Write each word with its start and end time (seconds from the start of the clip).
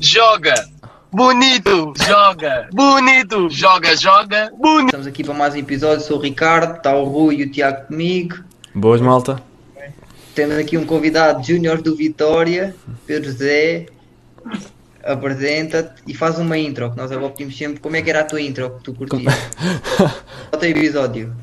joga, 0.00 0.54
bonito, 1.10 1.92
joga, 1.96 2.68
bonito, 2.72 3.50
joga, 3.50 3.96
joga, 3.96 4.52
bonito. 4.56 4.86
Estamos 4.86 5.06
aqui 5.08 5.24
para 5.24 5.34
mais 5.34 5.54
um 5.54 5.58
episódio. 5.58 6.04
Sou 6.04 6.18
o 6.18 6.20
Ricardo, 6.20 6.76
está 6.76 6.94
o 6.94 7.04
Rui 7.04 7.38
e 7.38 7.42
o 7.42 7.50
Tiago 7.50 7.88
comigo. 7.88 8.36
Boas, 8.72 9.00
malta. 9.00 9.42
Temos 10.36 10.56
aqui 10.56 10.78
um 10.78 10.86
convidado 10.86 11.44
Júnior 11.44 11.82
do 11.82 11.96
Vitória, 11.96 12.76
Pedro 13.08 13.32
Zé. 13.32 13.86
Apresenta-te 15.02 16.00
e 16.06 16.14
faz 16.14 16.38
uma 16.38 16.56
intro, 16.56 16.92
que 16.92 16.96
nós 16.96 17.10
agora 17.10 17.32
pedimos 17.32 17.58
sempre. 17.58 17.80
Como 17.80 17.96
é 17.96 18.02
que 18.02 18.08
era 18.08 18.20
a 18.20 18.24
tua 18.24 18.40
intro 18.40 18.70
que 18.76 18.84
tu 18.84 18.94
curtias? 18.94 19.34
Bota 20.52 20.64
aí 20.64 20.74
o 20.74 20.78
episódio. 20.78 21.34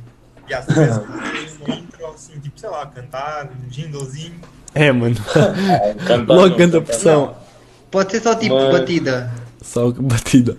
Já, 0.49 0.61
se 0.61 0.71
uma 0.71 1.75
intro 1.75 2.07
assim, 2.07 2.39
tipo, 2.39 2.57
sei 2.57 2.69
lá, 2.69 2.85
cantar, 2.85 3.49
um 3.49 3.69
jinglezinho. 3.69 4.39
É, 4.73 4.93
mano. 4.93 5.15
Cantar 6.07 6.33
Logo 6.33 6.55
canta 6.55 6.79
cantar 6.79 6.81
pressão. 6.81 7.44
Pode 7.95 8.11
ser 8.11 8.21
só 8.23 8.35
tipo 8.35 8.55
Mas- 8.55 8.77
batida. 8.77 9.31
Só 9.61 9.89
batida. 9.89 10.57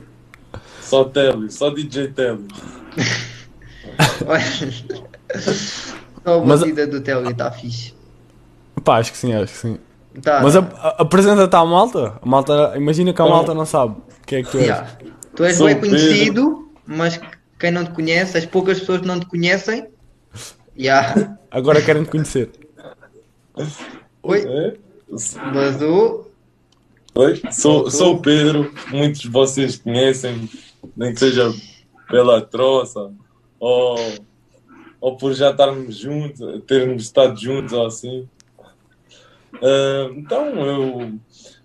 Só 0.81 1.05
Telly, 1.05 1.53
só 1.53 1.69
DJ 1.69 2.09
Telly. 2.09 2.49
só 6.25 6.41
a 6.41 6.45
Mas- 6.47 6.61
batida 6.61 6.87
do 6.87 6.99
Telly, 7.03 7.33
está 7.33 7.51
fixe. 7.51 7.93
Pá, 8.83 8.97
acho 9.01 9.13
que 9.13 9.19
sim, 9.19 9.35
acho 9.35 9.53
que 9.53 9.59
sim. 9.59 9.79
Tá, 10.23 10.41
Mas 10.43 10.55
tá. 10.55 10.61
a- 10.61 10.89
a- 10.89 11.03
apresenta-te 11.03 11.55
à 11.55 11.63
malta. 11.63 12.19
A 12.23 12.27
malta. 12.27 12.73
Imagina 12.75 13.13
que 13.13 13.21
a 13.21 13.25
Como? 13.25 13.37
malta 13.37 13.53
não 13.53 13.67
sabe 13.67 13.97
o 13.99 14.27
que 14.27 14.37
é 14.37 14.43
que 14.43 14.51
tu 14.51 14.57
és. 14.57 14.65
Yeah. 14.69 14.89
Tu 15.35 15.45
és 15.45 15.57
Sou 15.57 15.67
bem 15.67 15.79
conhecido, 15.79 16.71
mas 16.87 17.21
quem 17.59 17.71
não 17.71 17.85
te 17.85 17.91
conhece, 17.91 18.39
as 18.39 18.47
poucas 18.47 18.81
pessoas 18.81 19.03
que 19.03 19.07
não 19.07 19.21
te 19.21 19.27
conhecem. 19.27 19.89
Yeah. 20.79 21.37
Agora 21.51 21.83
querem 21.83 22.03
te 22.05 22.11
conhecer. 22.11 22.51
Oi, 24.23 24.43
É? 24.47 24.75
mas 25.53 25.83
o. 25.83 26.25
Oi? 27.19 27.41
Sou, 27.51 27.91
sou 27.91 28.17
o 28.17 28.21
Pedro, 28.21 28.71
muitos 28.91 29.23
de 29.23 29.31
vocês 29.31 29.79
conhecem, 29.79 30.51
nem 30.95 31.15
que 31.15 31.21
seja 31.21 31.51
pela 32.11 32.43
troça, 32.43 33.11
ou, 33.59 33.97
ou 35.01 35.17
por 35.17 35.33
já 35.33 35.51
estarmos 35.51 35.97
juntos, 35.97 36.63
termos 36.67 37.05
estado 37.05 37.41
juntos 37.41 37.73
ou 37.73 37.87
assim. 37.87 38.29
Ah, 39.63 40.11
então, 40.15 40.47
eu 40.61 41.19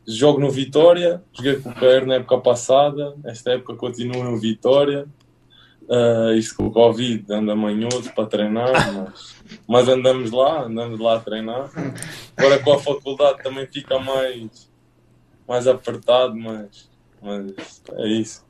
jogo 0.07 0.39
no 0.39 0.49
Vitória, 0.49 1.21
joguei 1.33 1.57
com 1.57 1.69
o 1.69 1.75
PR 1.75 2.05
na 2.07 2.15
época 2.15 2.37
passada, 2.37 3.13
esta 3.25 3.51
época 3.51 3.75
continuo 3.75 4.23
no 4.23 4.39
Vitória. 4.39 5.05
Ah, 5.89 6.33
isto 6.33 6.55
com 6.55 6.67
o 6.67 6.71
Covid 6.71 7.25
anda 7.29 7.53
manhoso 7.53 8.09
para 8.15 8.25
treinar, 8.25 8.71
mas, 8.95 9.35
mas 9.67 9.89
andamos 9.89 10.31
lá, 10.31 10.63
andamos 10.63 10.97
lá 10.97 11.17
a 11.17 11.19
treinar. 11.19 11.69
Agora 12.37 12.57
com 12.59 12.71
a 12.71 12.79
faculdade 12.79 13.43
também 13.43 13.67
fica 13.67 13.99
mais, 13.99 14.70
mais 15.47 15.67
apertado, 15.67 16.35
mas, 16.35 16.89
mas 17.21 17.81
é 17.93 18.07
isso. 18.07 18.45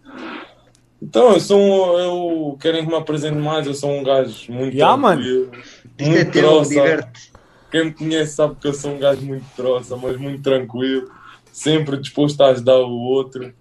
Então, 1.01 1.33
eu 1.33 1.39
sou 1.39 1.59
um, 1.59 1.99
eu 1.99 2.57
querem 2.59 2.83
que 2.85 2.89
me 2.91 2.95
apresente 2.95 3.37
mais, 3.37 3.65
eu 3.65 3.73
sou 3.73 3.89
um 3.91 4.03
gajo 4.03 4.51
muito 4.51 4.77
mano. 4.97 5.21
tranquilo, 5.21 5.51
Isto 5.55 5.89
é 5.97 6.05
muito 6.05 6.31
teu, 6.31 6.41
troça. 6.43 6.69
diverte. 6.69 7.31
Quem 7.71 7.85
me 7.85 7.93
conhece 7.93 8.35
sabe 8.35 8.55
que 8.55 8.67
eu 8.67 8.73
sou 8.73 8.91
um 8.93 8.99
gajo 8.99 9.21
muito 9.21 9.45
troça, 9.55 9.95
mas 9.97 10.17
muito 10.17 10.43
tranquilo, 10.43 11.09
sempre 11.51 11.97
disposto 11.97 12.41
a 12.41 12.49
ajudar 12.49 12.77
o 12.79 12.91
outro. 12.91 13.53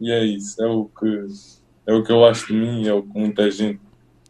E 0.00 0.10
é 0.10 0.24
isso, 0.24 0.62
é 0.62 0.66
o 0.66 0.86
que, 0.86 1.26
é 1.86 1.94
o 1.94 2.02
que 2.02 2.12
eu 2.12 2.24
acho 2.26 2.48
de 2.48 2.54
mim, 2.54 2.86
é 2.86 2.92
o 2.92 3.02
que 3.02 3.18
muita 3.18 3.50
gente 3.50 3.80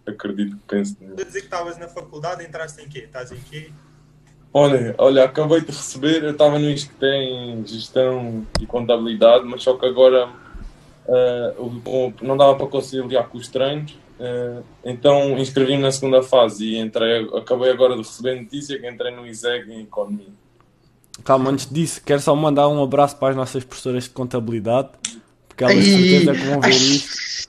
acredito 0.07 0.57
que 0.57 0.63
pensa 0.69 0.95
de 0.95 1.05
mim. 1.05 1.15
Dizer 1.17 1.41
que 1.41 1.47
estavas 1.47 1.79
na 1.79 1.89
faculdade, 1.89 2.45
entraste 2.45 2.83
em 2.83 2.89
quê? 2.89 3.01
Estás 3.01 3.33
em 3.33 3.41
quê? 3.41 3.73
Olha, 4.53 4.95
olha, 4.99 5.25
acabei 5.25 5.61
de 5.61 5.69
receber, 5.69 6.25
eu 6.25 6.33
estava 6.33 6.59
no 6.59 6.69
ISCTE 6.69 7.07
em 7.07 7.65
gestão 7.67 8.45
e 8.61 8.67
contabilidade, 8.67 9.45
mas 9.45 9.63
só 9.63 9.75
que 9.77 9.87
agora 9.87 10.29
o- 11.59 12.13
não 12.23 12.37
dava 12.37 12.57
para 12.57 12.67
conciliar 12.67 13.29
com 13.29 13.39
os 13.39 13.49
treinos, 13.49 13.97
ah, 14.21 14.61
então 14.85 15.39
inscrevi-me 15.39 15.83
na 15.83 15.93
segunda 15.93 16.23
fase 16.23 16.65
e 16.65 16.79
entrei, 16.79 17.29
acabei 17.37 17.71
agora 17.71 17.95
de 17.95 18.03
receber 18.03 18.41
notícia 18.41 18.79
que 18.79 18.89
entrei 18.89 19.15
no 19.15 19.27
ISEG 19.27 19.71
em 19.73 19.83
Economia. 19.83 20.27
Calma, 21.25 21.51
antes 21.51 21.71
disso, 21.71 22.01
quero 22.05 22.21
só 22.21 22.35
mandar 22.35 22.67
um 22.69 22.83
abraço 22.83 23.17
para 23.19 23.31
as 23.31 23.37
nossas 23.37 23.63
professoras 23.65 24.05
de 24.05 24.11
contabilidade. 24.11 24.89
Porque 25.49 25.65
elas 25.65 25.77
de 25.85 25.91
certeza 25.93 26.33
que 26.33 26.47
vão 26.47 26.61
ver 26.61 26.71
isto. 26.71 27.49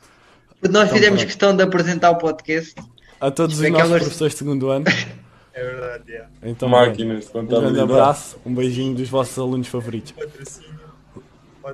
Nós 0.64 0.70
Então, 0.70 0.88
fizemos 0.88 1.08
pronto. 1.20 1.26
questão 1.26 1.56
de 1.56 1.64
apresentar 1.64 2.12
o 2.12 2.18
podcast. 2.18 2.76
A 3.20 3.32
todos 3.32 3.56
os 3.58 3.62
Isto 3.64 3.68
é 3.68 3.72
nossos 3.72 3.86
aquelas- 3.86 4.04
professores 4.04 4.34
de 4.34 4.40
segundo 4.40 4.70
ano. 4.70 4.86
É 5.54 5.64
verdade, 5.64 6.14
é. 6.14 6.26
Então, 6.44 6.70
Máquinas 6.70 7.30
um 7.36 7.46
grande 7.46 7.80
abraço, 7.80 8.38
um 8.46 8.54
beijinho 8.54 8.96
dos 8.96 9.10
vossos 9.10 9.38
alunos 9.38 9.68
favoritos. 9.68 10.12
Patrocínio. 10.14 10.80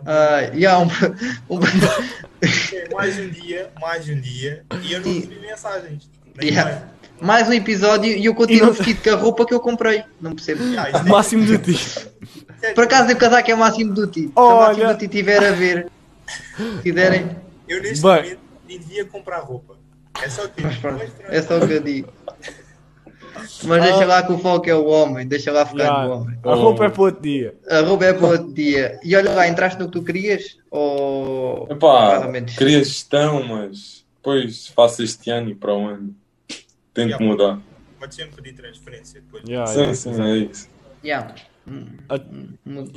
Ah, 0.06 0.42
yeah, 0.54 0.80
um, 0.80 0.88
mais 2.94 3.18
um 3.20 3.30
dia, 3.30 3.72
mais 3.80 4.10
um 4.10 4.20
dia, 4.20 4.64
e 4.84 4.94
eu 4.94 5.02
não 5.02 5.14
recebi 5.14 5.40
mensagens. 5.40 6.10
Yeah. 6.42 6.88
mais 7.22 7.48
um 7.48 7.54
episódio 7.54 8.12
e 8.12 8.26
eu 8.26 8.36
continuo 8.36 8.72
vestido 8.74 9.02
com 9.02 9.10
a 9.10 9.16
roupa 9.16 9.46
que 9.46 9.54
eu 9.54 9.60
comprei. 9.60 10.04
Não 10.22 10.36
percebo. 10.36 10.62
Ah, 10.78 10.90
é- 10.90 11.02
Máximo 11.10 11.46
de 11.46 11.58
ti. 11.58 11.74
sério, 11.78 12.76
Por 12.76 12.84
acaso 12.84 13.12
o 13.12 13.16
casaco 13.18 13.50
é 13.50 13.56
máximo 13.56 13.94
do 13.94 14.06
ti. 14.08 14.24
Se 14.24 14.28
o 14.36 14.40
Olha. 14.42 14.68
máximo 14.68 14.88
do 14.94 14.98
ti 15.00 15.08
tiver 15.08 15.44
a 15.44 15.52
ver, 15.52 15.88
se 16.28 16.82
quiserem. 16.84 17.38
Eu 17.68 17.82
neste 17.82 18.04
Bem. 18.04 18.16
momento 18.24 18.40
nem 18.68 18.80
devia 18.80 19.06
comprar 19.06 19.40
roupa. 19.40 19.78
É 20.22 20.30
só 20.30 20.48
que. 20.48 20.62
Mas 20.62 20.76
pronto, 20.78 21.06
é 21.30 21.42
só 21.42 21.58
o 21.60 21.68
que 21.68 21.74
eu 21.74 21.82
digo. 21.82 22.12
Mas 23.64 23.84
deixa 23.84 24.06
lá 24.06 24.24
que 24.24 24.32
o 24.32 24.38
foco 24.38 24.70
é 24.70 24.76
o 24.76 24.86
homem, 24.86 25.28
deixa 25.28 25.52
lá 25.52 25.66
ficar 25.66 25.84
Ya, 25.84 26.04
no 26.08 26.12
homem. 26.14 26.38
A 26.44 26.54
roupa 26.56 26.86
é 26.86 26.90
para 26.90 27.02
outro 27.02 27.22
dia. 27.22 27.56
A 27.70 27.82
roupa 27.82 28.06
é 28.06 28.14
para 28.14 28.28
outro 28.28 28.54
dia. 28.54 29.00
E 29.04 29.16
olha 29.16 29.32
lá, 29.32 29.48
entraste 29.48 29.80
no 29.80 29.86
que 29.86 29.92
tu 29.92 30.04
querias? 30.04 30.58
Ou. 30.72 31.68
Epá, 31.70 32.22
queria 32.58 32.80
gestão, 32.84 33.44
mas 33.44 34.06
depois 34.18 34.68
faço 34.68 35.04
este 35.04 35.30
ano 35.30 35.50
e 35.50 35.56
para 35.56 35.74
o 35.74 35.88
ano. 35.88 36.16
Tento 36.94 37.10
Yeah. 37.10 37.26
mudar. 37.26 37.60
Pode 38.00 38.16
sempre 38.16 38.42
pedir 38.42 38.56
transferência 38.56 39.22
depois. 39.22 39.44
Ya, 39.48 39.66
Sim, 39.68 39.82
ya. 39.84 39.94
sim, 39.94 40.22
é 40.22 40.36
isso. 40.38 40.70
Yeah. 41.04 41.36
Hum, 41.68 41.86
A- 42.10 42.16
hum, 42.66 42.88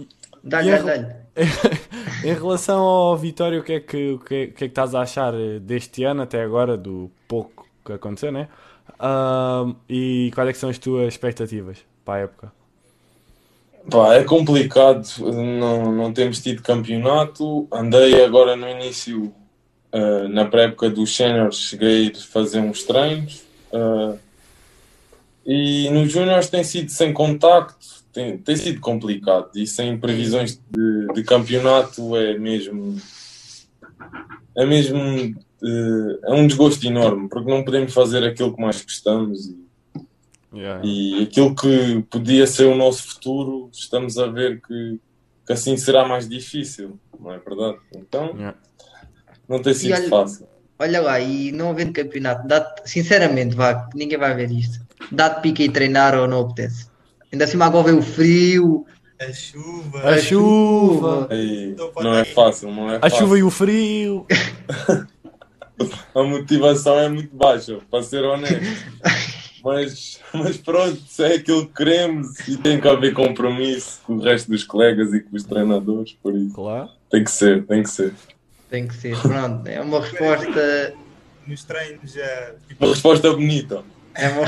Dá-lhe, 0.43 0.71
E 0.71 0.73
a- 0.73 0.83
dá-lhe. 0.83 1.07
em 2.25 2.33
relação 2.35 2.81
ao 2.81 3.17
Vitória, 3.17 3.61
o 3.61 3.63
que, 3.63 3.73
é 3.75 3.81
que, 3.81 4.13
o, 4.13 4.19
que, 4.19 4.35
é- 4.35 4.45
o 4.45 4.53
que 4.53 4.53
é 4.53 4.53
que 4.55 4.65
estás 4.67 4.95
a 4.95 5.03
achar 5.03 5.35
eh, 5.35 5.59
deste 5.59 6.03
ano 6.05 6.23
até 6.23 6.43
agora, 6.43 6.77
do 6.79 7.11
pouco 7.29 7.67
que 7.85 7.93
aconteceu, 7.93 8.33
né? 8.33 8.49
E 9.89 10.31
quais 10.35 10.51
é 10.51 10.53
são 10.53 10.71
as 10.71 10.79
tuas 10.79 11.09
expectativas 11.09 11.79
para 12.05 12.15
a 12.15 12.19
época? 12.25 12.53
Pá, 13.91 14.15
é 14.15 14.25
complicado, 14.25 15.07
não, 15.19 15.91
não 15.93 16.13
temos 16.13 16.41
tido 16.41 16.63
campeonato. 16.63 17.67
Andei 17.73 18.23
agora 18.25 18.55
no 18.55 18.69
início, 18.69 19.33
eh, 19.91 20.29
na 20.29 20.45
pré-época 20.45 20.91
dos 20.91 21.15
séniores, 21.17 21.57
cheguei 21.57 22.13
a 22.15 22.19
fazer 22.19 22.61
uns 22.61 22.83
treinos. 22.83 23.43
eh, 23.73 24.19
e 25.47 25.89
nos 25.91 26.13
júniores 26.13 26.51
tem 26.51 26.63
sido 26.63 26.91
sem 26.91 27.13
contacto, 27.13 28.05
tem, 28.13 28.37
tem 28.39 28.57
sido 28.57 28.81
complicado. 28.81 29.51
E 29.57 29.67
sem 29.67 29.99
previsões 29.99 30.61
de, 30.71 31.07
de 31.15 31.25
campeonato 31.25 32.15
é 32.17 32.39
mesmo. 32.39 32.97
É 34.57 34.67
mesmo. 34.67 35.35
Eh, 35.63 36.19
é 36.25 36.33
um 36.35 36.47
desgosto 36.47 36.87
enorme, 36.87 37.29
porque 37.29 37.51
não 37.51 37.65
podemos 37.65 37.93
fazer 37.93 38.25
aquilo 38.25 38.55
que 38.55 38.61
mais 38.63 38.83
gostamos. 38.83 39.47
E, 39.47 39.71
Yeah. 40.53 40.83
e 40.85 41.23
aquilo 41.23 41.55
que 41.55 42.05
podia 42.11 42.45
ser 42.45 42.65
o 42.65 42.75
nosso 42.75 43.05
futuro, 43.07 43.71
estamos 43.73 44.19
a 44.19 44.27
ver 44.27 44.61
que, 44.61 44.99
que 45.47 45.53
assim 45.53 45.77
será 45.77 46.05
mais 46.05 46.29
difícil, 46.29 46.99
não 47.21 47.33
é 47.33 47.39
verdade? 47.39 47.79
Então, 47.95 48.35
Yeah. 48.35 48.59
não 49.49 49.61
tem 49.63 49.73
sido 49.75 49.95
olha- 49.95 50.09
fácil. 50.09 50.49
Olha 50.77 51.01
lá, 51.03 51.21
e 51.21 51.53
não 51.53 51.71
havendo 51.71 51.93
campeonato, 51.93 52.49
dá 52.49 52.75
sinceramente, 52.85 53.55
vá, 53.55 53.89
ninguém 53.95 54.19
vai 54.19 54.35
ver 54.35 54.51
isto. 54.51 54.81
Dá-te 55.13 55.41
pica 55.43 55.63
e 55.63 55.69
treinar 55.69 56.19
ou 56.19 56.27
não 56.27 56.41
apetece? 56.41 56.89
Ainda 57.33 57.45
assim 57.45 57.61
agora 57.63 57.85
vem 57.85 57.95
o 57.99 58.03
frio, 58.03 58.85
A 59.21 59.33
chuva. 59.33 60.01
A 60.09 60.19
chuva, 60.19 61.27
Aí, 61.31 61.73
Então, 61.75 61.93
não 62.03 62.15
é 62.15 62.25
fácil, 62.25 62.73
não 62.73 62.91
é 62.91 62.97
a 62.97 63.01
fácil. 63.03 63.19
chuva 63.19 63.39
e 63.39 63.43
o 63.45 63.51
frio. 63.51 64.27
A 66.15 66.23
motivação 66.23 66.99
é 66.99 67.09
muito 67.09 67.35
baixa, 67.35 67.79
para 67.91 68.03
ser 68.03 68.23
honesto. 68.25 68.61
Mas, 69.63 70.19
mas 70.33 70.57
pronto, 70.57 70.99
é 71.21 71.35
aquilo 71.35 71.67
que 71.67 71.75
queremos 71.75 72.49
e 72.49 72.57
tem 72.57 72.81
que 72.81 72.89
haver 72.89 73.13
compromisso 73.13 74.01
com 74.05 74.15
o 74.15 74.21
resto 74.21 74.51
dos 74.51 74.65
colegas 74.65 75.13
e 75.13 75.21
com 75.21 75.37
os 75.37 75.45
treinadores, 75.45 76.15
por 76.23 76.35
isso 76.35 76.55
Claro. 76.55 76.89
tem 77.11 77.23
que 77.25 77.31
ser, 77.31 77.65
tem 77.67 77.83
que 77.83 77.91
ser. 77.91 78.15
Tem 78.71 78.89
que 78.89 78.95
ser, 78.95 79.19
pronto. 79.21 79.67
É 79.67 79.81
uma 79.81 80.01
resposta. 80.01 80.95
Nos 81.47 81.65
treinos, 81.65 82.17
eh, 82.17 82.55
tipo, 82.69 82.85
Uma 82.85 82.95
resposta 82.95 83.31
bonita. 83.33 83.83
É 84.15 84.29
uma... 84.29 84.47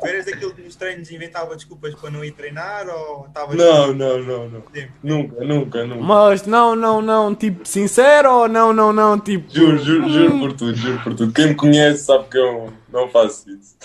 tu 0.00 0.06
eras 0.06 0.26
daquele 0.26 0.52
que 0.52 0.62
nos 0.62 0.76
treinos 0.76 1.10
inventava 1.10 1.54
desculpas 1.56 1.94
para 1.94 2.10
não 2.10 2.24
ir 2.24 2.32
treinar 2.32 2.88
ou 2.88 3.26
estavas 3.26 3.56
Não, 3.56 3.92
não, 3.94 4.22
não, 4.22 4.48
não. 4.48 4.60
tempo? 4.62 4.92
Nunca, 5.02 5.44
nunca, 5.44 5.84
nunca. 5.84 6.02
Mas 6.02 6.46
não, 6.46 6.74
não, 6.76 7.00
não, 7.02 7.34
tipo, 7.34 7.66
sincero 7.66 8.30
ou 8.32 8.48
não, 8.48 8.72
não, 8.72 8.92
não, 8.92 9.18
tipo. 9.18 9.52
Juro, 9.52 9.78
juro, 9.78 10.08
juro 10.08 10.38
por 10.38 10.52
tudo, 10.52 10.74
juro 10.74 11.00
por 11.02 11.14
tudo. 11.14 11.32
Quem 11.32 11.48
me 11.48 11.54
conhece 11.54 12.04
sabe 12.04 12.24
que 12.30 12.38
eu 12.38 12.72
não 12.92 13.08
faço 13.08 13.48
isso. 13.50 13.76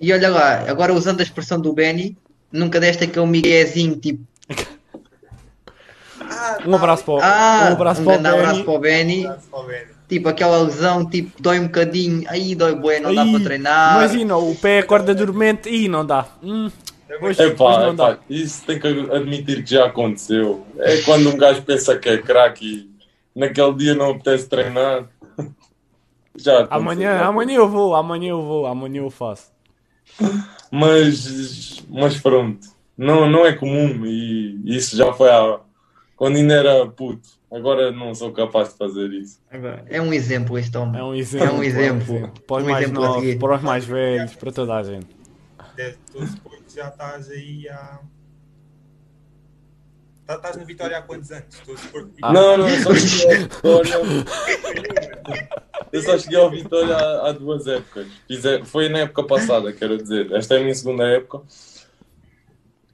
E 0.00 0.12
olha 0.12 0.28
lá, 0.28 0.70
agora 0.70 0.92
usando 0.92 1.20
a 1.20 1.22
expressão 1.22 1.58
do 1.60 1.72
Benny, 1.72 2.16
nunca 2.52 2.78
deste 2.78 3.04
aquele 3.04 3.26
miguezinho 3.26 3.96
tipo. 3.96 4.22
Ah, 6.20 6.58
Um 6.66 6.74
abraço 6.74 7.04
para 7.04 7.14
o, 7.14 7.20
Ah, 7.22 7.66
um 7.70 7.72
abraço 7.72 8.00
um 8.02 8.04
para 8.04 8.14
o 8.18 8.18
grande 8.22 8.36
abraço 8.38 8.52
Benny. 8.54 8.64
para 8.64 8.74
o 8.74 8.78
Benny. 8.78 9.26
Abraço 9.26 9.48
para 9.48 9.58
o 9.60 9.62
Benny. 9.66 9.95
Tipo, 10.08 10.28
aquela 10.28 10.62
lesão, 10.62 11.04
tipo, 11.08 11.40
dói 11.42 11.58
um 11.58 11.64
bocadinho. 11.64 12.24
Aí 12.28 12.54
dói 12.54 12.74
bué, 12.76 13.00
não 13.00 13.12
dá 13.14 13.22
Aí, 13.22 13.32
para 13.32 13.44
treinar. 13.44 13.96
Imagina, 13.96 14.36
o 14.36 14.54
pé 14.54 14.78
acorda 14.78 15.14
dormente 15.14 15.68
e 15.68 15.88
não 15.88 16.06
dá. 16.06 16.26
Hum, 16.42 16.70
Hoje- 17.20 17.42
Epá, 17.42 17.78
dá. 17.92 18.12
epá, 18.12 18.18
isso 18.28 18.64
tem 18.66 18.78
que 18.80 18.86
admitir 18.86 19.62
que 19.64 19.70
já 19.70 19.86
aconteceu. 19.86 20.66
É 20.78 20.98
quando 21.02 21.28
um 21.30 21.36
gajo 21.36 21.62
pensa 21.62 21.96
que 21.96 22.08
é 22.08 22.18
craque 22.18 22.90
e 23.34 23.38
naquele 23.38 23.72
dia 23.74 23.94
não 23.94 24.10
apetece 24.10 24.48
treinar. 24.48 25.06
Já 26.38 26.66
amanhã, 26.68 27.22
amanhã 27.22 27.54
eu 27.56 27.66
vou, 27.68 27.94
amanhã 27.94 28.28
eu 28.30 28.42
vou, 28.42 28.66
amanhã 28.66 28.98
eu 29.00 29.08
faço. 29.08 29.50
Mas, 30.70 31.82
mas 31.88 32.18
pronto, 32.20 32.66
não, 32.96 33.26
não 33.28 33.46
é 33.46 33.54
comum 33.54 34.04
e 34.04 34.60
isso 34.66 34.94
já 34.96 35.12
foi 35.14 35.30
há, 35.30 35.60
quando 36.14 36.36
ainda 36.36 36.52
era 36.54 36.86
puto. 36.86 37.26
Agora 37.50 37.92
não 37.92 38.14
sou 38.14 38.32
capaz 38.32 38.70
de 38.70 38.74
fazer 38.78 39.08
isso. 39.12 39.40
É 39.86 40.00
um 40.00 40.12
exemplo 40.12 40.58
este 40.58 40.76
homem. 40.76 41.00
É 41.00 41.04
um 41.04 41.14
exemplo. 41.14 41.46
É 41.46 41.52
um 41.52 41.62
exemplo. 41.62 42.32
Para 42.46 42.56
os 42.56 42.62
Um 42.64 42.70
mais 42.70 42.84
exemplo 42.84 43.02
novos, 43.02 43.34
para 43.36 43.56
os 43.56 43.62
mais 43.62 43.84
velhos, 43.84 44.34
para 44.34 44.52
toda 44.52 44.74
a 44.74 44.82
gente. 44.82 45.06
Que 45.76 45.94
já 46.74 46.88
estás 46.88 47.30
aí 47.30 47.68
há. 47.68 48.00
Tá- 50.26 50.34
Estás 50.34 50.56
no 50.56 50.64
Vitória 50.66 50.98
há 50.98 51.02
quantos 51.02 51.30
anos? 51.30 51.62
Ah. 52.20 52.32
Não, 52.32 52.56
não, 52.58 52.68
eu 52.68 52.82
só 52.82 52.94
cheguei 52.94 53.36
ao 53.36 53.38
Vitória, 53.38 54.24
eu 55.92 56.02
só 56.02 56.18
cheguei 56.18 56.38
ao 56.38 56.50
Vitória 56.50 56.96
há, 56.96 57.28
há 57.28 57.32
duas 57.32 57.66
épocas. 57.68 58.08
É- 58.44 58.64
foi 58.64 58.88
na 58.88 58.98
época 59.00 59.22
passada, 59.22 59.72
quero 59.72 59.96
dizer. 59.96 60.32
Esta 60.32 60.54
é 60.54 60.58
a 60.58 60.62
minha 60.62 60.74
segunda 60.74 61.04
época. 61.04 61.42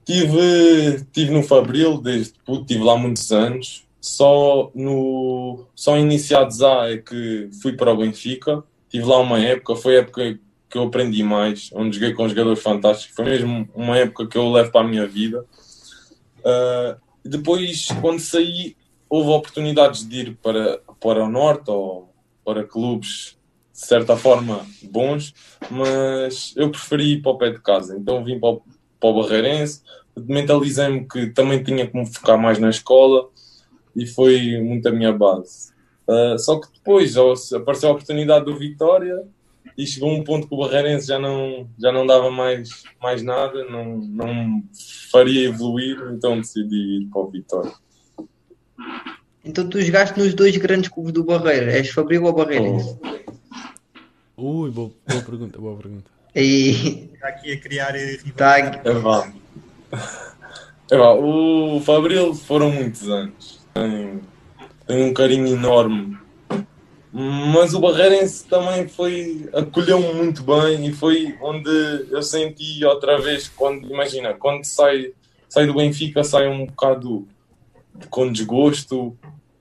Tive, 0.05 1.03
tive 1.11 1.31
no 1.31 1.41
Fabril, 1.41 1.97
desde 1.99 2.33
puto, 2.45 2.65
tive 2.65 2.83
lá 2.83 2.95
muitos 2.95 3.31
anos. 3.31 3.82
Só 4.03 4.69
no 4.75 5.65
só 5.73 5.97
iniciados 5.97 6.61
A 6.61 6.91
é 6.91 6.97
que 6.97 7.49
fui 7.61 7.71
para 7.71 7.93
o 7.93 7.95
Benfica. 7.95 8.61
Tive 8.89 9.05
lá 9.05 9.17
uma 9.17 9.39
época, 9.39 9.77
foi 9.77 9.95
a 9.95 9.99
época 9.99 10.37
que 10.69 10.77
eu 10.77 10.83
aprendi 10.83 11.23
mais, 11.23 11.69
onde 11.73 11.95
joguei 11.95 12.13
com 12.13 12.27
jogadores 12.27 12.61
fantásticos. 12.61 13.15
Foi 13.15 13.23
mesmo 13.23 13.69
uma 13.73 13.97
época 13.97 14.27
que 14.27 14.37
eu 14.37 14.51
levo 14.51 14.73
para 14.73 14.81
a 14.81 14.89
minha 14.89 15.07
vida. 15.07 15.45
Ah, 16.43 16.97
depois, 17.23 17.87
quando 18.01 18.19
saí, 18.19 18.75
houve 19.09 19.29
oportunidades 19.29 20.05
de 20.05 20.19
ir 20.19 20.37
para, 20.43 20.79
para 20.99 21.23
o 21.23 21.29
Norte 21.29 21.71
ou 21.71 22.13
para 22.43 22.65
clubes 22.65 23.37
de 23.71 23.87
certa 23.87 24.17
forma 24.17 24.67
bons, 24.83 25.33
mas 25.71 26.53
eu 26.57 26.69
preferi 26.69 27.13
ir 27.13 27.21
para 27.21 27.31
o 27.31 27.37
pé 27.37 27.51
de 27.51 27.61
casa. 27.61 27.97
Então 27.97 28.21
vim 28.21 28.37
para 28.37 28.49
o, 28.49 28.61
para 28.99 29.09
o 29.09 29.23
Barreirense, 29.23 29.81
mentalizei-me 30.17 31.07
que 31.07 31.27
também 31.27 31.63
tinha 31.63 31.87
que 31.87 31.97
me 31.97 32.05
focar 32.05 32.37
mais 32.37 32.59
na 32.59 32.69
escola 32.69 33.29
e 33.95 34.05
foi 34.05 34.59
muito 34.61 34.87
a 34.87 34.91
minha 34.91 35.13
base. 35.13 35.73
Ah, 36.07 36.35
só 36.37 36.59
que 36.59 36.67
depois 36.73 37.15
apareceu 37.53 37.89
a 37.89 37.93
oportunidade 37.93 38.45
do 38.45 38.57
Vitória 38.57 39.23
e 39.77 39.87
chegou 39.87 40.11
um 40.11 40.23
ponto 40.23 40.47
que 40.47 40.53
o 40.53 40.57
Barreirense 40.57 41.07
já 41.07 41.17
não, 41.17 41.67
já 41.79 41.91
não 41.91 42.05
dava 42.05 42.29
mais, 42.29 42.83
mais 43.01 43.23
nada, 43.23 43.65
não, 43.65 43.97
não 43.97 44.63
faria 45.11 45.47
evoluir, 45.47 45.97
então 46.11 46.39
decidi 46.39 47.01
ir 47.01 47.07
para 47.07 47.21
o 47.21 47.29
Vitória. 47.29 47.71
Então 49.45 49.67
tu 49.67 49.81
jogaste 49.81 50.17
nos 50.17 50.33
dois 50.33 50.55
grandes 50.57 50.89
clubes 50.89 51.13
do 51.13 51.23
Barreiro. 51.23 51.69
És 51.69 51.89
Fabril 51.89 52.23
ou 52.23 52.33
Barreirense? 52.33 52.97
Ui, 54.37 54.71
boa, 54.71 54.91
boa 55.07 55.21
pergunta, 55.21 55.59
boa 55.59 55.77
pergunta. 55.77 56.11
E 56.35 57.09
Está 57.13 57.27
aqui 57.27 57.53
a 57.53 57.59
criar 57.59 57.93
tá, 58.35 58.55
rivalidade. 58.55 58.87
É 58.87 58.93
vá. 58.93 59.33
É 60.91 60.97
vá. 60.97 61.13
O 61.13 61.79
Fabril 61.81 62.33
foram 62.33 62.71
muitos 62.71 63.07
anos. 63.09 63.62
Tem, 63.73 64.21
tem 64.87 65.03
um 65.03 65.13
carinho 65.13 65.47
enorme. 65.47 66.17
Mas 67.11 67.73
o 67.73 67.79
Barreirense 67.79 68.45
também 68.45 68.87
foi. 68.87 69.47
acolheu-me 69.53 70.13
muito 70.13 70.43
bem 70.43 70.87
e 70.87 70.91
foi 70.91 71.37
onde 71.41 71.69
eu 72.09 72.23
senti 72.23 72.83
outra 72.83 73.21
vez 73.21 73.47
quando, 73.49 73.85
imagina, 73.87 74.33
quando 74.33 74.63
sai, 74.63 75.13
sai 75.47 75.67
do 75.67 75.75
Benfica, 75.75 76.23
sai 76.23 76.47
um 76.47 76.65
bocado 76.65 77.27
com 78.09 78.31
desgosto, 78.31 79.15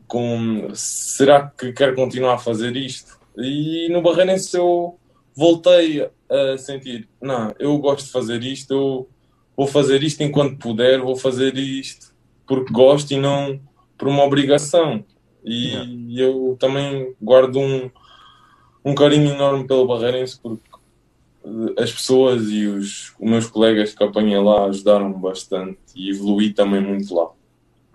com 0.06 0.68
será 0.74 1.46
que 1.46 1.72
quero 1.72 1.94
continuar 1.94 2.34
a 2.34 2.38
fazer 2.38 2.74
isto? 2.74 3.18
E 3.36 3.88
no 3.90 4.00
Barreirense 4.00 4.56
eu 4.56 4.98
voltei 5.36 6.08
a 6.30 6.56
sentir, 6.56 7.06
não, 7.20 7.54
eu 7.58 7.76
gosto 7.76 8.06
de 8.06 8.12
fazer 8.12 8.42
isto, 8.42 8.72
eu 8.72 9.08
vou 9.54 9.66
fazer 9.66 10.02
isto 10.02 10.22
enquanto 10.22 10.56
puder, 10.56 11.00
vou 11.00 11.16
fazer 11.16 11.54
isto 11.56 12.12
porque 12.46 12.72
gosto 12.72 13.12
e 13.12 13.16
não 13.16 13.58
por 13.96 14.08
uma 14.08 14.24
obrigação. 14.24 15.04
E 15.44 16.20
eu 16.20 16.56
também 16.58 17.14
guardo 17.20 17.58
um, 17.58 17.90
um 18.84 18.94
carinho 18.94 19.32
enorme 19.32 19.66
pelo 19.66 19.86
Barreirense 19.86 20.38
porque 20.40 20.62
eh, 21.44 21.82
as 21.82 21.92
pessoas 21.92 22.44
e 22.48 22.66
os, 22.66 23.12
os 23.18 23.30
meus 23.30 23.46
colegas 23.48 23.92
que 23.92 24.04
apanhei 24.04 24.38
lá 24.38 24.66
ajudaram-me 24.66 25.18
bastante 25.18 25.78
e 25.94 26.10
evoluí 26.10 26.52
também 26.52 26.80
muito 26.80 27.12
lá. 27.14 27.30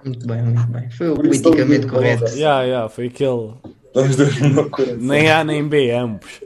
muito 0.03 0.27
bem, 0.27 0.43
muito 0.43 0.67
bem. 0.67 0.89
Foi 0.89 1.09
o 1.09 1.15
politicamente 1.15 1.87
correto. 1.87 2.25
Yeah, 2.33 2.63
yeah, 2.63 2.89
foi 2.89 3.07
aquele. 3.07 3.53
Nem 4.99 5.31
A 5.31 5.43
nem 5.43 5.67
B, 5.67 5.91
ambos. 5.91 6.41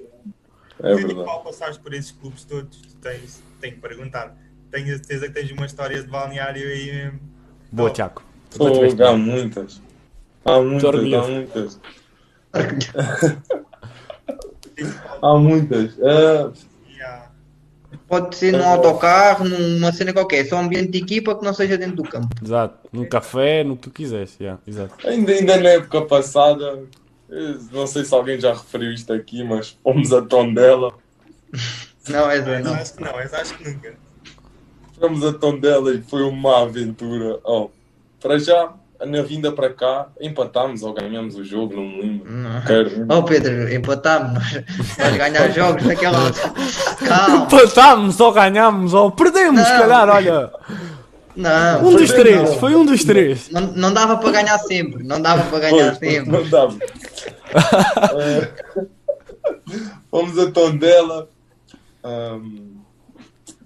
É 0.80 0.96
verdade. 0.96 1.30
ao 1.30 1.44
passares 1.44 1.78
por 1.78 1.94
esses 1.94 2.12
clubes 2.12 2.44
todos, 2.44 2.80
tens, 3.02 3.44
tenho 3.60 3.76
que 3.76 3.82
perguntar. 3.82 4.36
Tenho 4.72 4.86
a 4.86 4.98
certeza 4.98 5.28
que 5.28 5.34
tens 5.34 5.52
uma 5.52 5.66
história 5.66 6.02
de 6.02 6.10
balneário 6.10 6.66
aí 6.66 6.92
mesmo. 6.92 7.20
Boa. 7.72 7.90
Tiago. 7.92 8.31
Fogo, 8.52 9.04
há 9.04 9.14
muitas. 9.18 9.82
Há 10.46 10.60
muitas, 10.60 11.14
há 11.14 11.28
muitas. 11.28 11.80
Há 15.22 15.36
muitas. 15.38 15.98
Ah, 16.02 16.52
há- 17.04 17.32
Pode 18.08 18.36
ser 18.36 18.52
num 18.52 18.66
autocarro, 18.66 19.48
numa 19.48 19.92
cena 19.94 20.12
qualquer. 20.12 20.46
Só 20.46 20.58
um 20.58 20.62
ambiente 20.62 20.92
de 20.92 20.98
equipa 20.98 21.36
que 21.36 21.46
não 21.46 21.54
seja 21.54 21.78
dentro 21.78 21.98
do 21.98 22.04
campo. 22.04 22.28
Exato. 22.44 22.90
No 22.92 23.08
café, 23.08 23.64
no 23.64 23.76
que 23.78 23.84
tu 23.84 23.92
quiseres. 23.92 24.36
Yeah, 24.40 24.60
exato. 24.68 25.08
ainda, 25.08 25.32
ainda 25.32 25.58
na 25.58 25.70
época 25.70 26.02
passada, 26.02 26.84
eu 27.30 27.60
não 27.72 27.88
sei 27.88 28.04
se 28.04 28.14
alguém 28.14 28.40
já 28.40 28.54
referiu 28.54 28.92
isto 28.92 29.14
aqui, 29.14 29.44
mas 29.44 29.78
fomos 29.84 30.12
a 30.12 30.22
Tondela. 30.22 30.94
Não, 32.10 32.32
é 32.32 32.62
não. 32.64 32.74
acho 32.74 32.96
que 32.96 33.04
não, 33.04 33.16
acho 33.16 33.56
que 33.60 33.70
nunca. 33.70 33.94
Fomos 35.00 35.24
a 35.24 35.34
Tondela 35.34 35.94
e 35.94 36.02
foi 36.02 36.24
uma 36.24 36.64
aventura. 36.64 37.40
Oh, 37.44 37.70
para 38.22 38.38
já, 38.40 38.72
na 39.06 39.22
vinda 39.24 39.52
para 39.52 39.74
cá, 39.74 40.08
empatámos 40.22 40.84
ou 40.84 40.94
ganhamos 40.94 41.36
o 41.36 41.44
jogo, 41.44 41.76
não 41.76 41.84
me 41.84 42.02
lembro. 42.02 42.32
Não. 42.32 42.62
Quero- 42.62 43.06
Oh 43.10 43.24
Pedro, 43.24 43.74
empatámos. 43.74 44.44
Vais 44.98 45.18
ganhar 45.18 45.50
jogos 45.52 45.84
naquela. 45.84 46.32
Calma. 47.08 47.46
Empatámos 47.46 48.20
ou 48.20 48.32
ganhámos 48.32 48.94
ou 48.94 49.12
perdemos, 49.12 49.62
se 49.62 49.68
calhar, 49.78 50.08
olha. 50.10 50.52
Não. 51.36 51.88
Um 51.88 51.96
dos 51.96 52.12
três, 52.12 52.50
não. 52.50 52.60
foi 52.60 52.76
um 52.76 52.86
dos 52.86 53.04
três. 53.04 53.50
Não, 53.50 53.62
não 53.62 53.94
dava 53.94 54.18
para 54.18 54.32
ganhar 54.32 54.60
sempre. 54.60 55.02
Não 55.04 55.22
dava 55.22 55.44
para 55.50 55.60
ganhar 55.60 55.98
Pois, 55.98 56.12
sempre. 56.14 56.32
Não 56.32 56.50
dava. 56.50 56.78
Eh, 58.20 58.50
Fomos 60.12 60.38
a 60.38 60.52
Tondela 60.52 61.30
ahm, 62.04 62.76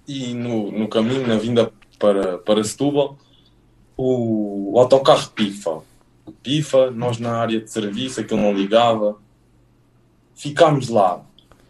e 0.06 0.32
no, 0.34 0.70
no 0.70 0.88
caminho, 0.88 1.26
na 1.26 1.36
vinda 1.36 1.70
para, 1.98 2.38
para 2.38 2.62
Setúbal, 2.62 3.18
o, 3.96 4.74
o 4.74 4.78
autocarro 4.78 5.30
pifa. 5.30 5.80
Pifa, 6.42 6.90
nós 6.90 7.18
na 7.18 7.36
área 7.36 7.60
de 7.60 7.70
serviço, 7.70 8.20
aquilo 8.20 8.40
não 8.40 8.52
ligava. 8.52 9.16
Ficámos 10.34 10.88
lá 10.88 11.22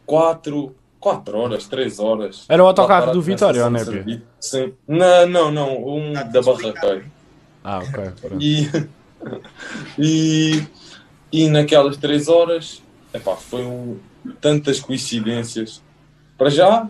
quatro, 0.05 0.75
quatro 0.99 1.39
horas, 1.39 1.67
três 1.67 1.99
horas. 1.99 2.47
Era 2.49 2.63
o 2.63 2.67
autocarro 2.67 3.13
do 3.13 3.23
Vitória, 3.23 3.69
não 3.69 3.85
de 3.85 3.99
é, 3.99 4.03
Pia? 4.03 4.23
Sim. 4.41 4.73
Não, 4.87 5.27
não, 5.27 5.51
não. 5.51 5.87
Um 5.87 6.13
Tá 6.15 6.23
da 6.23 6.43
Barraqueira. 6.43 7.05
Ah, 7.63 7.79
ok. 7.79 8.05
E, 8.41 8.69
e, 9.99 10.67
e 11.33 11.49
naquelas 11.49 11.97
três 11.97 12.29
horas, 12.29 12.83
epá, 13.13 13.37
foi 13.37 13.65
um, 13.65 13.99
tantas 14.41 14.81
coincidências. 14.81 15.83
Para 16.39 16.51
já, 16.51 16.89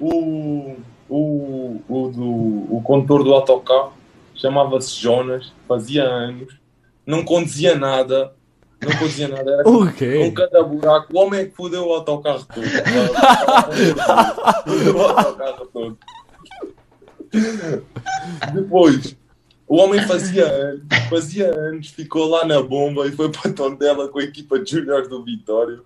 o, 0.00 0.76
o, 1.08 1.80
o, 1.88 2.08
do, 2.08 2.76
o 2.76 2.82
condutor 2.84 3.24
do 3.24 3.32
autocarro 3.32 3.95
chamava-se 4.36 4.94
Jonas, 4.94 5.52
fazia 5.66 6.04
anos, 6.04 6.54
não 7.04 7.24
conduzia 7.24 7.74
nada, 7.74 8.32
não 8.82 8.92
conduzia 8.98 9.28
nada, 9.28 9.50
era 9.50 9.62
O 9.68 9.86
com 9.86 9.92
quê? 9.92 10.32
cada 10.34 10.62
buraco. 10.62 11.12
O 11.12 11.18
homem 11.18 11.40
é 11.40 11.44
que 11.46 11.54
fodeu 11.54 11.86
o 11.86 11.92
autocarro 11.92 12.44
todo. 12.46 12.66
Fodeu 14.64 14.96
o 14.96 15.02
autocarro 15.02 15.66
todo. 15.72 15.98
Depois, 18.54 19.16
o 19.66 19.76
homem 19.76 20.00
fazia 20.06 20.46
anos, 20.46 20.82
fazia 21.10 21.52
anos, 21.52 21.88
ficou 21.88 22.28
lá 22.28 22.44
na 22.44 22.62
bomba 22.62 23.06
e 23.06 23.12
foi 23.12 23.30
para 23.30 23.52
Tondela 23.52 24.08
com 24.08 24.18
a 24.18 24.24
equipa 24.24 24.58
de 24.58 24.70
júniores 24.70 25.08
do 25.08 25.24
Vitória. 25.24 25.80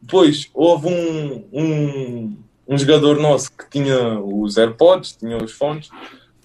Depois, 0.00 0.48
houve 0.54 0.88
um, 0.88 1.44
um, 1.52 2.36
um 2.66 2.78
jogador 2.78 3.20
nosso 3.20 3.52
que 3.52 3.68
tinha 3.68 4.18
os 4.20 4.56
AirPods, 4.56 5.16
tinha 5.16 5.36
os 5.36 5.52
fones, 5.52 5.90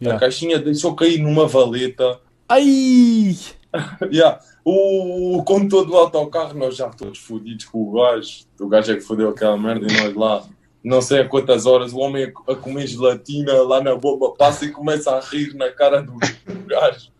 a 0.03 0.09
Yeah. 0.09 0.19
caixinha 0.19 0.59
deixou 0.59 0.95
cair 0.95 1.17
numa 1.19 1.47
valeta 1.47 2.19
Ai! 2.49 3.35
Yeah. 4.11 4.39
O, 4.63 5.37
o 5.39 5.43
condutor 5.43 5.85
do 5.85 5.95
autocarro, 5.97 6.57
nós 6.57 6.75
já 6.75 6.89
todos 6.89 7.17
fodidos 7.19 7.65
com 7.65 7.81
o 7.81 7.91
gajo. 7.91 8.45
O 8.59 8.67
gajo 8.67 8.91
é 8.91 8.95
que 8.95 9.01
fodeu 9.01 9.29
aquela 9.29 9.57
merda 9.57 9.87
e 9.91 9.97
nós 9.97 10.13
lá, 10.15 10.45
não 10.83 11.01
sei 11.01 11.21
a 11.21 11.27
quantas 11.27 11.65
horas, 11.65 11.91
o 11.91 11.97
homem 11.97 12.25
a, 12.47 12.51
a 12.51 12.55
comer 12.55 12.85
gelatina 12.87 13.53
lá 13.63 13.81
na 13.81 13.95
bomba 13.95 14.31
passa 14.35 14.65
e 14.65 14.71
começa 14.71 15.11
a 15.11 15.19
rir 15.19 15.53
na 15.55 15.69
cara 15.71 16.01
do, 16.03 16.13
do 16.13 16.65
gajo. 16.67 17.11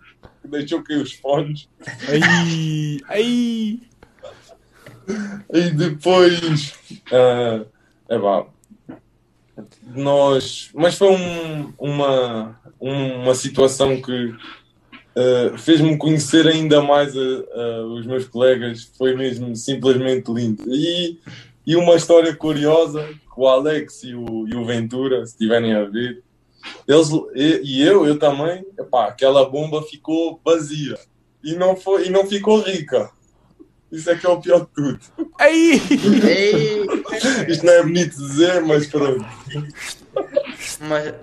Que 0.42 0.48
deixou 0.48 0.84
cair 0.84 1.02
os 1.02 1.14
fones. 1.14 1.68
Ai! 2.08 3.00
Ai! 3.10 3.80
E 5.54 5.62
depois. 5.72 6.74
ah, 7.12 7.66
é 8.10 8.20
pá. 8.20 8.46
Nós. 9.96 10.70
Mas 10.74 10.96
foi 10.96 11.10
um- 11.12 11.74
uma, 11.78 12.60
uma 12.80 13.36
situação 13.36 14.02
que 14.02 14.34
ah, 15.16 15.58
fez-me 15.58 15.96
conhecer 15.98 16.48
ainda 16.48 16.82
mais 16.82 17.16
a- 17.16 17.22
a- 17.22 17.86
os 17.86 18.06
meus 18.06 18.26
colegas. 18.26 18.92
Foi 18.98 19.16
mesmo 19.16 19.56
simplesmente 19.56 20.32
lindo. 20.32 20.64
E, 20.68 21.20
e 21.68 21.76
uma 21.76 21.96
história 21.96 22.36
curiosa: 22.36 23.04
que 23.08 23.40
o 23.40 23.48
Alex 23.48 24.04
e 24.04 24.16
o, 24.16 24.48
e 24.48 24.56
o 24.56 24.66
Ventura, 24.66 25.26
se 25.26 25.34
estiverem 25.34 25.74
a 25.74 25.84
ver, 25.84 26.24
eles, 26.88 27.10
e, 27.36 27.62
e 27.64 27.82
eu, 27.84 28.08
eu 28.08 28.18
também, 28.18 28.66
epá, 28.80 29.06
aquela 29.08 29.48
bomba 29.48 29.84
ficou 29.84 30.40
vazia. 30.44 30.98
E 31.44 31.54
não, 31.56 31.76
foi, 31.76 32.08
e 32.08 32.10
não 32.10 32.26
ficou 32.26 32.62
rica. 32.62 33.12
Isso 33.94 34.10
é 34.10 34.16
que 34.16 34.26
é 34.26 34.30
o 34.30 34.42
pior 34.42 34.62
de 34.62 34.68
tudo. 34.74 35.00
Ei, 35.40 35.74
Isto 37.48 37.64
não 37.64 37.74
é 37.74 37.84
bonito 37.84 38.18
dizer, 38.18 38.62
mas 38.64 38.88
pronto. 38.88 39.24
mas. 40.80 41.14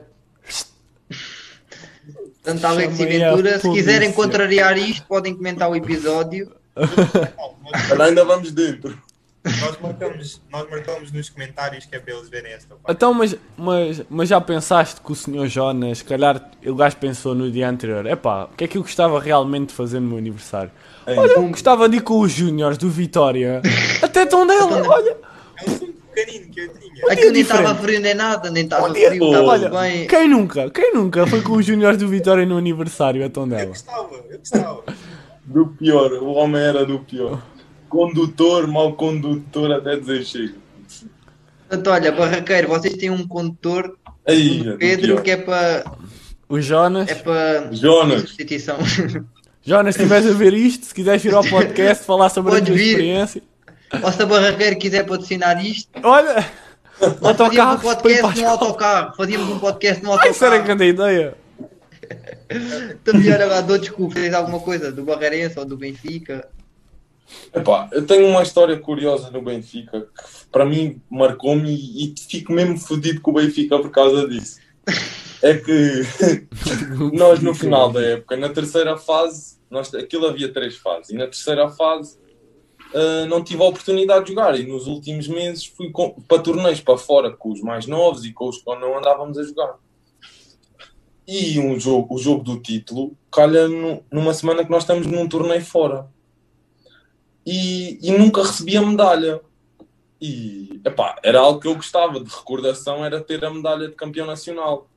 Tanto 2.44 2.64
Alex 2.64 3.00
e 3.00 3.06
Ventura, 3.06 3.58
se 3.58 3.70
quiserem 3.72 4.12
contrariar 4.12 4.78
isto, 4.78 5.04
podem 5.08 5.34
comentar 5.34 5.68
o 5.68 5.74
episódio. 5.74 6.54
Ainda 8.00 8.24
vamos 8.24 8.52
dentro. 8.52 8.96
nós 9.44 9.78
marcamos, 9.80 10.40
nós 10.48 10.70
marcamos 10.70 11.10
nos 11.10 11.28
comentários 11.28 11.86
que 11.86 11.96
é 11.96 11.98
para 11.98 12.14
eles 12.14 12.28
verem 12.28 12.52
esta 12.52 12.76
parte. 12.76 12.96
Então, 12.96 13.12
mas, 13.12 13.36
mas, 13.56 14.02
mas 14.08 14.28
já 14.28 14.40
pensaste 14.40 15.00
que 15.00 15.10
o 15.10 15.14
Sr. 15.14 15.48
Jonas, 15.48 15.98
se 15.98 16.04
calhar 16.04 16.50
o 16.64 16.74
gajo 16.76 16.96
pensou 16.98 17.34
no 17.34 17.50
dia 17.50 17.68
anterior, 17.68 18.06
epá, 18.06 18.44
o 18.44 18.56
que 18.56 18.64
é 18.64 18.68
que 18.68 18.78
eu 18.78 18.82
gostava 18.82 19.18
realmente 19.18 19.70
de 19.70 19.74
fazer 19.74 19.98
no 19.98 20.08
meu 20.08 20.18
aniversário? 20.18 20.70
Ei, 21.06 21.16
Olha, 21.16 21.32
eu 21.32 21.48
gostava 21.48 21.88
de 21.88 21.96
ir 21.96 22.02
com 22.02 22.20
os 22.20 22.30
Júniors 22.30 22.76
do 22.78 22.88
Vitória, 22.90 23.62
até 24.02 24.26
Tondela, 24.26 24.86
olha, 24.88 25.16
É 25.56 25.62
um 25.62 25.74
eu. 27.06 27.10
Aquilo 27.10 27.32
nem 27.32 27.42
diferente. 27.42 27.62
estava 27.62 27.74
frio 27.76 28.00
nem 28.00 28.14
nada, 28.14 28.50
nem 28.50 28.64
estava 28.64 28.90
Um 28.90 28.94
frio, 28.94 29.24
estava 29.26 29.46
olha, 29.46 29.70
bem. 29.70 30.06
quem 30.06 30.28
nunca, 30.28 30.70
quem 30.70 30.92
nunca 30.94 31.26
foi 31.26 31.40
com 31.40 31.52
os 31.54 31.64
Júniors 31.64 31.96
do 31.96 32.06
Vitória 32.08 32.44
no 32.44 32.58
aniversário 32.58 33.22
a 33.22 33.24
Eu 33.26 33.30
Tondela? 33.30 33.66
gostava, 33.66 34.14
eu 34.28 34.38
gostava. 34.38 34.82
Do 35.44 35.66
pior, 35.68 36.12
o 36.12 36.32
homem 36.34 36.60
era 36.60 36.84
do 36.84 36.98
pior. 37.00 37.42
Condutor, 37.88 38.66
mau 38.68 38.92
condutor, 38.92 39.72
até 39.72 39.96
dizer 39.96 40.24
chega. 40.24 40.54
Portanto, 41.68 41.90
olha, 41.90 42.12
barraqueiro, 42.12 42.68
vocês 42.68 42.94
têm 42.96 43.10
um 43.10 43.26
condutor, 43.26 43.96
Aí, 44.28 44.68
um 44.68 44.76
Pedro, 44.76 45.22
que 45.22 45.30
é 45.30 45.36
para. 45.38 45.84
O 46.48 46.60
Jonas, 46.60 47.08
É 47.08 47.14
para. 47.14 47.72
Jonas, 47.72 48.20
Substituição. 48.22 48.76
Jonas, 49.62 49.94
se 49.94 50.02
estiveres 50.02 50.30
a 50.30 50.34
ver 50.34 50.54
isto, 50.54 50.86
se 50.86 50.94
quiseres 50.94 51.22
vir 51.22 51.34
ao 51.34 51.44
podcast 51.48 52.04
falar 52.04 52.28
sobre 52.30 52.56
a 52.56 52.62
tua 52.64 52.74
vir. 52.74 52.86
experiência, 52.90 53.42
Ou 54.02 54.12
se 54.12 54.22
a 54.22 54.26
barraqueiro 54.26 54.78
quiser 54.78 55.04
patrocinar 55.04 55.64
isto, 55.64 55.88
olha, 56.02 56.46
nós 57.20 57.36
fazíamos 57.36 57.82
um 57.84 57.88
autocarro, 57.88 57.90
a 57.90 57.96
podcast 57.96 58.40
no 58.40 58.48
autocarro. 58.48 59.16
Fazíamos 59.16 59.48
um 59.50 59.58
podcast 59.58 60.02
no 60.02 60.12
Ai, 60.12 60.30
isso 60.30 60.44
era 60.44 60.56
autocarro. 60.56 60.78
grande 60.78 60.84
ideia. 60.92 61.34
Então, 62.92 63.14
melhor 63.14 63.40
agora, 63.40 63.62
dou 63.62 63.78
desculpa, 63.78 64.14
fez 64.14 64.34
alguma 64.34 64.58
coisa 64.60 64.90
do 64.90 65.04
Barreirense 65.04 65.58
ou 65.58 65.64
do 65.64 65.76
Benfica. 65.76 66.48
Epá, 67.54 67.88
eu 67.92 68.04
tenho 68.04 68.26
uma 68.26 68.42
história 68.42 68.76
curiosa 68.76 69.30
no 69.30 69.40
Benfica 69.40 70.00
que 70.00 70.46
para 70.50 70.64
mim 70.64 71.00
marcou-me 71.08 71.70
e, 71.72 72.06
e 72.06 72.14
fico 72.28 72.52
mesmo 72.52 72.76
fodido 72.76 73.20
com 73.20 73.30
o 73.30 73.34
Benfica 73.34 73.78
por 73.78 73.90
causa 73.90 74.26
disso. 74.28 74.58
É 75.42 75.54
que 75.56 76.02
nós 77.16 77.40
no 77.40 77.54
final 77.54 77.90
da 77.90 78.02
época, 78.02 78.36
na 78.36 78.48
terceira 78.50 78.96
fase, 78.96 79.58
nós, 79.70 79.92
aquilo 79.94 80.26
havia 80.26 80.52
três 80.52 80.76
fases, 80.76 81.10
e 81.10 81.14
na 81.14 81.24
terceira 81.26 81.68
fase 81.68 82.18
ah, 82.94 83.26
não 83.26 83.42
tive 83.42 83.62
a 83.62 83.66
oportunidade 83.66 84.24
de 84.26 84.30
jogar. 84.32 84.58
E 84.58 84.66
nos 84.66 84.86
últimos 84.86 85.28
meses 85.28 85.64
fui 85.66 85.90
com- 85.90 86.10
para 86.28 86.42
torneios 86.42 86.80
para 86.80 86.98
fora 86.98 87.30
com 87.30 87.52
os 87.52 87.60
mais 87.62 87.86
novos 87.86 88.24
e 88.24 88.32
com 88.32 88.48
os 88.48 88.58
que 88.58 88.64
não 88.66 88.98
andávamos 88.98 89.38
a 89.38 89.42
jogar. 89.44 89.76
E 91.26 91.58
um 91.60 91.78
jogo, 91.78 92.16
o 92.16 92.18
jogo 92.18 92.42
do 92.42 92.60
título 92.60 93.16
calha 93.30 93.68
no- 93.68 94.02
numa 94.10 94.34
semana 94.34 94.64
que 94.64 94.70
nós 94.70 94.82
estamos 94.82 95.06
num 95.06 95.28
torneio 95.28 95.64
fora 95.64 96.08
e, 97.46 97.98
e 98.02 98.10
nunca 98.10 98.42
recebi 98.42 98.76
a 98.76 98.82
medalha. 98.82 99.40
E 100.20 100.80
epá, 100.84 101.16
era 101.22 101.40
algo 101.40 101.60
que 101.60 101.68
eu 101.68 101.74
gostava 101.74 102.20
de 102.20 102.28
recordação, 102.28 103.02
era 103.04 103.20
ter 103.22 103.42
a 103.44 103.50
medalha 103.50 103.88
de 103.88 103.94
campeão 103.94 104.26
nacional. 104.26 104.89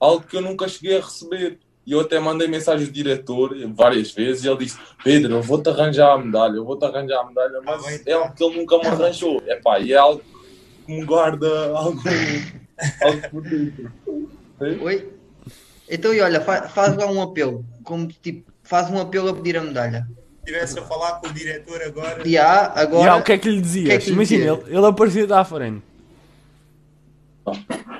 Algo 0.00 0.24
que 0.26 0.36
eu 0.36 0.40
nunca 0.40 0.66
cheguei 0.66 0.96
a 0.98 1.00
receber. 1.02 1.58
E 1.86 1.92
eu 1.92 2.00
até 2.00 2.18
mandei 2.20 2.46
mensagem 2.48 2.86
ao 2.86 2.92
diretor 2.92 3.54
várias 3.74 4.10
vezes 4.12 4.44
e 4.44 4.48
ele 4.48 4.58
disse: 4.58 4.78
Pedro, 5.04 5.34
eu 5.36 5.42
vou-te 5.42 5.68
arranjar 5.68 6.12
a 6.14 6.18
medalha, 6.18 6.56
eu 6.56 6.64
vou-te 6.64 6.84
arranjar 6.84 7.20
a 7.20 7.26
medalha, 7.26 7.60
mas 7.64 7.84
bem, 7.84 8.00
é 8.06 8.12
algo 8.12 8.34
que 8.34 8.44
ele 8.44 8.56
nunca 8.58 8.78
me 8.78 8.86
arranjou. 8.86 9.42
Epá, 9.46 9.78
e 9.80 9.92
é 9.92 9.96
algo 9.96 10.22
que 10.86 10.92
me 10.92 11.04
guarda 11.04 11.48
algo, 11.76 12.00
algo 13.02 13.30
por 13.30 13.42
dentro. 13.42 13.92
Oi? 14.82 15.12
Então, 15.88 16.14
e 16.14 16.20
olha, 16.20 16.40
fa- 16.40 16.68
faz 16.68 16.96
lá 16.96 17.06
um 17.10 17.20
apelo. 17.20 17.64
Como 17.82 18.06
tipo, 18.06 18.50
faz 18.62 18.88
um 18.90 18.98
apelo 19.00 19.30
a 19.30 19.34
pedir 19.34 19.56
a 19.56 19.62
medalha. 19.62 20.06
Se 20.44 20.52
estivesse 20.52 20.78
a 20.78 20.82
falar 20.82 21.12
com 21.20 21.28
o 21.28 21.32
diretor 21.32 21.82
agora, 21.82 22.22
E 22.26 22.32
E 22.32 22.38
agora. 22.38 23.12
há, 23.12 23.16
o 23.16 23.22
que 23.24 23.32
é 23.32 23.38
que 23.38 23.48
lhe 23.50 23.60
dizias? 23.60 23.86
que 23.88 23.92
é 23.94 23.98
que 23.98 24.06
lhe 24.10 24.12
Imagina, 24.12 24.44
dizias? 24.44 24.68
ele, 24.68 24.76
ele 24.76 24.86
aparecia 24.86 25.34
à 25.36 25.44
frente. 25.44 25.82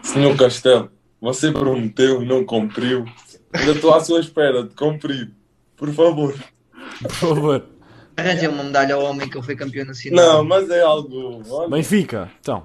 Senhor 0.02 0.36
Castelo, 0.36 0.90
você 1.20 1.50
prometeu 1.52 2.22
e 2.22 2.26
não 2.26 2.44
cumpriu. 2.44 3.04
Ainda 3.52 3.72
estou 3.72 3.92
à 3.94 4.00
sua 4.00 4.20
espera 4.20 4.62
de 4.62 4.74
cumprir. 4.74 5.30
Por 5.76 5.92
favor. 5.92 6.34
Por 7.02 7.10
favor. 7.10 7.64
Arranjei 8.16 8.48
uma 8.48 8.62
medalha 8.64 8.94
ao 8.94 9.02
homem 9.04 9.28
que 9.28 9.36
ele 9.36 9.44
foi 9.46 9.56
campeão 9.56 9.86
nacional. 9.86 10.24
Não, 10.38 10.44
mas 10.44 10.68
é 10.70 10.82
algo. 10.82 11.42
Olha, 11.48 11.68
Benfica, 11.70 12.30
então. 12.40 12.64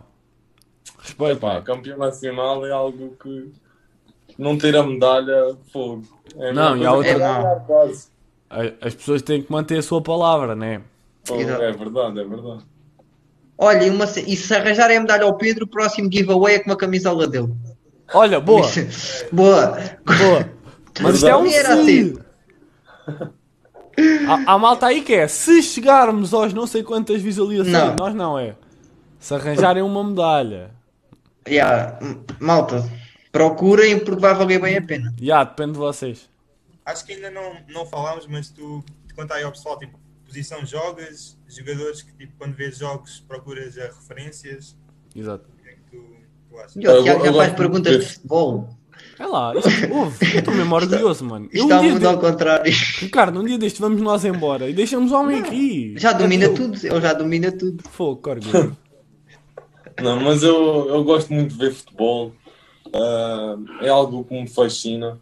Respeito. 0.99 1.33
Epá, 1.33 1.61
campeão 1.61 1.97
nacional 1.97 2.65
é 2.65 2.71
algo 2.71 3.15
que 3.21 3.51
não 4.37 4.57
ter 4.57 4.75
a 4.75 4.83
medalha, 4.83 5.55
fogo. 5.71 6.03
É 6.37 6.49
a 6.49 6.53
Não, 6.53 6.75
e 6.75 6.79
que 6.81 6.87
outra- 6.87 7.13
ganhar 7.13 7.55
quase. 7.65 8.07
A- 8.49 8.87
As 8.87 8.95
pessoas 8.95 9.21
têm 9.21 9.41
que 9.41 9.51
manter 9.51 9.77
a 9.77 9.81
sua 9.83 10.01
palavra, 10.01 10.55
né? 10.55 10.81
É 11.31 11.71
verdade, 11.71 12.19
é 12.19 12.23
verdade. 12.23 12.63
Olha, 13.57 13.85
e, 13.85 13.89
uma, 13.89 14.03
e 14.05 14.35
se 14.35 14.53
arranjarem 14.53 14.97
a 14.97 15.01
medalha 15.01 15.23
ao 15.23 15.37
Pedro, 15.37 15.63
o 15.65 15.67
próximo 15.67 16.11
giveaway 16.11 16.55
é 16.55 16.59
com 16.59 16.69
uma 16.71 16.75
camisola 16.75 17.25
dele. 17.27 17.53
Olha, 18.13 18.39
boa, 18.39 18.61
Boa. 19.31 19.77
boa. 20.05 20.49
Mas 21.01 21.15
isto 21.15 21.27
é 21.27 21.35
um 21.35 21.49
se. 21.49 21.57
assim. 21.57 22.17
Há, 24.27 24.53
há 24.53 24.57
malta 24.59 24.87
aí 24.87 25.01
que 25.01 25.13
é, 25.13 25.27
se 25.27 25.61
chegarmos 25.63 26.33
aos 26.33 26.53
não 26.53 26.67
sei 26.67 26.83
quantas 26.83 27.21
visualizações, 27.21 27.73
Não. 27.73 27.95
nós 27.95 28.13
não 28.13 28.37
é. 28.37 28.55
Se 29.19 29.33
arranjarem 29.33 29.81
uma 29.83 30.03
medalha. 30.03 30.71
Yeah, 31.47 31.97
malta, 32.39 32.89
procurem 33.31 33.99
porque 34.03 34.19
vai 34.19 34.33
valer 34.33 34.59
bem 34.59 34.77
a 34.77 34.81
pena. 34.81 35.13
Já, 35.21 35.43
depende 35.43 35.73
de 35.73 35.77
vocês. 35.77 36.29
acho 36.85 37.05
que 37.05 37.13
ainda 37.13 37.29
não, 37.31 37.55
não 37.69 37.85
falámos, 37.85 38.27
mas 38.27 38.49
tu 38.49 38.83
conta 39.15 39.35
aí 39.35 39.43
ao 39.43 39.51
pessoal, 39.51 39.77
tipo, 39.79 39.97
posição 40.25 40.65
jogas, 40.65 41.37
jogadores 41.47 42.01
que, 42.01 42.11
tipo, 42.13 42.33
quando 42.37 42.53
vês 42.55 42.77
jogos, 42.77 43.23
procuras 43.27 43.77
as 43.77 43.95
referências. 43.95 44.75
Exato. 45.15 45.45
O 45.57 45.63
que 45.63 45.69
é 45.69 45.73
que 45.73 45.81
tu, 45.89 45.97
tu 45.97 46.01
achas? 46.01 46.44
E 46.75 46.87
o 46.87 47.03
Tiago 47.03 47.25
já 47.25 47.33
faz 47.33 47.53
perguntas 47.53 47.99
de 47.99 48.13
futebol. 48.13 48.69
É 49.17 49.25
lá, 49.25 49.53
isto, 49.55 49.93
ouve, 49.93 50.33
eu 50.33 50.39
estou 50.39 50.53
mesmo 50.53 50.75
orgulhoso, 50.75 51.23
mano. 51.23 51.45
Eu, 51.45 51.63
Isto 51.63 51.63
está 51.63 51.79
um 51.79 51.89
muito 51.89 52.05
ao 52.07 52.15
de... 52.15 52.21
contrário. 52.21 52.73
Ricardo, 52.99 53.39
um 53.39 53.45
dia 53.45 53.57
deste 53.57 53.79
vamos 53.79 54.01
nós 54.01 54.25
embora 54.25 54.69
e 54.69 54.73
deixamos 54.73 55.11
o 55.13 55.15
homem 55.15 55.39
aqui. 55.39 55.93
Já 55.97 56.11
domina 56.11 56.45
Eu- 56.45 56.53
tudo, 56.53 56.75
ele 56.85 57.01
já 57.01 57.13
domina 57.13 57.49
tudo. 57.51 57.81
Fogo, 57.91 58.29
orgulho. 58.29 58.75
Não, 60.03 60.19
mas 60.19 60.43
eu, 60.43 60.89
eu 60.89 61.01
gosto 61.05 61.31
muito 61.33 61.53
de 61.53 61.57
ver 61.57 61.73
futebol. 61.73 62.33
Ah, 62.93 63.55
é 63.81 63.87
algo 63.87 64.25
que 64.25 64.33
me 64.33 64.47
fascina. 64.49 65.17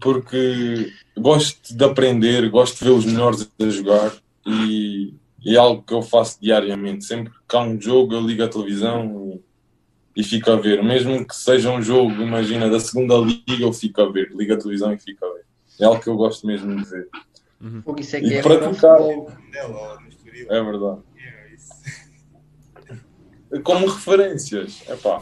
Porque 0.00 0.92
gosto 1.16 1.74
de 1.74 1.84
aprender, 1.84 2.50
gosto 2.50 2.78
de 2.78 2.84
ver 2.84 2.90
os 2.90 3.04
melhores 3.04 3.48
a 3.60 3.68
jogar. 3.68 4.12
E, 4.44 5.14
e 5.44 5.54
é 5.54 5.58
algo 5.58 5.82
que 5.82 5.94
eu 5.94 6.02
faço 6.02 6.38
diariamente. 6.40 7.04
Sempre 7.04 7.32
que 7.48 7.56
há 7.56 7.60
um 7.60 7.80
jogo, 7.80 8.14
eu 8.14 8.20
ligo 8.20 8.42
a 8.42 8.48
televisão 8.48 9.32
e, 9.34 9.40
e 10.16 10.24
fico 10.24 10.50
a 10.50 10.56
ver. 10.56 10.82
Mesmo 10.82 11.26
que 11.26 11.36
seja 11.36 11.70
um 11.70 11.82
jogo, 11.82 12.10
imagina, 12.22 12.70
da 12.70 12.80
segunda 12.80 13.14
liga, 13.16 13.64
eu 13.64 13.72
fico 13.72 14.00
a 14.00 14.10
ver. 14.10 14.32
Ligo 14.34 14.54
a 14.54 14.56
televisão 14.56 14.92
e 14.92 14.98
fico 14.98 15.24
a 15.24 15.32
ver. 15.34 15.44
É 15.78 15.84
algo 15.84 16.00
que 16.00 16.08
eu 16.08 16.16
gosto 16.16 16.46
mesmo 16.46 16.74
de 16.74 16.84
ver. 16.88 17.08
Fogo, 17.84 18.00
isso 18.00 18.16
é 18.16 18.20
que 18.20 18.26
E 18.26 18.34
é 18.34 18.42
praticar. 18.42 18.98
É 20.48 20.62
verdade. 20.62 21.00
É 23.52 23.58
como 23.60 23.86
referências. 23.86 24.82
Epá, 24.88 25.20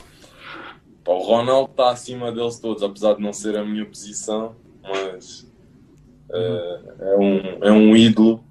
pá, 1.05 1.13
o 1.13 1.23
Ronaldo 1.23 1.71
está 1.73 1.91
acima 1.91 2.31
deles 2.33 2.59
todos, 2.59 2.83
apesar 2.83 3.15
de 3.15 3.23
não 3.23 3.33
ser 3.33 3.57
a 3.57 3.65
minha 3.65 3.85
posição, 3.85 4.55
mas 4.83 5.47
É, 6.31 6.81
é 7.01 7.17
um, 7.17 7.65
é 7.65 7.73
um 7.73 7.97
ídolo, 7.97 8.43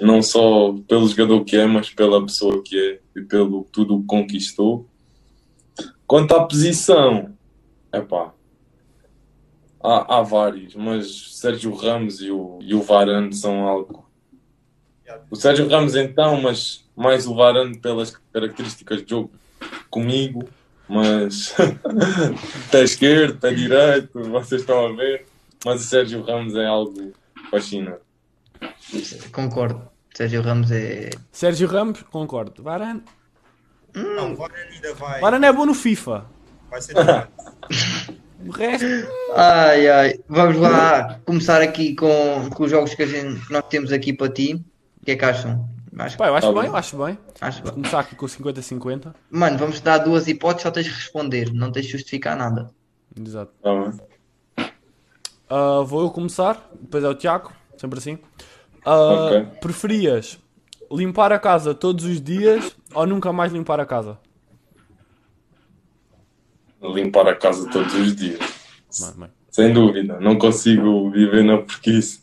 não 0.00 0.22
só 0.22 0.72
pelo 0.86 1.08
jogador 1.08 1.44
que 1.44 1.56
é, 1.56 1.66
mas 1.66 1.90
pela 1.90 2.24
pessoa 2.24 2.62
que 2.62 2.78
é 2.78 3.00
e 3.18 3.22
pelo 3.24 3.64
tudo 3.72 3.96
o 3.96 4.00
que 4.00 4.06
conquistou. 4.06 4.87
Quanto 6.08 6.34
à 6.34 6.42
posição, 6.42 7.36
epá, 7.92 8.32
há, 9.84 10.16
há 10.16 10.22
vários, 10.22 10.74
mas 10.74 11.36
Sérgio 11.36 11.74
Ramos 11.74 12.22
e 12.22 12.30
o, 12.30 12.58
e 12.62 12.74
o 12.74 12.80
Varane 12.80 13.34
são 13.34 13.68
algo. 13.68 14.08
O 15.30 15.36
Sérgio 15.36 15.68
Ramos 15.68 15.94
então, 15.94 16.40
mas 16.40 16.82
mais 16.96 17.26
o 17.26 17.34
Varane 17.34 17.78
pelas 17.78 18.16
características 18.32 19.02
de 19.02 19.10
jogo 19.10 19.30
comigo, 19.90 20.48
mas 20.88 21.54
pé 22.72 22.84
esquerdo, 22.84 23.38
pé 23.38 23.52
direito, 23.52 24.22
vocês 24.30 24.62
estão 24.62 24.86
a 24.86 24.92
ver. 24.94 25.26
Mas 25.62 25.82
o 25.82 25.84
Sérgio 25.84 26.22
Ramos 26.22 26.54
é 26.54 26.64
algo 26.64 27.12
fascinante. 27.50 28.00
Concordo. 29.30 29.86
Sérgio 30.14 30.40
Ramos 30.40 30.70
é. 30.70 31.10
Sérgio 31.30 31.68
Ramos, 31.68 32.02
concordo. 32.04 32.62
Varane, 32.62 33.02
Não, 33.94 34.32
o 34.32 34.36
Varane 34.36 34.74
ainda 34.74 34.94
vai, 34.94 35.20
Varane 35.20 35.46
é 35.46 35.52
bom 35.52 35.66
no 35.66 35.74
FIFA. 35.74 36.26
vai 36.70 36.80
ser. 36.82 36.94
O 38.46 38.52
resto, 38.52 38.86
Ai 39.34 39.88
ai. 39.88 40.20
Vamos 40.28 40.56
lá 40.58 41.18
começar 41.24 41.60
aqui 41.60 41.96
com, 41.96 42.48
com 42.54 42.62
os 42.64 42.70
jogos 42.70 42.94
que, 42.94 43.02
a 43.02 43.06
gente, 43.06 43.44
que 43.44 43.52
nós 43.52 43.64
temos 43.68 43.90
aqui 43.92 44.12
para 44.12 44.32
ti. 44.32 44.64
O 45.02 45.04
que 45.04 45.10
é 45.10 45.16
que 45.16 45.24
acham? 45.24 45.68
Acho, 45.98 46.16
pá, 46.16 46.28
eu 46.28 46.36
acho 46.36 46.46
Tá 46.46 46.52
bem, 46.52 46.70
bem. 46.70 46.78
acho 46.78 46.96
bem. 46.96 47.18
acho 47.40 47.62
Vou 47.64 47.72
começar 47.72 47.98
aqui 47.98 48.14
com 48.14 48.26
50-50. 48.26 49.12
Mano, 49.28 49.58
vamos 49.58 49.80
dar 49.80 49.98
duas 49.98 50.28
hipóteses, 50.28 50.62
só 50.62 50.70
tens 50.70 50.86
de 50.86 50.92
responder. 50.92 51.52
Não 51.52 51.72
tens 51.72 51.86
de 51.86 51.92
justificar 51.92 52.36
nada. 52.36 52.70
Exato. 53.20 53.50
Tá 53.60 53.74
bem? 53.74 54.70
Ah, 55.50 55.80
vou 55.84 56.02
eu 56.02 56.10
começar, 56.10 56.70
depois 56.80 57.02
é 57.02 57.08
o 57.08 57.14
Tiago, 57.16 57.52
sempre 57.76 57.98
assim. 57.98 58.18
Ah, 58.84 59.26
Ok. 59.26 59.46
Preferias 59.60 60.38
limpar 60.92 61.32
a 61.32 61.38
casa 61.40 61.74
todos 61.74 62.04
os 62.04 62.20
dias 62.20 62.76
ou 62.98 63.06
nunca 63.06 63.32
mais 63.32 63.52
limpar 63.52 63.78
a 63.78 63.86
casa? 63.86 64.18
Limpar 66.82 67.28
a 67.28 67.36
casa 67.36 67.70
todos 67.70 67.94
os 67.94 68.16
dias. 68.16 68.40
Bem, 69.00 69.12
bem, 69.20 69.30
Sem 69.52 69.72
dúvida. 69.72 70.18
Não 70.18 70.36
consigo 70.36 71.08
viver 71.12 71.44
na 71.44 71.58
porquice. 71.58 72.20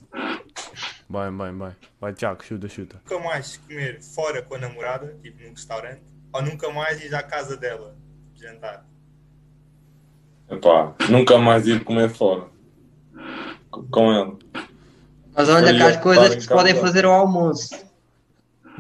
bem, 1.10 1.32
bem. 1.38 1.58
bem. 1.58 1.76
Vai, 2.00 2.14
Tiago, 2.14 2.44
chuta, 2.44 2.68
chuta. 2.68 3.02
nunca 3.10 3.24
mais 3.24 3.56
comer 3.56 4.02
fora 4.02 4.42
com 4.42 4.56
a 4.56 4.58
namorada, 4.58 5.18
tipo 5.24 5.42
num 5.42 5.52
restaurante, 5.52 6.02
ou 6.34 6.42
nunca 6.42 6.70
mais 6.70 7.02
ir 7.02 7.16
à 7.16 7.24
casa 7.24 7.56
dela 7.56 7.96
jantar. 8.36 8.86
Epá, 10.50 10.94
nunca 11.10 11.38
mais 11.38 11.66
ir 11.68 11.86
comer 11.86 12.10
fora. 12.10 12.48
Com 13.92 14.12
ela. 14.12 14.38
Mas 15.34 15.48
olha 15.48 15.74
que 15.74 15.84
as 15.84 15.98
coisas 15.98 16.36
que 16.36 16.42
se 16.42 16.48
em 16.52 16.56
podem 16.56 16.76
fazer 16.76 17.06
ao 17.06 17.14
almoço. 17.14 17.85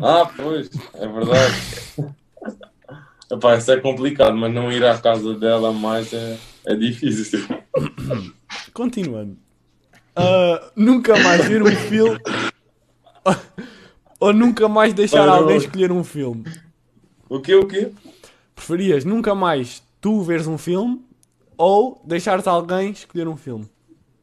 Ah, 0.02 0.30
pois, 0.36 0.70
é 0.94 1.08
verdade. 1.08 1.56
Epá, 3.32 3.58
isso 3.58 3.72
é 3.72 3.80
complicado, 3.80 4.36
mas 4.36 4.54
não 4.54 4.72
ir 4.72 4.86
à 4.86 4.98
casa 4.98 5.34
dela 5.34 5.74
mais 5.74 6.14
é, 6.14 6.38
é 6.66 6.76
difícil. 6.76 7.48
Continuando. 8.74 9.38
Ah, 10.16 10.72
nunca 10.76 11.18
mais 11.20 11.46
ver 11.46 11.62
um 11.62 11.76
filme 11.76 12.20
ou 14.20 14.34
nunca 14.34 14.70
mais 14.70 14.94
deixar 14.94 15.22
Olha, 15.22 15.32
alguém 15.32 15.58
escolher 15.58 15.92
um 15.92 16.04
filme? 16.04 16.46
O 17.28 17.40
quê, 17.40 17.56
o 17.56 17.68
quê? 17.68 17.92
Preferias 18.54 19.04
nunca 19.04 19.36
mais 19.36 19.84
tu 20.00 20.22
veres 20.22 20.48
um 20.48 20.58
filme 20.58 21.04
ou 21.58 22.02
deixar-te 22.06 22.48
alguém 22.48 22.92
escolher 22.92 23.28
um 23.28 23.36
filme? 23.36 23.68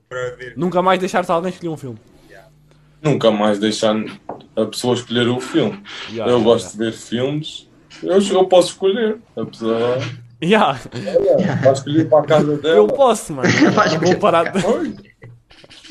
Para 0.08 0.36
ver. 0.36 0.56
Nunca 0.56 0.80
mais 0.80 0.98
deixar-te 1.00 1.30
alguém 1.30 1.50
escolher 1.50 1.70
um 1.70 1.76
filme. 1.76 1.98
Nunca 3.02 3.30
mais 3.30 3.58
deixar 3.58 3.94
a 4.56 4.66
pessoa 4.66 4.94
escolher 4.94 5.28
o 5.28 5.40
filme. 5.40 5.82
Ya, 6.08 6.24
eu 6.24 6.38
ya, 6.38 6.42
gosto 6.42 6.72
de 6.72 6.78
ver 6.78 6.92
filmes, 6.92 7.70
eu, 8.02 8.20
eu 8.20 8.48
posso 8.48 8.70
escolher. 8.70 9.20
A 9.36 9.44
pessoa 9.44 9.98
Ya, 10.40 10.72
vai 11.62 11.72
escolher 11.72 12.08
para 12.08 12.24
a 12.24 12.26
casa 12.26 12.52
eu 12.72 12.86
dela. 12.86 12.88
posso, 12.88 13.32
mano. 13.32 13.48
Vou 14.02 14.18
parar. 14.18 14.52
de- 14.52 14.60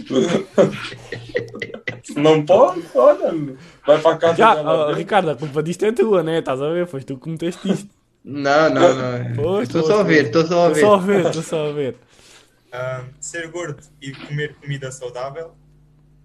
não 2.16 2.46
pode, 2.46 2.82
olha, 2.96 3.58
vai 3.86 4.02
para 4.02 4.16
a 4.16 4.18
casa 4.18 4.38
Já, 4.38 4.48
dela. 4.48 4.90
ah, 4.90 4.94
Ricardo, 4.94 5.30
a 5.32 5.36
culpa 5.36 5.62
disto 5.64 5.86
é 5.86 5.92
tua, 5.92 6.24
né? 6.24 6.40
Estás 6.40 6.62
a 6.62 6.70
ver? 6.70 6.88
Foste 6.88 7.08
tu 7.08 7.18
que 7.20 7.30
meteste 7.30 7.72
isto. 7.72 7.90
Não, 8.24 8.70
não, 8.70 8.96
não. 8.96 9.34
Pois, 9.34 9.64
Estou 9.64 9.82
pois, 9.82 9.84
só 9.84 10.02
a 10.02 10.04
ver, 10.04 10.26
estou 10.26 10.46
só 10.46 10.68
a 10.68 10.70
Estou 10.70 10.70
ver. 10.70 10.82
só 10.82 10.96
a 10.96 11.00
ver, 11.00 11.26
estou 11.28 11.44
só 11.44 11.70
a 11.70 11.74
ver. 11.74 11.98
Ah, 12.72 13.10
ser 13.20 13.50
gordo 13.52 13.84
e 14.02 14.16
comer 14.16 14.60
comida 14.60 14.92
saudável, 14.92 15.56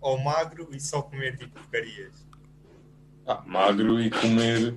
ou 0.01 0.19
magro 0.19 0.69
e 0.73 0.81
só 0.81 1.03
comer 1.03 1.37
tipo 1.37 1.53
porcarias. 1.61 2.27
Ah, 3.27 3.43
magro 3.47 4.01
e 4.01 4.11
comer 4.11 4.75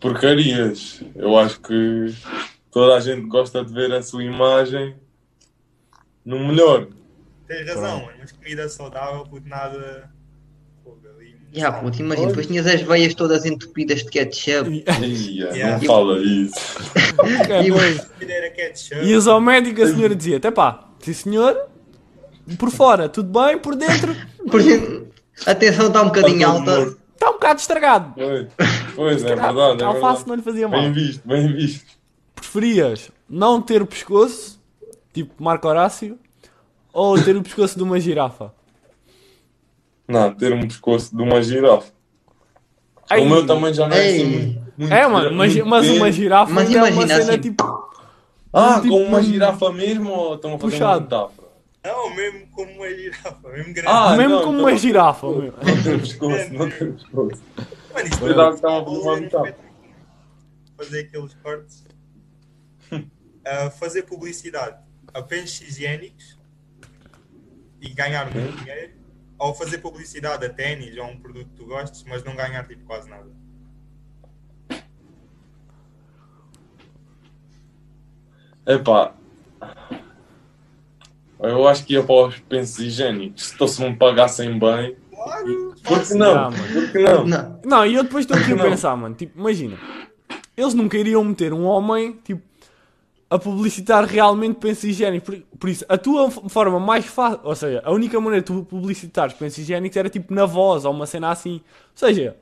porcarias. 0.00 1.02
Eu 1.14 1.38
acho 1.38 1.60
que 1.60 2.14
toda 2.70 2.96
a 2.96 3.00
gente 3.00 3.22
gosta 3.28 3.64
de 3.64 3.72
ver 3.72 3.92
a 3.92 4.02
sua 4.02 4.24
imagem 4.24 4.96
no 6.24 6.38
melhor. 6.46 6.88
Tens 7.46 7.66
razão, 7.68 8.06
mano, 8.06 8.18
mas 8.18 8.32
comida 8.32 8.68
saudável, 8.68 9.24
puto, 9.24 9.48
nada. 9.48 10.10
Ali. 11.16 11.36
Ya, 11.52 11.70
puto, 11.70 12.00
imagina, 12.00 12.28
depois 12.28 12.46
tinhas 12.46 12.66
as 12.66 12.80
veias 12.80 13.14
todas 13.14 13.44
entupidas 13.44 14.02
de 14.02 14.10
ketchup. 14.10 14.70
Ia, 14.70 15.50
Yeah. 15.52 15.78
Não 15.78 15.86
fala 15.86 16.18
isso. 16.18 16.54
é 17.48 17.66
E- 17.66 18.50
ketchup. 18.50 19.04
Ias 19.04 19.26
ao 19.26 19.40
médico 19.40 19.80
e 19.80 19.82
a 19.82 19.86
senhora 19.86 20.14
dizia: 20.14 20.38
Até 20.38 20.50
pá, 20.50 20.88
sim 21.00 21.12
senhor, 21.12 21.68
por 22.58 22.70
fora 22.70 23.08
tudo 23.08 23.40
bem, 23.40 23.58
por 23.58 23.74
dentro 23.76 24.14
Por 24.50 24.60
exemplo, 24.60 25.08
a 25.46 25.54
tensão 25.54 25.86
está 25.88 26.02
um 26.02 26.06
bocadinho 26.06 26.46
alta. 26.48 26.96
está 27.14 27.30
um 27.30 27.34
bocado 27.34 27.60
estragado. 27.60 28.12
Pois, 28.14 28.48
pois 28.94 29.22
é 29.24 29.36
verdade. 29.36 29.82
É 29.82 29.84
alface 29.84 30.02
verdade. 30.02 30.28
não 30.28 30.34
lhe 30.34 30.42
fazia 30.42 30.68
mal. 30.68 30.80
Bem 30.80 30.92
visto, 30.92 31.26
bem 31.28 31.52
visto. 31.54 31.86
Preferias 32.34 33.10
não 33.28 33.60
ter 33.62 33.80
o 33.82 33.86
pescoço, 33.86 34.60
tipo 35.12 35.42
Marco 35.42 35.66
Horácio, 35.68 36.18
ou 36.92 37.20
ter 37.22 37.36
o 37.36 37.42
pescoço 37.42 37.76
de 37.76 37.82
uma 37.82 37.98
girafa? 38.00 38.52
Não, 40.08 40.34
ter 40.34 40.52
um 40.52 40.62
pescoço 40.62 41.14
de 41.16 41.22
uma 41.22 41.40
girafa. 41.42 41.92
Ai, 43.08 43.20
o 43.24 43.28
meu 43.28 43.46
também 43.46 43.72
já 43.72 43.88
não 43.88 43.96
é 43.96 44.06
Ei. 44.10 44.16
assim 44.16 44.26
muito, 44.26 44.62
muito 44.76 44.92
É, 44.92 45.06
mano, 45.06 45.36
mas, 45.36 45.54
muito 45.54 45.68
mas 45.68 45.88
uma 45.90 46.10
girafa 46.12 46.52
Mas 46.52 46.74
é 46.74 46.78
uma 46.78 46.88
imagina 46.90 47.20
cena 47.20 47.32
assim, 47.32 47.40
tipo. 47.40 47.82
Ah, 48.52 48.80
tipo 48.80 48.88
com 48.94 49.04
uma 49.04 49.18
um- 49.18 49.22
girafa 49.22 49.72
mesmo 49.72 50.10
ou 50.10 50.34
estão 50.34 50.54
a 50.54 50.58
fazer 50.58 50.72
Puxado. 50.72 50.92
uma 50.92 51.00
metáfora? 51.02 51.41
Não, 51.84 52.14
mesmo 52.14 52.46
como 52.48 52.70
uma 52.72 52.88
girafa, 52.94 53.48
mesmo 53.48 53.74
grande. 53.74 53.88
Ah, 53.88 54.16
mesmo 54.16 54.34
não, 54.34 54.42
como 54.44 54.58
então- 54.58 54.68
uma 54.68 54.76
girafa. 54.78 55.26
meu. 55.26 55.42
Não 55.52 55.82
tem 55.82 55.98
pescoço, 55.98 56.52
não 56.52 56.70
tem 56.70 56.92
pescoço. 56.92 57.42
Mano, 57.92 58.06
isto 58.08 58.28
é 58.28 58.34
fazer 58.34 58.66
uma 58.66 59.16
metáfora. 59.20 59.56
fazer 60.76 61.00
aqueles 61.00 61.34
cortes. 61.34 61.84
Ah, 63.44 63.70
fazer 63.70 64.02
publicidade 64.04 64.78
a 65.12 65.20
pentes 65.20 65.60
higiênicos 65.60 66.38
e 67.80 67.88
ganhar 67.92 68.32
muito 68.32 68.56
dinheiro. 68.58 68.92
Ou 69.36 69.52
fazer 69.52 69.78
publicidade 69.78 70.46
a 70.46 70.48
ténis 70.48 70.96
ou 70.96 71.02
a 71.02 71.06
um 71.08 71.18
produto 71.18 71.48
que 71.48 71.56
tu 71.56 71.66
gostes, 71.66 72.04
mas 72.04 72.22
não 72.22 72.36
ganhar 72.36 72.64
tipo 72.68 72.84
quase 72.84 73.10
nada. 73.10 73.28
Epá. 78.66 79.14
Eu 81.42 81.66
acho 81.66 81.84
que 81.84 81.94
ia 81.94 82.02
para 82.02 82.28
os 82.28 82.38
pensos 82.38 82.78
higiênicos. 82.78 83.46
Se 83.58 83.68
se 83.68 83.82
me 83.82 83.96
pagassem 83.96 84.58
bem. 84.58 84.96
Claro! 85.12 85.74
Por 85.84 86.00
que 86.06 86.12
Ah, 86.12 86.16
não? 86.16 86.34
mano. 86.34 86.56
Por 86.72 86.92
que 86.92 86.98
não? 86.98 87.26
Não. 87.26 87.60
Não, 87.64 87.86
e 87.86 87.94
eu 87.94 88.02
depois 88.04 88.24
estou 88.24 88.36
aqui 88.40 88.52
a 88.52 88.56
Não. 88.56 88.64
pensar, 88.64 88.96
mano. 88.96 89.14
Tipo, 89.14 89.38
imagina. 89.38 89.76
Eles 90.56 90.74
nunca 90.74 90.96
iriam 90.96 91.24
meter 91.24 91.52
um 91.52 91.64
homem, 91.64 92.18
tipo, 92.24 92.42
a 93.30 93.38
publicitar 93.38 94.04
realmente 94.04 94.56
pensos 94.56 94.84
higiênicos. 94.84 95.34
Por, 95.38 95.58
por 95.58 95.68
isso, 95.70 95.84
a 95.88 95.96
tua 95.96 96.30
forma 96.30 96.78
mais 96.78 97.06
fácil, 97.06 97.40
ou 97.42 97.56
seja, 97.56 97.80
a 97.84 97.90
única 97.90 98.20
maneira 98.20 98.40
de 98.42 98.46
tu 98.46 98.62
publicitares 98.64 99.34
pensos 99.34 99.58
higiênicos 99.58 99.96
era 99.96 100.08
tipo 100.10 100.32
na 100.34 100.44
voz 100.46 100.84
ou 100.84 100.92
uma 100.92 101.06
cena 101.06 101.30
assim. 101.30 101.54
Ou 101.54 101.60
seja, 102.08 102.36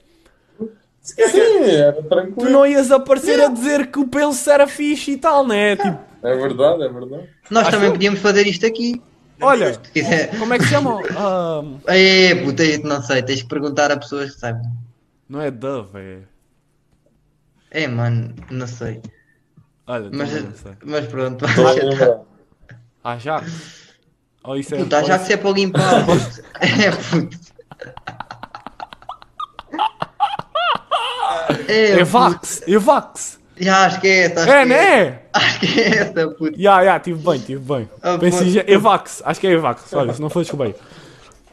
Sim, 1.00 1.62
era 1.64 1.92
tu 1.94 2.02
tranquilo. 2.02 2.50
não 2.50 2.66
ias 2.66 2.90
aparecer 2.90 3.40
a 3.40 3.48
dizer 3.48 3.90
que 3.90 3.98
o 3.98 4.06
penso 4.08 4.50
era 4.50 4.66
fixe 4.66 5.12
e 5.12 5.16
tal, 5.16 5.46
né? 5.46 5.76
Tipo, 5.76 5.98
É 6.22 6.36
verdade, 6.36 6.82
é 6.82 6.88
verdade. 6.88 7.28
Nós 7.50 7.62
Acho 7.62 7.70
também 7.72 7.86
eu. 7.88 7.92
podíamos 7.92 8.20
fazer 8.20 8.46
isto 8.46 8.66
aqui. 8.66 9.00
olha, 9.40 9.80
como 10.38 10.54
é 10.54 10.58
que 10.58 10.64
se 10.64 10.70
chama? 10.70 11.00
Ah, 11.16 11.62
É, 11.86 12.34
puta, 12.44 12.62
não 12.84 13.02
sei, 13.02 13.22
tens 13.22 13.42
que 13.42 13.48
perguntar 13.48 13.90
a 13.90 13.96
pessoas 13.96 14.34
que 14.34 14.40
sabem. 14.40 14.70
não 15.28 15.40
é 15.40 15.50
Dove, 15.50 15.98
é. 15.98 16.18
É, 17.70 17.86
mano, 17.88 18.34
não 18.50 18.66
sei. 18.66 19.00
Olha, 19.86 20.10
Mas, 20.12 20.32
não 20.44 20.54
sei. 20.54 20.72
mas 20.84 21.06
pronto, 21.06 21.46
vai. 21.46 22.20
Ah, 23.02 23.18
já? 23.18 23.42
Ou 24.44 24.56
isso 24.56 24.74
é. 24.74 24.78
Puta, 24.78 25.18
se 25.18 25.32
é 25.32 25.36
para 25.36 25.50
limpar. 25.50 26.04
puto. 26.06 26.42
É, 26.60 26.90
puto. 26.90 27.38
É. 31.68 31.98
Evax, 32.00 32.62
Evax. 32.66 33.39
Já 33.60 33.88
esquece, 33.88 34.38
acho 34.38 34.50
É, 34.50 34.64
né? 34.64 35.18
Acho 35.32 35.60
que 35.60 35.80
é 35.80 35.88
essa, 35.98 36.28
puto. 36.28 36.58
Ya, 36.60 36.80
ya, 36.82 36.98
tive 36.98 37.22
bem, 37.22 37.38
tive 37.38 37.60
bem. 37.60 37.88
Ah, 38.02 38.16
Pensei 38.18 38.50
já- 38.50 38.64
Evax, 38.66 39.22
acho 39.24 39.38
que 39.40 39.46
é 39.46 39.50
Evax. 39.52 39.92
Olha, 39.92 40.12
se 40.14 40.20
não 40.20 40.30
for, 40.30 40.40
desculpa 40.40 40.64
aí. 40.64 40.74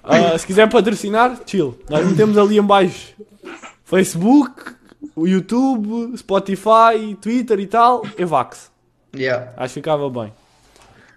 Ah, 0.04 0.38
se 0.38 0.48
quiser 0.48 0.68
patrocinar, 0.70 1.38
chill. 1.46 1.78
Nós 1.90 2.06
metemos 2.08 2.38
ali 2.38 2.58
em 2.58 2.64
baixo 2.64 3.14
Facebook, 3.84 4.74
YouTube, 5.18 6.18
Spotify, 6.18 7.16
Twitter 7.22 7.60
e 7.60 7.68
tal, 7.68 8.04
Evax. 8.18 8.72
Yeah. 9.16 9.52
Acho 9.58 9.74
que 9.76 9.80
ficava 9.80 10.10
bem. 10.10 10.34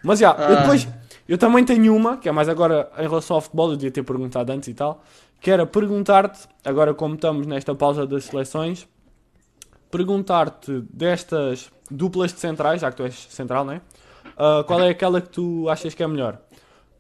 Mas 0.03 0.19
já, 0.19 0.31
Ah. 0.33 0.55
depois 0.61 0.87
eu 1.29 1.39
também 1.39 1.65
tenho 1.65 1.95
uma, 1.95 2.17
que 2.17 2.29
é 2.29 2.33
mais 2.33 2.49
agora 2.49 2.91
em 2.99 3.03
relação 3.03 3.37
ao 3.37 3.41
futebol, 3.41 3.71
eu 3.71 3.77
devia 3.77 3.91
ter 3.91 4.03
perguntado 4.03 4.53
antes 4.53 4.69
e 4.69 4.75
tal, 4.75 5.03
que 5.41 5.51
era 5.51 5.65
perguntar-te, 5.67 6.41
agora 6.65 6.93
como 6.95 7.15
estamos 7.15 7.47
nesta 7.47 7.75
pausa 7.75 8.07
das 8.07 8.25
seleções, 8.25 8.87
perguntar-te 9.91 10.81
destas 10.93 11.71
duplas 11.91 12.33
de 12.33 12.41
centrais, 12.41 12.81
já 12.81 12.91
que 12.91 12.97
tu 12.97 13.03
és 13.03 13.15
central, 13.15 13.65
né? 13.65 13.81
Ah, 14.37 14.65
qual 14.67 14.81
é 14.81 14.89
aquela 14.89 15.21
que 15.21 15.29
tu 15.29 15.69
achas 15.69 15.95
que 15.95 16.03
é 16.03 16.07
melhor? 16.07 16.41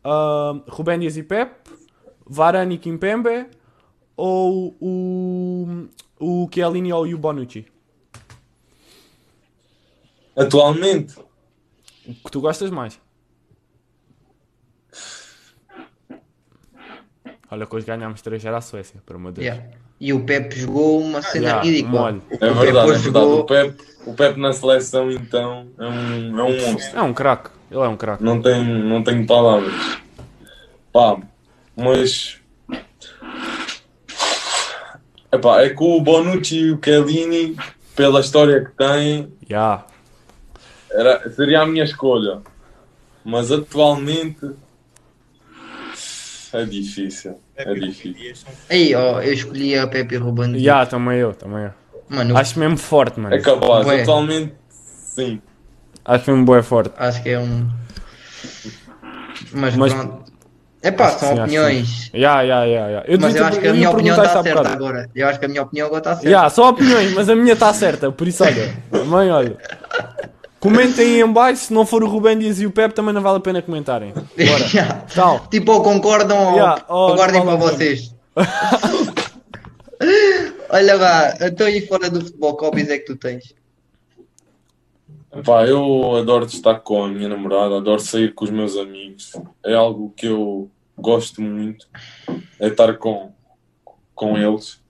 Uh, 0.04 0.62
Rubén 0.68 0.98
Dias 0.98 1.16
e 1.16 1.22
Pep, 1.22 1.70
Varane 2.26 2.74
e 2.74 2.78
Kimpembe 2.78 3.46
ou 4.16 4.76
o, 4.80 5.88
o 6.18 6.48
Chiellini 6.52 6.92
ou 6.92 7.06
o 7.06 7.18
Bonucci? 7.18 7.66
Atualmente, 10.36 11.18
O 12.06 12.14
que 12.14 12.30
tu 12.30 12.40
gostas 12.40 12.70
mais? 12.70 13.00
Olha 17.50 17.66
que 17.66 17.76
hoje 17.76 17.86
ganhámos 17.86 18.22
3 18.22 18.42
0 18.42 18.56
à 18.56 18.60
Suécia, 18.60 19.02
por 19.04 19.16
amor 19.16 19.32
de 19.32 19.40
Deus. 19.40 19.56
Yeah. 19.56 19.78
E 20.00 20.12
o 20.14 20.24
Pepe 20.24 20.58
jogou 20.58 21.00
uma 21.00 21.20
cena 21.20 21.44
Yeah, 21.46 21.62
ridícula. 21.62 22.00
mole. 22.12 22.22
É 22.30 22.36
Pepe 22.38 22.54
verdade, 22.54 22.88
é 22.88 22.92
hoje 22.92 23.02
verdade. 23.02 23.24
jogou- 23.26 23.40
O 23.40 23.44
Pep, 23.44 23.74
o 24.06 24.14
Pep 24.14 24.40
na 24.40 24.52
seleção, 24.52 25.10
então, 25.10 25.66
é 25.78 25.84
um, 25.86 26.40
é 26.40 26.42
um 26.42 26.72
monstro. 26.72 26.98
É 26.98 27.02
um 27.02 27.12
craque, 27.12 27.50
ele 27.70 27.80
é 27.80 27.88
um 27.88 27.96
craque. 27.96 28.24
Não 28.24 28.40
tenho, 28.40 28.64
não 28.84 29.02
tenho 29.04 29.26
palavras. 29.26 29.74
Pá, 30.92 31.18
mas. 31.76 32.38
Epá, 35.32 35.62
é 35.62 35.68
que 35.70 35.82
o 35.84 36.00
Bonucci 36.00 36.56
e 36.58 36.72
o 36.72 36.78
Chiellini, 36.82 37.56
pela 37.94 38.20
história 38.20 38.64
que 38.64 38.70
têm, 38.72 39.32
Yeah. 39.48 39.84
era, 40.90 41.28
seria 41.30 41.60
a 41.60 41.66
minha 41.66 41.84
escolha. 41.84 42.40
Mas 43.24 43.52
atualmente. 43.52 44.50
É 46.52 46.64
difícil. 46.64 47.40
É 47.56 47.64
Pepe 47.64 47.78
e 47.84 47.88
difícil. 47.90 48.46
Aí, 48.68 48.94
ó, 48.94 49.20
eu 49.20 49.32
escolhi 49.32 49.78
a 49.78 49.86
Pepe 49.86 50.16
Ruben. 50.16 50.52
Dias. 50.52 50.62
Yeah, 50.62 50.86
também 50.86 51.18
eu, 51.18 51.32
também 51.34 51.64
eu. 51.64 51.70
Mano, 52.08 52.36
Acho 52.36 52.58
mesmo 52.58 52.76
forte, 52.76 53.20
mano. 53.20 53.34
É 53.34 53.40
capaz. 53.40 53.84
Bué. 53.86 54.02
Atualmente, 54.02 54.54
sim. 54.68 55.40
Acho 56.04 56.30
mesmo 56.30 56.44
bué 56.44 56.62
forte. 56.62 56.92
acho 56.96 57.22
que 57.22 57.28
é 57.30 57.38
um. 57.38 57.68
Mas, 59.52 59.76
Mas- 59.76 59.92
pronto. 59.94 60.30
É 60.82 60.90
pá, 60.90 61.08
Acho 61.08 61.14
que 61.18 61.20
são 61.26 61.34
sim, 61.36 61.40
opiniões. 61.42 62.10
Yeah, 62.14 62.40
yeah, 62.40 62.64
yeah, 62.64 62.88
yeah. 62.88 63.04
Eu 63.06 63.20
Mas 63.20 63.34
eu 63.36 63.44
acho 63.44 63.60
que 63.60 63.68
a 63.68 63.72
minha 63.74 63.90
opinião 63.90 64.16
está 64.16 64.42
certa 64.42 64.62
bocado. 64.62 64.74
agora. 64.82 65.10
Eu 65.14 65.28
acho 65.28 65.38
que 65.38 65.44
a 65.44 65.48
minha 65.48 65.62
opinião 65.62 65.86
agora 65.88 66.00
está 66.00 66.14
certa. 66.14 66.28
Yeah, 66.28 66.48
só 66.48 66.70
opiniões, 66.70 67.12
mas 67.12 67.28
a 67.28 67.36
minha 67.36 67.52
está 67.52 67.74
certa, 67.74 68.10
por 68.10 68.26
isso 68.26 68.42
olha, 68.42 68.74
mãe, 69.04 69.30
olha. 69.30 69.58
Comentem 70.60 71.06
aí 71.06 71.20
em 71.22 71.32
baixo, 71.32 71.64
se 71.66 71.72
não 71.72 71.86
for 71.86 72.04
o 72.04 72.08
Rubén 72.08 72.38
Dias 72.38 72.60
e 72.60 72.66
o 72.66 72.70
Pep 72.70 72.94
também 72.94 73.14
não 73.14 73.22
vale 73.22 73.38
a 73.38 73.40
pena 73.40 73.62
comentarem. 73.62 74.12
Bora. 74.12 74.26
Yeah. 74.72 75.00
Tchau. 75.06 75.46
Tipo, 75.50 75.72
ou 75.72 75.82
concordam 75.82 76.48
ou, 76.48 76.52
Yeah, 76.54 76.84
ou 76.88 77.14
guardem 77.16 77.42
não 77.44 77.46
para 77.46 77.56
vocês. 77.56 78.14
Olha 80.70 80.94
lá, 80.96 81.34
então 81.40 81.66
aí 81.66 81.86
fora 81.86 82.08
do 82.08 82.20
futebol, 82.20 82.56
que 82.56 82.64
hobbies 82.64 82.88
é 82.90 82.98
que 82.98 83.06
tu 83.06 83.16
tens? 83.16 83.54
Pá, 85.44 85.64
eu 85.66 86.16
adoro 86.16 86.44
estar 86.44 86.80
com 86.80 87.04
a 87.04 87.08
minha 87.08 87.28
namorada, 87.28 87.76
adoro 87.76 88.00
sair 88.00 88.34
com 88.34 88.44
os 88.44 88.50
meus 88.50 88.76
amigos. 88.76 89.32
É 89.64 89.74
algo 89.74 90.12
que 90.16 90.26
eu 90.26 90.70
gosto 90.96 91.40
muito, 91.42 91.86
é 92.58 92.68
estar 92.68 92.96
com, 92.98 93.32
com 94.14 94.36
eles. 94.38 94.80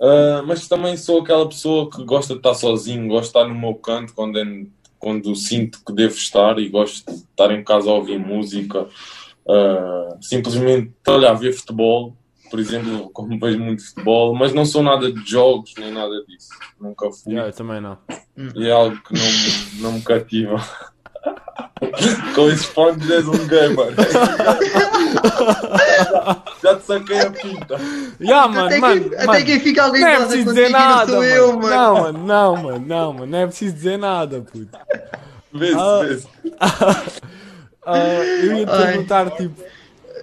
Ah, 0.00 0.42
mas 0.46 0.66
também 0.68 0.96
sou 0.96 1.20
aquela 1.20 1.46
pessoa 1.48 1.90
que 1.90 2.02
gosta 2.04 2.32
de 2.34 2.40
estar 2.40 2.54
sozinho, 2.54 3.08
gosto 3.08 3.22
de 3.32 3.38
estar 3.38 3.44
no 3.48 3.54
meu 3.54 3.74
canto 3.74 4.14
quando, 4.14 4.38
é- 4.38 4.66
quando 5.00 5.34
sinto 5.34 5.80
que 5.84 5.92
devo 5.92 6.14
estar 6.14 6.58
e 6.60 6.68
gosto 6.68 7.10
de 7.10 7.16
estar 7.18 7.50
em 7.50 7.64
casa 7.64 7.90
a 7.90 7.94
ouvir 7.94 8.20
música. 8.20 8.86
Ah, 9.48 10.16
simplesmente, 10.20 10.92
olha, 11.08 11.30
a 11.30 11.34
ver 11.34 11.52
futebol, 11.54 12.14
por 12.50 12.60
exemplo, 12.60 13.10
como 13.12 13.38
vejo 13.40 13.58
muito 13.58 13.84
futebol, 13.88 14.34
mas 14.34 14.52
não 14.52 14.64
sou 14.64 14.82
nada 14.82 15.10
de 15.10 15.28
jogos 15.28 15.72
nem 15.78 15.90
nada 15.90 16.22
disso. 16.28 16.50
Nunca 16.80 17.10
fui. 17.10 17.32
Yeah, 17.32 17.48
eu 17.50 17.56
também 17.56 17.80
não. 17.80 17.96
E 18.54 18.66
é 18.66 18.70
algo 18.72 18.96
que 19.02 19.14
não, 19.14 19.24
me- 19.24 19.82
não 19.82 19.92
me 19.94 20.02
cativa. 20.02 20.56
Com 22.34 22.48
esses 22.50 22.66
fones 22.66 23.10
és 23.10 23.26
um 23.26 23.46
gamer. 23.48 23.94
Já 26.62 26.76
te 26.76 26.84
saquei 26.86 27.20
a 27.20 27.30
pinta. 27.30 27.76
Yeah, 28.20 28.48
mano, 28.48 28.66
até, 28.66 28.78
mano, 28.78 29.08
que, 29.08 29.14
até 29.16 29.26
mano. 29.26 29.44
que 29.44 29.60
fica 29.60 29.82
alguém 29.84 30.00
Não 30.02 30.08
é 30.08 30.16
preciso 30.26 30.44
dizer 30.48 30.68
não 30.70 30.78
nada, 30.80 31.06
sou 31.06 31.16
mano. 31.20 31.26
eu, 31.30 31.52
mano. 31.58 31.68
Não, 31.70 31.94
mano, 32.02 32.18
não, 32.26 32.56
mano, 32.62 32.86
não, 32.86 33.12
mano. 33.12 33.26
Não 33.26 33.38
é 33.38 33.46
preciso 33.46 33.74
dizer 33.74 33.98
nada, 33.98 34.40
puto. 34.40 34.78
Vê-se, 35.52 35.76
Ah. 35.78 36.00
vê-se. 36.04 36.28
Ah, 37.86 37.96
eu 37.98 38.58
ia 38.58 38.66
te 38.66 38.72
Ai. 38.72 38.86
perguntar, 38.86 39.30
tipo. 39.30 39.62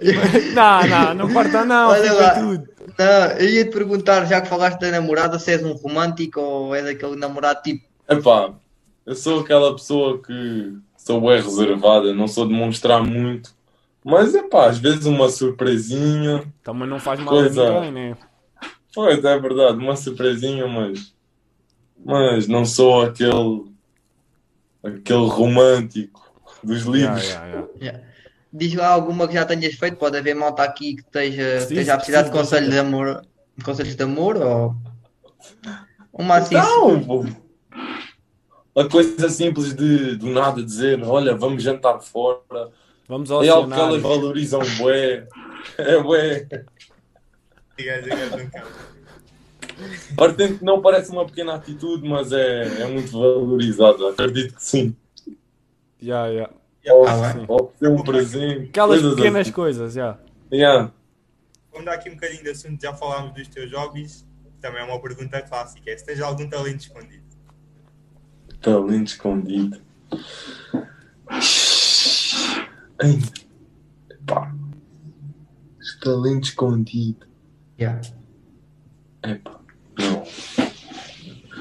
Não, 0.54 0.86
não, 0.86 1.14
não 1.14 1.34
parta 1.34 1.64
não, 1.64 1.88
Olha 1.88 2.02
fica 2.04 2.14
lá. 2.22 2.30
tudo. 2.36 2.68
Não, 2.96 3.26
eu 3.36 3.48
ia 3.48 3.64
te 3.64 3.70
perguntar, 3.72 4.24
já 4.26 4.40
que 4.40 4.48
falaste 4.48 4.78
da 4.78 4.92
namorada, 4.92 5.40
se 5.40 5.50
és 5.50 5.64
um 5.64 5.72
romântico 5.72 6.40
ou 6.40 6.72
és 6.74 6.86
aquele 6.86 7.16
namorado 7.16 7.60
tipo. 7.62 7.84
Epá, 8.08 8.50
eu 9.04 9.14
sou 9.16 9.40
aquela 9.40 9.72
pessoa 9.74 10.22
que 10.22 10.72
sou 10.96 11.20
bem 11.20 11.42
reservada, 11.42 12.14
não 12.14 12.28
sou 12.28 12.46
de 12.46 12.54
mostrar 12.54 13.02
muito. 13.02 13.50
Mas 14.10 14.34
epá, 14.34 14.68
às 14.68 14.78
vezes 14.78 15.04
uma 15.04 15.28
surpresinha. 15.28 16.50
Também 16.62 16.88
não 16.88 16.98
faz 16.98 17.20
mal 17.20 17.28
Pois 17.34 17.58
a 17.58 17.64
é. 17.64 17.74
ninguém, 17.74 17.92
né? 17.92 18.16
Pois 18.94 19.22
é 19.22 19.38
verdade, 19.38 19.76
uma 19.78 19.94
surpresinha, 19.96 20.66
mas. 20.66 21.14
Mas 22.04 22.48
não 22.48 22.64
sou 22.64 23.02
aquele. 23.02 23.66
aquele 24.82 25.26
romântico 25.26 26.32
dos 26.64 26.82
livros. 26.82 27.22
yeah, 27.24 27.46
yeah. 27.46 27.68
Yeah. 27.80 28.04
Diz 28.50 28.74
lá 28.74 28.88
alguma 28.88 29.28
que 29.28 29.34
já 29.34 29.44
tenhas 29.44 29.74
feito, 29.74 29.98
pode 29.98 30.16
haver 30.16 30.34
malta 30.34 30.62
aqui 30.62 30.94
que 30.94 31.02
esteja, 31.02 31.42
Preciso- 31.42 31.72
esteja 31.72 31.92
a 31.94 31.96
precisar 31.98 32.22
de 32.22 32.30
conselhos 32.30 32.70
de 32.70 32.78
amor. 32.78 33.22
Conselhos 33.62 33.94
de 33.94 34.02
amor 34.02 34.36
ou. 34.38 34.74
Uma 36.12 36.36
assim. 36.36 36.54
Não, 36.54 36.98
pô. 37.04 37.24
a 38.74 38.88
coisa 38.88 39.28
simples 39.28 39.74
de 39.74 40.16
do 40.16 40.28
nada 40.30 40.62
dizer, 40.62 41.02
olha, 41.04 41.36
vamos 41.36 41.62
jantar 41.62 42.00
fora. 42.00 42.70
Vamos 43.08 43.30
ao 43.30 43.42
É 43.42 43.48
algo 43.48 43.72
que 43.72 43.80
elas 43.80 44.02
valorizam 44.02 44.60
bué. 44.78 45.26
É 45.78 46.00
bué. 46.02 46.46
Parecendo 50.16 50.58
que 50.58 50.64
não 50.64 50.82
parece 50.82 51.10
uma 51.10 51.24
pequena 51.24 51.54
atitude, 51.54 52.06
mas 52.08 52.32
é, 52.32 52.82
é 52.82 52.86
muito 52.86 53.12
valorizado. 53.12 54.06
Acredito 54.08 54.54
que 54.54 54.62
sim. 54.62 54.94
Yeah, 56.02 56.28
yeah. 56.28 56.52
Ou, 56.90 57.06
Ah, 57.06 57.32
bem. 57.32 57.44
ou 57.48 57.72
ser 57.78 57.88
um 57.88 58.02
presente. 58.02 58.68
Aquelas 58.70 59.00
coisas 59.00 59.14
pequenas 59.16 59.40
assim. 59.42 59.52
coisas, 59.52 59.96
yeah. 59.96 60.18
Yeah. 60.52 60.92
Vamos 61.72 61.86
dar 61.86 61.94
aqui 61.94 62.08
um 62.10 62.14
bocadinho 62.14 62.42
de 62.42 62.50
assunto, 62.50 62.80
já 62.80 62.92
falámos 62.94 63.34
dos 63.34 63.48
teus 63.48 63.72
hobbies. 63.72 64.26
Também 64.60 64.80
é 64.80 64.84
uma 64.84 65.00
pergunta 65.00 65.40
clássica: 65.42 65.90
é 65.90 65.96
se 65.96 66.04
tens 66.04 66.20
algum 66.20 66.48
talento 66.48 66.80
escondido. 66.80 67.22
Talento 68.60 69.06
escondido. 69.08 69.80
Ai, 73.02 73.18
pá. 74.26 74.52
Talento 76.02 76.44
escondido. 76.44 77.26
Yeah. 77.80 78.00
Epá, 79.24 79.58
não. 79.98 80.22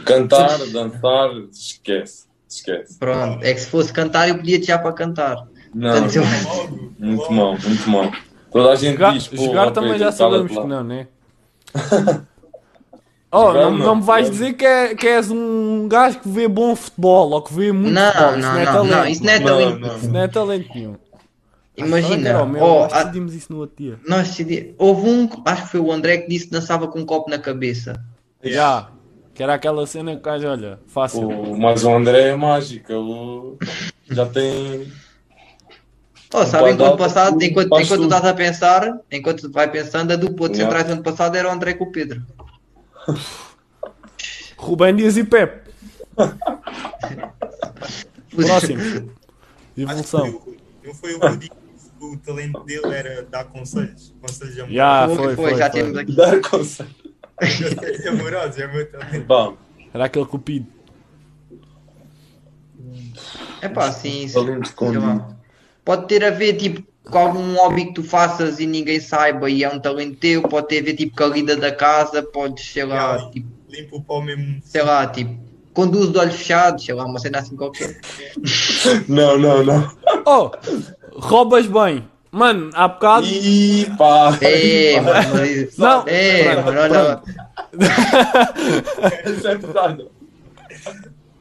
Cantar, 0.05 0.57
dançar, 0.71 1.29
esquece. 1.51 2.27
Esquece. 2.47 2.97
Pronto, 2.97 3.43
é 3.43 3.53
que 3.53 3.59
se 3.59 3.67
fosse 3.67 3.91
cantar, 3.91 4.29
eu 4.29 4.37
pedia-te 4.37 4.67
já 4.67 4.77
para 4.77 4.93
cantar. 4.93 5.47
Não, 5.73 5.91
Portanto, 5.91 6.15
eu- 6.15 6.89
muito 6.99 7.31
mal, 7.33 7.57
muito 7.59 7.89
mal. 7.89 8.11
Toda 8.51 8.71
a 8.71 8.75
gente 8.75 8.93
Jogar, 8.93 9.13
diz, 9.13 9.27
pô, 9.27 9.35
jogar 9.37 9.71
também 9.71 9.97
já 9.99 10.11
sabemos 10.11 10.51
que 10.51 10.63
não, 10.67 10.83
né? 10.83 11.07
Oh, 13.29 13.47
Jogar 13.47 13.61
não, 13.63 13.71
não, 13.71 13.85
não 13.87 13.95
me 13.97 14.01
vais 14.03 14.29
dizer 14.31 14.53
que, 14.53 14.65
é, 14.65 14.95
que 14.95 15.05
és 15.05 15.29
um 15.29 15.85
gajo 15.89 16.19
que 16.21 16.29
vê 16.29 16.47
bom 16.47 16.73
futebol 16.73 17.31
ou 17.31 17.41
que 17.41 17.53
vê 17.53 17.73
muito 17.73 17.93
Não, 17.93 18.09
futebol. 18.09 18.37
Isso 18.37 18.41
não, 18.41 18.53
não 18.53 18.59
é 18.59 18.65
não, 18.65 18.71
talento. 18.73 18.91
não, 18.95 19.07
isso 19.07 19.23
não 19.25 19.31
é 19.33 19.39
Não, 19.39 19.45
talento. 19.45 19.79
não. 19.79 19.97
Isso 19.97 20.07
não 20.09 20.19
é 20.21 20.27
talento 20.29 20.69
nenhum. 20.73 20.95
Imagina, 21.77 22.29
era 22.29 22.43
o 22.43 22.49
meu? 22.49 22.63
oh, 22.63 22.79
Nós 22.81 22.93
decidimos 22.93 23.33
isso 23.35 23.51
no 23.53 23.59
outro 23.59 23.75
dia. 23.83 23.99
nós 24.07 24.27
decidi- 24.29 24.73
houve 24.77 25.07
um, 25.09 25.29
acho 25.45 25.63
que 25.63 25.69
foi 25.69 25.79
o 25.79 25.91
André 25.91 26.17
que 26.17 26.29
disse 26.29 26.45
que 26.45 26.51
dançava 26.51 26.87
com 26.87 26.99
um 26.99 27.05
copo 27.05 27.29
na 27.29 27.37
cabeça. 27.37 27.93
Já. 28.43 28.89
Que 29.33 29.43
era 29.43 29.53
aquela 29.53 29.85
cena 29.85 30.11
que 30.13 30.17
o 30.17 30.21
gajo, 30.23 30.47
olha, 30.47 30.79
fácil. 30.87 31.27
O, 31.29 31.57
mas 31.59 31.83
o 31.83 31.93
André 31.93 32.29
é 32.29 32.35
mágico, 32.35 32.91
ele 32.91 33.57
já 34.09 34.25
tem. 34.25 34.91
Oh, 36.33 36.43
sabe, 36.45 36.71
Enquanto 36.71 36.83
alta, 36.85 36.97
passado, 37.03 37.37
tu 37.37 37.45
enquanto, 37.45 37.67
enquanto 37.67 37.97
tu 37.99 38.03
estás 38.03 38.25
a 38.25 38.33
pensar, 38.33 38.99
enquanto 39.11 39.41
tu 39.41 39.51
vai 39.51 39.69
pensando, 39.71 40.11
a 40.11 40.15
dupla 40.15 40.49
de 40.49 40.57
Yeah. 40.57 40.75
centrais 40.75 40.87
do 40.87 40.93
ano 40.93 41.03
passado 41.03 41.35
era 41.35 41.47
o 41.47 41.51
André 41.51 41.75
com 41.75 41.83
o 41.85 41.91
Pedro. 41.91 42.21
Rubén 44.57 44.95
Dias 44.95 45.15
e 45.17 45.23
Pep. 45.23 45.67
Próximo. 48.35 49.11
Evolução. 49.77 50.41
Não 50.83 50.93
foi 50.95 51.13
o. 51.15 51.19
o 51.99 52.17
talento 52.17 52.63
dele 52.63 52.93
era 52.93 53.23
dar 53.23 53.45
conselhos. 53.45 54.13
Conselhos 54.21 54.53
amorosos. 54.59 54.75
Ya, 54.75 55.07
Foi, 55.07 55.15
foi, 55.15 55.35
foi, 55.35 55.55
já 55.57 55.69
foi. 55.71 55.81
temos 55.81 55.97
aqui. 55.97 56.15
Dar 56.15 56.41
conselho. 56.41 56.89
Conselhos 57.39 58.05
amorosos, 58.07 58.57
é 58.59 58.65
o 58.67 58.73
meu 58.73 58.91
talento. 58.91 59.25
Pá, 59.27 59.53
Era 59.93 60.05
aquele 60.05 60.25
cupido. 60.25 60.67
É 63.61 63.67
pá, 63.69 63.91
sim, 63.91 64.27
sim. 64.27 64.61
Pode 65.83 66.07
ter 66.07 66.23
a 66.23 66.29
ver 66.29 66.53
tipo 66.57 66.83
com 67.09 67.17
algum 67.17 67.55
hobby 67.55 67.85
que 67.85 67.93
tu 67.93 68.03
faças 68.03 68.59
e 68.59 68.65
ninguém 68.67 68.99
saiba 68.99 69.49
e 69.49 69.63
é 69.63 69.69
um 69.69 69.79
talento 69.79 70.17
teu, 70.17 70.41
pode 70.43 70.67
ter 70.67 70.79
a 70.79 70.83
ver 70.83 70.93
tipo 70.95 71.15
com 71.15 71.23
a 71.23 71.27
lida 71.27 71.55
da 71.55 71.71
casa, 71.73 72.21
podes, 72.21 72.69
sei 72.69 72.83
lá, 72.83 73.13
Yeah. 73.15 73.31
tipo, 73.31 73.47
Limpa 73.69 73.95
o 73.95 74.01
pau 74.03 74.21
mesmo. 74.21 74.61
sei 74.63 74.81
lá, 74.83 75.07
tipo, 75.07 75.37
conduz 75.73 76.11
de 76.11 76.17
olhos 76.17 76.35
fechados, 76.35 76.83
sei 76.85 76.93
lá, 76.93 77.05
uma 77.05 77.17
cena 77.19 77.39
assim 77.39 77.55
qualquer. 77.55 77.99
Não, 79.07 79.37
não, 79.37 79.63
não. 79.63 79.97
Oh, 80.25 80.51
roubas 81.17 81.65
bem. 81.67 82.07
Mano, 82.31 82.69
há 82.73 82.87
bocado. 82.87 83.25
Ih, 83.25 83.87
pá. 83.97 84.37
É, 84.41 84.99
mano, 85.01 85.19
Não. 85.77 86.03
é, 86.05 86.55
mano, 86.55 86.79
olha, 86.79 87.21
Isso 89.31 89.47
é. 89.47 89.57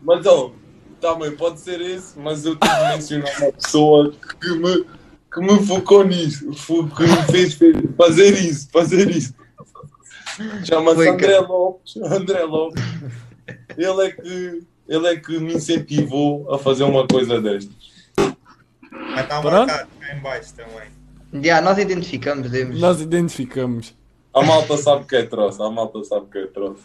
Mas, 0.02 0.26
ó, 0.26 0.52
também 1.00 1.32
pode 1.32 1.60
ser 1.60 1.80
esse, 1.80 2.18
mas 2.18 2.44
eu 2.44 2.56
tenho 2.56 2.74
de 2.74 2.94
mencionar 2.94 3.42
uma 3.42 3.52
pessoa 3.52 4.12
que 4.40 4.50
me, 4.54 4.84
que 5.32 5.40
me 5.40 5.66
focou 5.66 6.04
nisso, 6.04 6.50
que 6.50 7.02
me 7.02 7.16
fez 7.30 7.58
fazer 7.96 8.34
isso, 8.38 8.68
fazer 8.72 9.10
isso. 9.10 9.34
Chama-se 10.64 11.08
André. 11.08 11.38
Lopes. 11.40 11.96
André 12.02 12.42
Lopes. 12.44 12.82
Ele 13.76 14.06
é, 14.06 14.10
que, 14.10 14.62
ele 14.88 15.06
é 15.08 15.16
que 15.16 15.38
me 15.38 15.54
incentivou 15.54 16.52
a 16.52 16.58
fazer 16.58 16.84
uma 16.84 17.06
coisa 17.06 17.40
destas. 17.40 17.95
Mas 19.16 19.24
está 19.24 19.42
marcado 19.42 19.88
cá 20.00 20.14
em 20.16 20.20
baixo 20.20 20.54
também. 20.54 21.42
já, 21.44 21.60
nós 21.60 21.78
identificamos, 21.78 22.50
demos. 22.50 22.80
Nós 22.80 23.00
identificamos. 23.00 23.94
A 24.34 24.42
malta 24.42 24.76
sabe 24.76 25.04
que 25.06 25.16
é 25.16 25.22
troça, 25.24 25.64
a 25.64 25.70
malta 25.70 26.04
sabe 26.04 26.26
que 26.30 26.38
é 26.38 26.46
troça. 26.46 26.82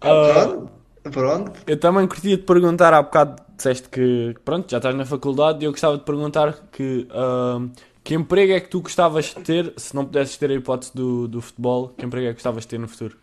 Ah, 0.00 0.44
Pronto, 0.44 0.70
pronto. 1.12 1.52
eu 1.66 1.78
também 1.78 2.06
curtia 2.06 2.36
te 2.38 2.42
perguntar 2.44 2.92
há 2.94 3.02
bocado, 3.02 3.42
disseste 3.56 3.88
que 3.88 4.34
pronto, 4.44 4.70
já 4.70 4.78
estás 4.78 4.94
na 4.94 5.04
faculdade 5.04 5.62
e 5.62 5.66
eu 5.66 5.70
gostava 5.72 5.98
de 5.98 6.04
perguntar 6.04 6.54
que, 6.72 7.06
ah, 7.10 7.60
que 8.02 8.14
emprego 8.14 8.52
é 8.52 8.60
que 8.60 8.68
tu 8.68 8.80
gostavas 8.80 9.26
de 9.26 9.34
ter, 9.42 9.72
se 9.76 9.94
não 9.94 10.04
pudesses 10.06 10.36
ter 10.38 10.50
a 10.50 10.54
hipótese 10.54 10.92
do, 10.94 11.28
do 11.28 11.40
futebol, 11.42 11.88
que 11.96 12.04
emprego 12.06 12.26
é 12.26 12.30
que 12.30 12.34
gostavas 12.36 12.62
de 12.64 12.68
ter 12.68 12.78
no 12.78 12.88
futuro? 12.88 13.16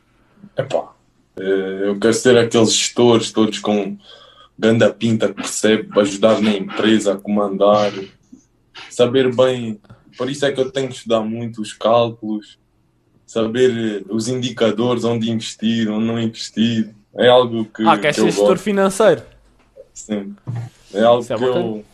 Epá, 0.57 0.91
eh, 1.39 1.81
eu 1.87 1.99
quero 1.99 2.13
ser 2.13 2.37
aqueles 2.37 2.73
gestores 2.73 3.31
todos 3.31 3.59
com 3.59 3.97
ganda 4.61 4.93
pinta 4.93 5.27
que 5.27 5.33
percebe 5.33 5.85
para 5.85 6.03
ajudar 6.03 6.39
na 6.39 6.51
empresa 6.51 7.13
a 7.13 7.17
comandar, 7.17 7.91
saber 8.91 9.35
bem. 9.35 9.81
Por 10.15 10.29
isso 10.29 10.45
é 10.45 10.51
que 10.51 10.61
eu 10.61 10.71
tenho 10.71 10.87
que 10.87 10.93
estudar 10.93 11.21
muito 11.21 11.63
os 11.63 11.73
cálculos, 11.73 12.59
saber 13.25 13.71
eh, 13.71 14.03
os 14.07 14.27
indicadores, 14.27 15.03
onde 15.03 15.31
investir, 15.31 15.89
onde 15.89 16.05
não 16.05 16.19
investir. 16.19 16.93
É 17.15 17.27
algo 17.27 17.65
que, 17.65 17.83
ah, 17.87 17.97
queres 17.97 18.15
que 18.15 18.21
eu 18.21 18.25
ser 18.25 18.31
gestor 18.31 18.49
gosto. 18.49 18.63
financeiro? 18.63 19.23
Sim. 19.95 20.35
É 20.93 21.01
algo 21.01 21.23
Isso 21.23 21.33
é 21.33 21.37
que 21.37 21.43
eu, 21.43 21.85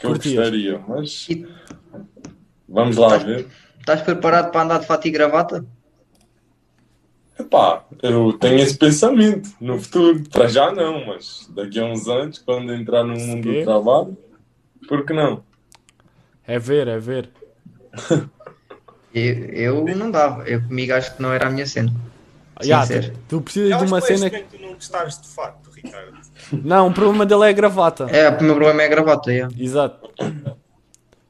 que 0.00 0.06
eu 0.06 0.14
gostaria. 0.14 0.80
Mas 0.88 1.28
vamos 2.68 2.96
lá 2.96 3.18
ver. 3.18 3.46
estás 3.78 4.02
preparado 4.02 4.50
para 4.50 4.62
andar 4.62 4.80
de 4.80 4.86
fato 4.86 5.06
e 5.06 5.10
gravata? 5.12 5.64
Epá, 7.38 7.84
eu 8.02 8.32
tenho 8.32 8.58
esse 8.58 8.76
pensamento 8.76 9.48
no 9.60 9.80
futuro. 9.80 10.22
Para 10.30 10.48
já 10.48 10.72
não, 10.72 11.06
mas 11.06 11.48
daqui 11.54 11.78
a 11.78 11.84
uns 11.84 12.08
anos, 12.08 12.38
quando 12.38 12.72
entrar 12.74 13.04
no 13.04 13.16
mundo 13.16 13.52
do 13.52 13.64
trabalho, 13.64 14.16
por 14.88 15.04
que 15.06 15.12
não? 15.12 15.42
É 16.46 16.58
ver, 16.58 16.88
é 16.88 16.98
ver. 16.98 17.30
Eu, 19.14 19.88
eu 19.88 19.96
não 19.96 20.10
dava, 20.10 20.44
eu 20.46 20.62
comigo 20.62 20.92
acho 20.92 21.16
que 21.16 21.22
não 21.22 21.32
era 21.32 21.48
a 21.48 21.50
minha 21.50 21.66
cena. 21.66 21.92
Sincero. 22.60 23.10
tu, 23.10 23.20
tu 23.28 23.40
precisas 23.40 23.70
Eu 23.70 23.78
de 23.78 23.84
uma 23.86 24.00
que 24.00 24.12
é 24.12 24.16
cena. 24.16 24.26
estranho 24.26 24.46
tu 24.50 24.62
não 24.62 24.74
gostares 24.74 25.20
de 25.20 25.28
facto, 25.28 25.70
Ricardo. 25.70 26.18
Não, 26.52 26.88
o 26.88 26.92
problema 26.94 27.24
dele 27.26 27.44
é 27.44 27.48
a 27.48 27.52
gravata. 27.52 28.04
É, 28.10 28.28
o 28.28 28.42
meu 28.42 28.54
problema 28.54 28.82
é 28.82 28.86
a 28.86 28.88
gravata, 28.88 29.32
é. 29.32 29.48
Exato. 29.58 30.08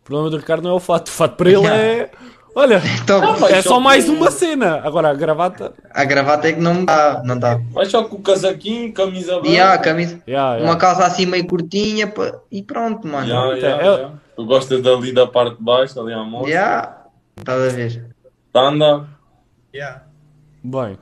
O 0.01 0.09
problema 0.09 0.31
do 0.31 0.38
Ricardo 0.38 0.62
não 0.64 0.71
é 0.71 0.75
o 0.75 0.81
fato. 0.81 1.09
O 1.09 1.11
fato 1.11 1.37
para 1.37 1.51
ele 1.51 1.66
é. 1.68 2.11
Olha, 2.59 2.83
Então, 3.03 3.23
é 3.47 3.62
só 3.62 3.68
só 3.75 3.81
mais 3.81 4.09
uma 4.09 4.33
cena. 4.33 4.81
Agora 4.83 5.11
a 5.11 5.14
gravata. 5.14 5.73
a 5.90 6.05
gravata 6.05 6.49
é 6.49 6.53
que 6.55 6.61
não 6.61 6.75
me 6.75 6.87
dá, 6.87 7.23
não 7.25 7.38
dá. 7.38 7.61
Mas 7.73 7.88
só 7.88 8.03
com 8.03 8.16
o 8.16 8.21
casaquinho, 8.21 8.92
camisa 8.92 9.35
branca. 9.35 9.49
E 9.49 9.61
a 9.61 9.79
camisa, 9.79 10.21
Ya, 10.27 10.57
ya. 10.57 10.64
uma 10.64 10.77
calça 10.77 11.05
assim 11.07 11.25
meio 11.25 11.47
curtinha 11.47 12.12
e 12.51 12.62
pronto, 12.62 13.07
mano. 13.07 13.29
Ya, 13.29 13.37
Eu- 13.37 13.99
ya. 13.99 14.11
Tu 14.35 14.44
gostas 14.44 14.83
dali 14.83 15.12
da 15.12 15.25
parte 15.27 15.57
de 15.57 15.62
baixo, 15.62 16.01
ali 16.01 16.12
à 16.12 16.23
mostra. 16.25 16.53
Já, 16.53 16.97
estás 17.37 17.61
a 17.73 17.77
ver. 17.77 18.07
Tanda. 18.53 19.07
Yeah. 19.73 20.03
Bem. 20.64 20.99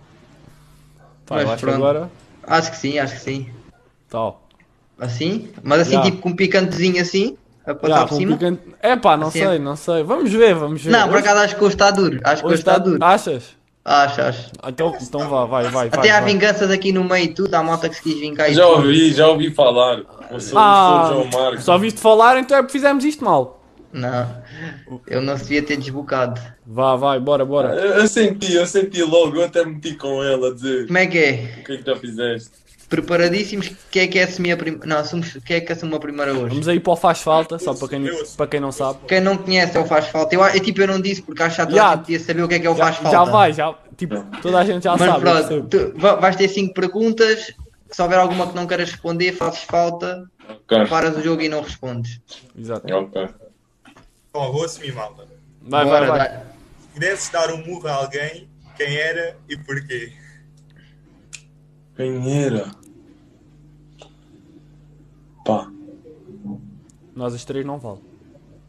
Tá, 1.24 1.36
Mas 1.36 1.44
acho 1.48 1.56
que 1.56 1.60
pronto. 1.62 1.76
agora. 1.76 2.10
Acho 2.46 2.70
que 2.70 2.76
sim, 2.76 2.98
acho 2.98 3.14
que 3.14 3.20
sim. 3.20 3.48
Tal. 4.10 4.42
Assim, 4.98 5.50
mas 5.62 5.80
assim 5.80 6.00
tipo 6.02 6.18
com 6.18 6.28
um 6.30 6.36
picantezinho 6.36 7.00
assim, 7.00 7.36
a 7.66 7.74
passar 7.74 7.94
Já, 8.00 8.06
por 8.06 8.14
cima. 8.16 8.36
picante. 8.36 8.62
É 8.80 8.96
pá, 8.96 9.16
não 9.16 9.28
Assim, 9.28 9.40
sei, 9.40 9.58
não 9.58 9.76
sei. 9.76 10.02
Vamos 10.02 10.32
ver, 10.32 10.54
vamos 10.54 10.82
ver. 10.82 10.90
Não, 10.90 11.08
por 11.08 11.18
acaso 11.18 11.40
acho 11.40 11.56
que 11.56 11.64
hoje 11.64 11.74
está 11.74 11.90
duro. 11.90 12.20
Acho 12.24 12.42
que 12.42 12.46
hoje 12.46 12.54
hoje 12.54 12.62
está 12.62 12.78
duro. 12.78 12.98
Achas? 13.04 13.56
Acho, 13.84 14.20
acho. 14.20 14.50
Então, 14.66 14.96
então 15.00 15.28
vá, 15.28 15.44
vai, 15.44 15.68
vai. 15.70 15.86
Até 15.88 15.96
vai, 15.98 16.10
há 16.10 16.20
vai. 16.20 16.32
vinganças 16.32 16.70
aqui 16.70 16.90
no 16.92 17.04
meio 17.04 17.26
e 17.26 17.34
tudo, 17.34 17.54
há 17.54 17.62
malta 17.62 17.88
que 17.88 17.94
se 17.94 18.02
quis 18.02 18.18
vingar 18.18 18.52
Já 18.52 18.66
ouvi, 18.66 19.12
já 19.12 19.28
ouvi 19.28 19.52
falar. 19.54 20.00
Eu 20.30 20.40
sou, 20.40 20.58
Ah, 20.58 21.06
sou 21.08 21.20
o 21.20 21.30
João 21.30 21.42
Marcos. 21.42 21.64
só 21.64 21.78
viste 21.78 22.00
falar, 22.00 22.36
então 22.38 22.56
é 22.58 22.62
porque 22.62 22.72
fizemos 22.72 23.04
isto 23.04 23.24
mal. 23.24 23.62
Não, 23.92 24.28
eu 25.06 25.22
não 25.22 25.36
devia 25.36 25.62
ter 25.62 25.76
desbocado. 25.76 26.40
Vá, 26.66 26.96
vai, 26.96 27.18
bora, 27.20 27.44
bora. 27.44 27.68
Eu, 27.74 28.00
eu 28.00 28.08
senti, 28.08 28.52
eu 28.54 28.66
senti 28.66 29.02
logo, 29.02 29.36
eu 29.36 29.44
até 29.44 29.64
meti 29.64 29.94
com 29.94 30.22
ele 30.22 30.46
a 30.48 30.52
dizer 30.52 30.86
Como 30.86 30.98
é 30.98 31.06
que 31.06 31.18
é? 31.18 31.54
o 31.60 31.64
que 31.64 31.72
é 31.72 31.76
que 31.78 31.86
já 31.86 31.96
fizeste. 31.96 32.50
Preparadíssimos? 32.88 33.70
Quem 33.90 34.02
é 34.02 34.06
que 34.06 34.18
assumir 34.20 34.52
a 34.52 34.56
primeira? 34.56 34.86
Não, 34.86 34.98
assumos... 34.98 35.36
quem 35.44 35.56
é 35.56 35.60
que 35.60 35.72
assume 35.72 35.94
a 35.94 35.98
primeira 35.98 36.32
hoje? 36.32 36.50
Vamos 36.50 36.68
aí 36.68 36.78
para 36.78 36.92
o 36.92 36.96
Faz 36.96 37.20
Falta, 37.20 37.58
só 37.58 37.74
para 37.74 37.88
quem, 37.88 38.04
para 38.36 38.46
quem 38.46 38.60
não 38.60 38.70
sabe. 38.70 39.00
Quem 39.08 39.20
não 39.20 39.36
conhece 39.36 39.76
é 39.76 39.80
o 39.80 39.84
faz 39.84 40.06
falta. 40.06 40.34
Eu, 40.34 40.42
eu 40.44 40.60
tipo, 40.60 40.80
eu 40.80 40.86
não 40.86 41.00
disse 41.00 41.20
porque 41.22 41.42
acho 41.42 41.56
que 41.56 41.62
já 41.62 41.66
toda 41.66 41.82
a 41.84 41.90
gente 41.90 42.00
podia 42.02 42.20
saber 42.20 42.42
o 42.42 42.48
que 42.48 42.54
é 42.54 42.58
que 42.60 42.66
é 42.66 42.70
o 42.70 42.76
Já, 42.76 42.84
faz 42.84 42.96
falta. 42.96 43.10
já 43.10 43.24
vai, 43.24 43.52
já. 43.52 43.74
Tipo, 43.96 44.22
toda 44.40 44.58
a 44.58 44.64
gente 44.64 44.84
já 44.84 44.96
Mas 44.96 45.10
sabe. 45.10 45.20
pronto, 45.20 45.62
tu 45.68 45.98
va- 45.98 46.14
vais 46.16 46.36
ter 46.36 46.48
cinco 46.48 46.74
perguntas. 46.74 47.52
Se 47.90 48.02
houver 48.02 48.18
alguma 48.18 48.46
que 48.48 48.54
não 48.54 48.66
queiras 48.66 48.90
responder, 48.90 49.32
fazes 49.32 49.62
falta, 49.62 50.24
Ok, 50.48 50.86
paras 50.86 51.16
o 51.16 51.22
jogo 51.22 51.40
e 51.42 51.48
não 51.48 51.62
respondes. 51.62 52.20
Exato. 52.56 52.92
ok. 52.94 53.28
Bom, 54.32 54.52
vou 54.52 54.64
assumir, 54.64 54.92
malta. 54.94 55.24
Vai, 55.62 55.84
Bora, 55.84 56.06
vai, 56.06 56.18
vai. 56.18 56.28
Se 56.30 56.88
pudesses 56.94 57.28
dar 57.30 57.50
um 57.52 57.64
murro 57.64 57.88
a 57.88 57.92
alguém, 57.94 58.48
quem 58.76 58.96
era 58.96 59.36
e 59.48 59.56
porquê? 59.56 60.12
Quem 61.96 62.42
era? 62.44 62.70
Pá, 65.44 65.70
Nós 67.14 67.32
os 67.34 67.44
três 67.44 67.64
não 67.64 67.78
vale. 67.78 68.00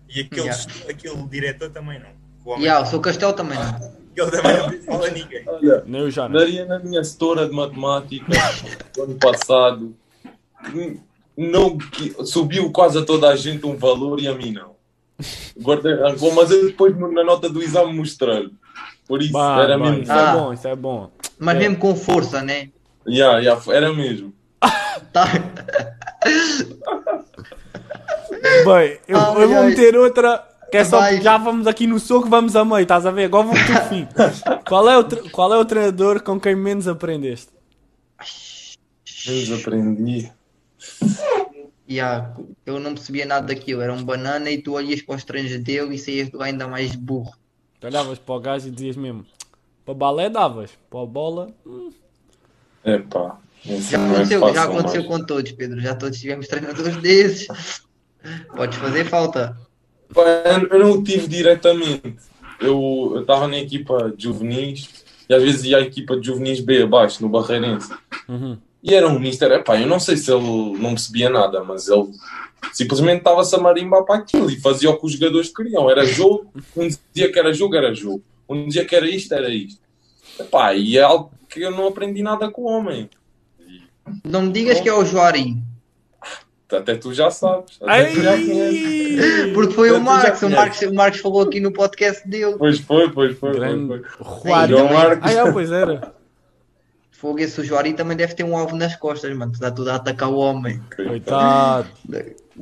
E 0.10 0.22
aquele, 0.22 0.42
Yeah. 0.44 0.64
aquele 0.90 1.24
diretor 1.24 1.70
também 1.70 2.00
não. 2.00 2.10
O 2.46 2.52
homem, 2.52 2.66
Ya, 2.66 2.82
o 2.82 2.86
seu 2.86 3.00
castelo 3.02 3.34
também 3.34 3.58
não. 3.58 3.98
Ele 4.16 4.32
também 4.32 4.58
não 4.58 4.82
fala 4.86 5.08
a 5.08 5.12
ninguém. 5.12 5.44
olha, 5.48 5.84
Nem 5.86 6.02
o 6.04 6.10
Jonas. 6.12 6.40
daria 6.40 6.66
na 6.66 6.80
minha 6.80 7.04
setora 7.04 7.48
de 7.48 7.54
matemática 7.54 8.26
do 8.96 9.04
ano 9.04 9.16
passado. 9.16 9.96
N- 10.74 11.02
Não, 11.36 11.78
que- 11.78 12.16
subiu 12.26 12.72
quase 12.72 12.98
a 12.98 13.06
toda 13.06 13.28
a 13.30 13.36
gente 13.36 13.66
um 13.66 13.76
valor 13.76 14.20
e 14.20 14.28
a 14.28 14.34
mim 14.34 14.52
não. 14.54 14.76
Guardei 15.62 15.94
rancor, 16.02 16.34
mas 16.34 16.50
eu 16.50 16.66
depois 16.68 16.98
na 16.98 17.24
nota 17.24 17.50
do 17.50 17.62
exame 17.62 17.94
mostrei-lhe. 17.94 18.52
Por 19.08 19.22
isso, 19.22 19.34
Bah, 19.34 19.62
era 19.62 19.78
bah, 19.78 19.86
mesmo. 19.90 20.04
isso 20.04 20.12
Ah. 20.12 20.32
é 20.32 20.34
bom, 20.40 20.54
isso 20.54 20.68
é 20.68 20.76
bom. 20.76 21.12
Mas 21.38 21.56
É. 21.56 21.60
mesmo 21.60 21.78
com 21.78 21.96
força, 21.96 22.42
né? 22.42 22.70
Yeah, 23.08 23.40
yeah, 23.40 23.62
era 23.74 23.94
mesmo. 23.94 24.34
Tá. 25.14 25.26
Bem, 28.66 29.00
eu, 29.08 29.18
Ai, 29.18 29.44
eu 29.44 29.50
vou 29.50 29.58
ai. 29.60 29.68
meter 29.70 29.96
outra. 29.96 30.44
Que 30.70 30.78
é 30.78 30.84
só 30.84 31.00
Vai. 31.00 31.22
já 31.22 31.38
vamos 31.38 31.66
aqui 31.66 31.88
no 31.88 31.98
soco, 31.98 32.28
vamos 32.28 32.54
a 32.56 32.66
meio, 32.66 32.82
estás 32.82 33.06
a 33.06 33.12
ver? 33.12 33.26
Agora 33.26 33.48
vamos 33.48 33.62
pro 33.64 33.82
fim. 33.84 34.06
qual, 34.68 34.90
é 34.90 34.98
o 34.98 35.04
tre- 35.06 35.30
qual 35.30 35.54
é 35.54 35.58
o 35.58 35.64
treinador 35.64 36.22
com 36.22 36.38
quem 36.38 36.56
menos 36.56 36.88
aprendeste? 36.90 37.52
Menos 39.26 39.52
aprendi. 39.62 40.30
Ya, 41.90 42.36
eu 42.66 42.80
não 42.82 42.94
percebia 42.96 43.26
nada 43.26 43.48
daquilo. 43.48 43.82
Era 43.82 43.94
um 43.94 44.04
banana 44.04 44.50
e 44.52 44.62
tu 44.62 44.74
olhias 44.74 45.02
para 45.02 45.16
os 45.16 45.24
treinos 45.24 45.58
dele 45.64 45.96
e 45.96 45.98
saías 45.98 46.30
do 46.30 46.42
ainda 46.44 46.68
mais 46.68 46.96
burro. 46.96 47.32
Tu 47.80 47.88
olhavas 47.88 48.20
para 48.20 48.36
o 48.36 48.40
gajo 48.42 48.68
e 48.68 48.72
dizias 48.72 48.98
mesmo: 48.98 49.26
para 49.86 49.94
balé 49.94 50.30
davas, 50.30 50.72
para 50.90 51.02
a 51.02 51.06
bola. 51.06 51.48
hum, 51.66 51.92
Isso 53.66 53.92
Já 53.92 54.00
é 54.00 54.06
aconteceu, 54.06 54.54
já 54.54 54.64
aconteceu 54.64 55.04
mais. 55.04 55.08
com 55.08 55.26
todos, 55.26 55.52
Pedro. 55.52 55.80
Já 55.82 55.96
todos 55.96 56.20
tivemos 56.20 56.48
treinadores 56.48 56.96
desses. 57.02 57.48
Podes 58.56 58.78
fazer 58.78 59.06
falta. 59.06 59.58
Eu 60.72 60.80
não 60.80 60.92
o 60.92 61.04
tive 61.04 61.28
diretamente. 61.28 62.18
Eu 62.60 63.18
estava 63.22 63.48
na 63.48 63.58
equipa 63.58 64.12
de 64.16 64.24
juvenis 64.24 65.06
e 65.30 65.34
às 65.34 65.44
vezes 65.44 65.66
ia 65.66 65.78
à 65.78 65.82
equipa 65.82 66.18
de 66.18 66.26
juvenis 66.26 66.60
B 66.60 66.84
abaixo, 66.84 67.22
no 67.22 67.30
Barreirense. 67.30 67.94
Uhum. 68.28 68.58
E 68.82 68.94
era 68.96 69.08
um 69.08 69.20
mister, 69.20 69.52
epá, 69.52 69.80
eu 69.80 69.88
não 69.88 70.00
sei 70.00 70.16
se 70.16 70.32
ele 70.32 70.78
não 70.80 70.92
percebia 70.92 71.30
nada, 71.30 71.64
mas 71.64 71.88
ele 71.88 72.10
Simplesmente 72.74 73.20
estava-se 73.20 73.56
a 73.56 73.60
marimbar 73.60 74.04
para 74.04 74.16
aquilo 74.16 74.50
e 74.50 74.60
fazia 74.60 74.90
o 74.90 74.98
que 74.98 75.06
os 75.06 75.14
jogadores 75.14 75.50
queriam. 75.50 75.90
Era 75.90 76.06
jogo, 76.06 76.52
um 76.76 76.88
dia 77.14 77.32
que 77.32 77.40
era 77.40 77.54
jogo, 77.54 77.76
era 77.76 77.94
jogo. 77.94 78.24
Um 78.48 78.68
dia 78.68 78.86
que 78.86 78.96
era 78.96 79.10
isto, 79.10 79.34
era 79.34 79.50
isto. 79.50 79.80
Epá, 80.40 80.74
e 80.74 80.98
é 80.98 81.02
algo 81.02 81.32
que 81.50 81.62
eu 81.62 81.72
não 81.72 81.88
aprendi 81.88 82.22
nada 82.22 82.50
com 82.52 82.62
o 82.64 82.66
homem. 82.66 83.10
Não 84.24 84.44
me 84.44 84.52
digas 84.52 84.80
que 84.80 84.90
é 84.90 84.94
o 84.94 85.06
Joari. 85.06 85.58
Até 86.72 86.96
tu 86.96 87.14
já 87.14 87.32
sabes. 87.32 87.78
Até 87.82 88.12
tu 88.12 88.22
já! 88.22 88.34
Porque 89.54 89.74
foi 89.74 89.92
o 89.92 90.02
Marcos. 90.02 90.42
O. 90.42 90.50
Marcos, 90.50 90.82
o 90.82 90.94
Marcos 90.94 91.20
falou 91.22 91.42
aqui 91.42 91.60
no 91.60 91.72
podcast 91.72 92.28
dele. 92.28 92.56
Pois 92.58 92.80
foi, 92.80 93.10
pois 93.10 93.38
foi. 93.38 93.54
Grande 93.54 94.04
Pois 94.18 94.42
foi. 94.42 94.68
João 94.68 94.94
Marcos. 94.94 95.32
Ah, 95.32 95.48
é, 95.48 95.52
pois 95.52 95.72
era. 95.72 96.14
Fogo, 97.12 97.40
esse 97.40 97.60
o 97.60 97.64
Joari 97.64 97.94
também 97.94 98.16
deve 98.16 98.36
ter 98.36 98.44
um 98.44 98.56
alvo 98.56 98.76
nas 98.76 98.96
costas, 98.96 99.36
mano. 99.36 99.52
Está 99.52 99.72
tudo 99.72 99.90
a 99.90 99.96
atacar 99.96 100.30
o 100.30 100.38
homem. 100.38 100.80
Coitado. 100.96 101.88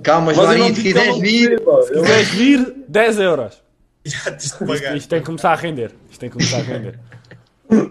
Calma, 0.02 0.32
não 0.34 0.74
se 0.74 0.82
quiseres 0.82 1.18
vir. 1.20 1.60
Se 1.60 1.94
quiseres 1.94 2.28
vir, 2.30 2.76
10 2.88 3.20
euros. 3.20 3.64
Já 4.06 4.20
tens 4.26 4.38
de 4.38 4.46
Isto, 4.46 4.66
pagar. 4.66 4.96
isto 4.96 5.10
tem 5.10 5.20
que 5.20 5.26
começar 5.26 5.52
a 5.52 5.56
render. 5.56 5.92
Isto 6.12 6.20
tem 6.20 6.30
que 6.30 6.38
começar 6.38 6.58
a 6.58 6.62
render. 6.62 7.00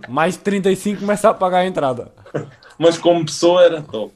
Mais 0.09 0.35
de 0.35 0.41
35 0.41 1.01
começa 1.01 1.31
a 1.31 1.35
pagar 1.35 1.59
a 1.59 1.67
entrada. 1.67 2.13
Mas 2.79 2.99
como 2.99 3.25
pessoa 3.25 3.63
era 3.65 3.81
top. 3.83 4.13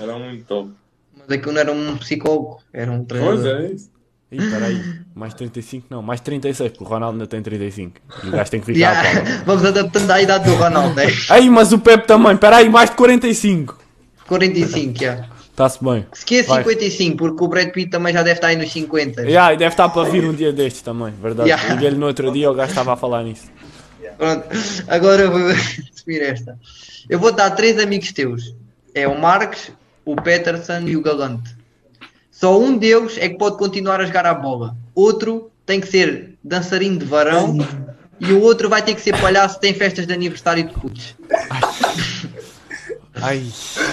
Era 0.00 0.18
muito 0.18 0.44
top. 0.44 0.70
Mas 1.16 1.30
aquilo 1.30 1.52
não 1.52 1.60
era 1.60 1.72
um 1.72 1.96
psicólogo, 1.96 2.60
era 2.72 2.90
um 2.90 3.04
Pois 3.04 3.20
treinador. 3.40 3.60
é 3.62 3.66
isso. 3.72 3.90
Ih, 4.32 4.38
peraí. 4.48 4.80
Mais 5.12 5.34
35 5.34 5.86
não, 5.90 6.02
mais 6.02 6.20
36, 6.20 6.70
porque 6.70 6.84
o 6.84 6.86
Ronaldo 6.86 7.14
ainda 7.14 7.26
tem 7.26 7.42
35. 7.42 8.00
E 8.24 8.28
o 8.28 8.30
gajo 8.30 8.50
tem 8.50 8.60
que 8.60 8.66
ficar 8.66 8.78
Yeah. 9.02 9.42
Vamos 9.44 9.64
adaptando 9.64 10.10
à 10.10 10.22
idade 10.22 10.44
do 10.44 10.54
Ronaldo, 10.54 10.94
né? 10.94 11.06
Ei, 11.36 11.50
mas 11.50 11.72
o 11.72 11.78
Pepe 11.80 12.06
também, 12.06 12.36
peraí, 12.36 12.68
mais 12.68 12.90
de 12.90 12.96
45. 12.96 13.76
45, 14.28 14.98
já. 15.00 15.28
Está-se 15.50 15.82
bem. 15.84 16.06
Se 16.12 16.24
que 16.24 16.36
é 16.38 16.42
Vai. 16.44 16.62
55, 16.62 17.16
porque 17.16 17.44
o 17.44 17.48
Brad 17.48 17.70
Pitt 17.70 17.90
também 17.90 18.12
já 18.14 18.22
deve 18.22 18.36
estar 18.36 18.46
aí 18.46 18.56
nos 18.56 18.70
50. 18.72 19.22
Yeah, 19.22 19.52
e 19.52 19.56
deve 19.56 19.72
estar 19.72 19.88
para 19.88 20.08
vir 20.08 20.24
um 20.24 20.32
dia 20.32 20.52
destes 20.52 20.80
também, 20.82 21.12
verdade. 21.20 21.48
Yeah. 21.50 21.74
Liguei-lhe 21.74 21.96
no 21.96 22.06
outro 22.06 22.32
dia, 22.32 22.50
o 22.50 22.54
gajo 22.54 22.70
estava 22.70 22.92
a 22.92 22.96
falar 22.96 23.24
nisso. 23.24 23.50
Pronto, 24.20 24.46
agora 24.86 25.22
eu 25.22 25.30
vou 25.32 25.48
assumir 25.96 26.20
esta. 26.20 26.58
Eu 27.08 27.18
vou 27.18 27.32
dar 27.32 27.52
três 27.52 27.78
amigos 27.78 28.12
teus. 28.12 28.54
É 28.94 29.08
o 29.08 29.18
Marques, 29.18 29.72
o 30.04 30.14
Peterson 30.14 30.80
e 30.80 30.94
o 30.94 31.00
Galante. 31.00 31.56
Só 32.30 32.60
um 32.60 32.76
deles 32.76 33.16
é 33.18 33.30
que 33.30 33.38
pode 33.38 33.56
continuar 33.56 33.98
a 33.98 34.04
jogar 34.04 34.26
a 34.26 34.34
bola. 34.34 34.76
Outro 34.94 35.50
tem 35.64 35.80
que 35.80 35.86
ser 35.86 36.34
dançarino 36.44 36.98
de 36.98 37.06
varão 37.06 37.56
e 38.20 38.30
o 38.30 38.42
outro 38.42 38.68
vai 38.68 38.82
ter 38.82 38.94
que 38.94 39.00
ser 39.00 39.18
palhaço 39.18 39.58
tem 39.58 39.72
festas 39.72 40.06
de 40.06 40.12
aniversário 40.12 40.64
de 40.68 40.74
putos. 40.74 41.14
Ai, 43.14 43.42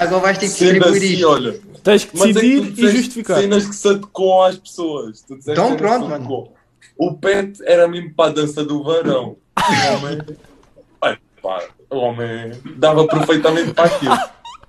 Agora 0.01 0.23
vais 0.23 0.37
ter 0.37 0.47
que 0.47 0.51
Sendo 0.51 0.73
distribuir 0.73 1.03
assim, 1.03 1.13
isto. 1.13 1.27
olha. 1.29 1.59
tens 1.83 2.03
que 2.03 2.17
Mas 2.17 2.35
é 2.35 2.39
que 2.41 2.59
decidir 2.61 2.83
e 2.85 2.97
justificar. 2.97 3.39
Cenas 3.39 3.65
que 3.65 3.75
se 3.75 3.87
adequam 3.87 4.41
às 4.45 4.57
pessoas. 4.57 5.23
Então 5.47 5.77
pronto, 5.77 6.09
mano. 6.09 6.49
O 6.97 7.13
Pet 7.13 7.61
era 7.63 7.87
mesmo 7.87 8.13
para 8.13 8.31
a 8.31 8.33
dança 8.33 8.65
do 8.65 8.83
varão. 8.83 9.37
O 9.69 9.95
homem. 9.95 10.19
Ai, 11.01 11.17
pá, 11.41 11.67
o 11.89 11.97
homem 11.97 12.51
dava 12.77 13.07
perfeitamente 13.07 13.73
para 13.73 13.85
aquilo. 13.85 14.17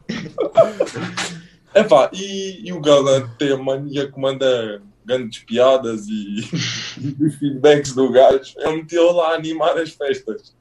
Epá, 1.74 2.10
e, 2.12 2.66
e 2.66 2.72
o 2.72 2.80
Galante 2.80 3.30
tem 3.38 3.52
a 3.52 3.56
mania 3.56 4.10
que 4.10 4.18
manda 4.18 4.82
grandes 5.04 5.38
piadas 5.44 6.06
e, 6.08 6.40
e 6.98 7.24
os 7.24 7.34
feedbacks 7.36 7.92
do 7.94 8.10
gajo. 8.10 8.54
Eu 8.56 8.76
meteu 8.76 9.12
lá 9.12 9.32
a 9.32 9.34
animar 9.34 9.76
as 9.78 9.90
festas. 9.90 10.54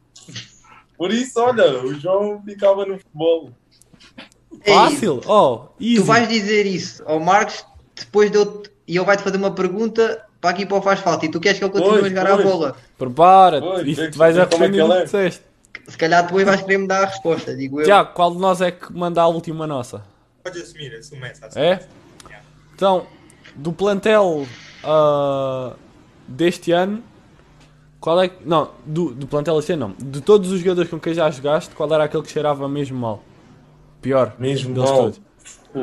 Por 0.97 1.12
isso, 1.12 1.39
olha, 1.39 1.84
o 1.84 1.93
João 2.00 2.41
ficava 2.43 2.86
no 2.86 2.97
futebol. 2.97 3.52
É 4.62 4.73
Fácil, 4.73 5.21
oh, 5.28 5.67
easy. 5.80 5.97
Tu 5.97 6.04
vais 6.04 6.28
dizer 6.28 6.65
isso 6.65 7.04
ao 7.06 7.19
Marcos 7.19 7.65
depois 7.95 8.32
de 8.32 8.38
eu... 8.38 8.63
e 8.88 8.97
ele 8.97 9.06
vai-te 9.06 9.23
fazer 9.23 9.38
uma 9.38 9.54
pergunta 9.54 10.26
para 10.41 10.50
aqui 10.52 10.65
para 10.65 10.78
o 10.78 10.82
faz 10.82 11.00
falta 11.00 11.26
e 11.26 11.30
tu 11.30 11.39
queres 11.39 11.58
que 11.60 11.65
ele 11.65 11.71
continue 11.71 12.00
Pois, 12.00 12.06
a 12.06 12.10
jogar 12.10 12.28
a 12.32 12.36
pois. 12.36 12.47
bola. 12.50 12.76
Prepara-te, 12.97 13.89
isto 13.91 14.12
tu 14.12 14.17
vais 14.17 14.36
que- 14.36 14.41
a 14.41 14.45
vê 14.45 14.52
como 14.52 14.63
é 14.63 14.67
responder 14.67 14.71
que 14.78 14.82
o 14.82 14.86
ele 14.86 14.93
que 14.93 15.00
é. 15.00 15.04
disseste. 15.06 15.41
Se 15.88 15.97
calhar 15.97 16.23
depois 16.26 16.45
vais 16.45 16.62
querer 16.62 16.78
me 16.80 16.88
dar 16.88 17.04
a 17.04 17.06
resposta, 17.06 17.56
digo 17.56 17.80
eu. 17.80 17.86
Tiago, 17.86 18.13
qual 18.13 18.32
de 18.32 18.38
nós 18.39 18.60
é 18.62 18.71
que 18.71 18.91
manda 18.91 19.21
a 19.21 19.28
última 19.28 19.65
nossa? 19.65 20.04
Pode 20.43 20.60
assumir, 20.62 20.93
assume 20.95 21.28
essa. 21.28 21.47
É? 21.60 21.80
Então, 22.76 23.08
do 23.56 23.71
plantel 23.71 24.45
ah, 24.84 25.73
deste 26.28 26.71
ano, 26.71 27.02
qual 28.00 28.21
é 28.21 28.28
que. 28.28 28.45
Não, 28.45 28.71
do, 28.86 29.13
do 29.13 29.28
plantel 29.28 29.56
deste 29.56 29.73
ano 29.73 29.95
não. 30.00 30.10
De 30.10 30.21
todos 30.21 30.52
os 30.52 30.60
jogadores 30.60 30.89
com 30.89 31.00
quem 31.00 31.13
já 31.13 31.30
jogaste, 31.32 31.73
qual 31.73 31.91
era 31.93 32.04
aquele 32.04 32.23
que 32.23 32.32
cheirava 32.32 32.67
mesmo 32.67 32.97
mal? 33.00 33.23
Pior. 34.02 34.34
Mesmo 34.38 34.73
deles 34.73 34.89
mal. 34.89 35.00
todos. 35.04 35.21
Pô, 35.73 35.80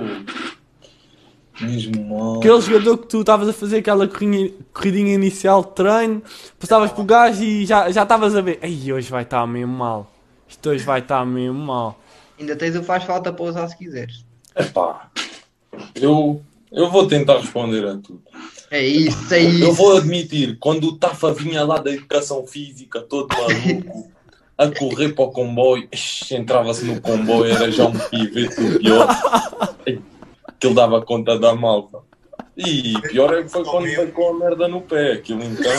Mesmo 1.61 2.05
mal. 2.07 2.39
Aquele 2.39 2.61
jogador 2.61 2.99
que 2.99 3.07
tu 3.07 3.21
estavas 3.21 3.49
a 3.49 3.53
fazer 3.53 3.79
aquela 3.79 4.09
corrinha- 4.09 4.51
corridinha 4.73 5.15
inicial 5.15 5.63
de 5.63 5.71
treino, 5.73 6.23
passavas 6.59 6.91
pro 6.93 7.05
gajo 7.05 7.43
e 7.45 7.65
já 7.65 7.91
já 7.93 8.03
estavas 8.03 8.35
a 8.35 8.41
ver. 8.41 8.59
Ei, 8.63 8.93
hoje 8.93 9.11
vai 9.11 9.23
estar 9.23 9.47
mesmo 9.47 9.73
mal. 9.73 10.11
Isto 10.49 10.71
hoje 10.71 10.85
vai 10.85 11.01
estar 11.01 11.25
mesmo 11.25 11.59
mal. 11.59 11.99
Ainda 12.39 12.57
tens 12.57 12.75
o 12.75 12.83
faz 12.83 13.05
falta 13.05 13.33
para 13.33 13.45
usar 13.45 13.69
se 13.69 13.79
quiseres. 13.79 14.25
Epá, 14.57 15.09
eu, 15.95 16.43
eu 16.73 16.91
vou 16.91 17.07
tentar 17.07 17.39
responder 17.39 17.87
a 17.87 17.97
tudo. 17.97 18.23
É 18.71 18.85
isso, 18.85 19.33
é 19.33 19.45
Eu 19.45 19.49
isso. 19.51 19.73
vou 19.75 19.97
admitir, 19.97 20.57
quando 20.59 20.85
o 20.89 20.97
Tafa 20.97 21.33
vinha 21.33 21.63
lá 21.65 21.79
da 21.79 21.93
educação 21.93 22.45
física, 22.47 23.01
todo 23.01 23.29
maluco, 23.37 24.11
a 24.59 24.69
correr 24.69 25.11
para 25.13 25.25
o 25.25 25.31
comboio, 25.31 25.89
entrava-se 26.33 26.85
no 26.85 27.01
comboio, 27.01 27.53
era 27.53 27.71
já 27.71 27.87
um 27.87 27.93
pivete 27.93 28.61
o 28.61 28.79
pior. 28.81 29.09
Ele 30.67 30.75
dava 30.75 31.03
conta 31.03 31.39
da 31.39 31.55
malta. 31.55 31.99
E 32.57 32.95
pior 33.09 33.35
é 33.35 33.43
que 33.43 33.49
foi 33.49 33.65
quando 33.65 34.13
com 34.13 34.29
a 34.31 34.39
merda 34.39 34.69
no 34.69 34.81
pé. 34.83 35.13
Aquilo 35.15 35.43
então. 35.43 35.73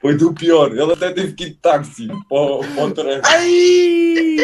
Foi 0.00 0.16
do 0.16 0.32
pior. 0.32 0.70
Ele 0.72 0.92
até 0.92 1.10
teve 1.12 1.34
que 1.34 1.44
ir 1.44 1.48
de 1.50 1.54
táxi 1.56 2.08
para, 2.28 2.38
o- 2.40 2.60
para 2.74 2.84
o 2.84 2.90
treino. 2.92 3.22
Ai! 3.24 4.36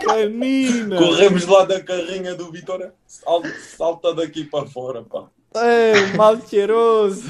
Canina! 0.00 0.96
Corremos 0.96 1.46
lá 1.46 1.64
da 1.64 1.80
carrinha 1.82 2.34
do 2.34 2.50
Vitória, 2.50 2.92
salta, 3.06 3.48
salta 3.76 4.14
daqui 4.14 4.44
para 4.44 4.66
fora, 4.66 5.02
pá. 5.02 5.24
Ei, 5.56 6.16
mal 6.16 6.36
cheiroso! 6.48 7.22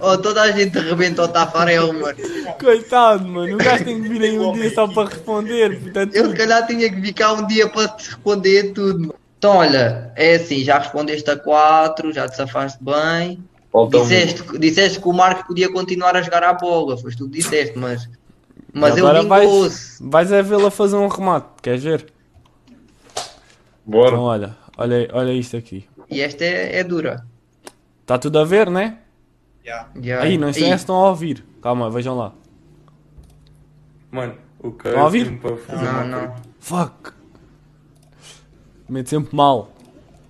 Oh, 0.00 0.18
toda 0.18 0.42
a 0.42 0.50
gente 0.50 0.76
rebenta 0.76 1.22
o 1.22 1.28
Tafarel, 1.28 1.92
mano. 1.92 2.18
Coitado, 2.58 3.24
mano. 3.28 3.54
O 3.54 3.58
gajo 3.58 3.84
tem 3.84 4.02
que 4.02 4.08
vir 4.08 4.22
aí 4.22 4.38
um 4.38 4.52
dia 4.52 4.74
só 4.74 4.88
para 4.88 5.08
responder. 5.10 5.80
Portanto, 5.80 6.16
Eu 6.16 6.30
se 6.30 6.36
calhar 6.36 6.66
tinha 6.66 6.90
que 6.90 7.12
cá 7.12 7.32
um 7.32 7.46
dia 7.46 7.68
para 7.68 7.86
te 7.88 8.08
responder 8.08 8.72
tudo. 8.72 8.98
mano. 8.98 9.14
Então, 9.38 9.58
olha, 9.58 10.10
é 10.16 10.34
assim, 10.34 10.64
já 10.64 10.78
respondeste 10.80 11.30
a 11.30 11.36
4, 11.36 12.12
já 12.12 12.28
te 12.28 12.34
safaste 12.36 12.78
bem. 12.82 13.38
Disseste, 13.90 14.58
disseste 14.58 15.00
que 15.00 15.08
o 15.08 15.12
Marco 15.12 15.46
podia 15.46 15.70
continuar 15.72 16.16
a 16.16 16.22
jogar 16.22 16.42
à 16.42 16.54
bola, 16.54 16.96
foi 16.96 17.12
tu 17.12 17.28
que 17.28 17.38
disseste, 17.38 17.76
mas, 17.78 18.08
mas 18.72 18.94
E 18.96 18.98
ele 18.98 19.06
agora 19.06 19.22
vais, 19.22 19.48
vingou-se. 19.48 19.96
vais 20.00 20.32
é 20.32 20.42
vê-la 20.42 20.70
fazer 20.72 20.96
um 20.96 21.06
remate. 21.08 21.46
Queres 21.62 21.82
ver? 21.84 22.06
Bora. 23.84 24.08
Então, 24.08 24.22
olha, 24.22 24.56
olha, 24.76 25.08
olha 25.12 25.32
isto 25.32 25.56
aqui. 25.56 25.84
E 26.10 26.20
esta 26.20 26.44
é, 26.44 26.78
é 26.78 26.84
dura. 26.84 27.24
Está 28.04 28.18
tudo 28.18 28.38
a 28.38 28.44
ver, 28.44 28.70
né? 28.70 28.98
Yeah. 29.64 29.88
Já- 30.02 30.20
Aí, 30.20 30.36
não 30.36 30.52
se 30.52 30.62
estão 30.68 30.94
a 30.96 31.08
ouvir. 31.08 31.42
Calma, 31.62 31.90
vejam 31.90 32.14
lá. 32.14 32.34
Mano, 34.12 34.34
o 34.60 34.70
que 34.72 34.88
Estão 34.88 35.00
a 35.00 35.04
ouvir? 35.06 35.38
para 35.38 35.56
fazer 35.56 35.84
Não, 35.84 35.92
uma 35.92 36.04
não. 36.04 36.36
Fuck! 36.60 37.12
Mete 38.88 39.08
sempre 39.08 39.34
mal. 39.34 39.72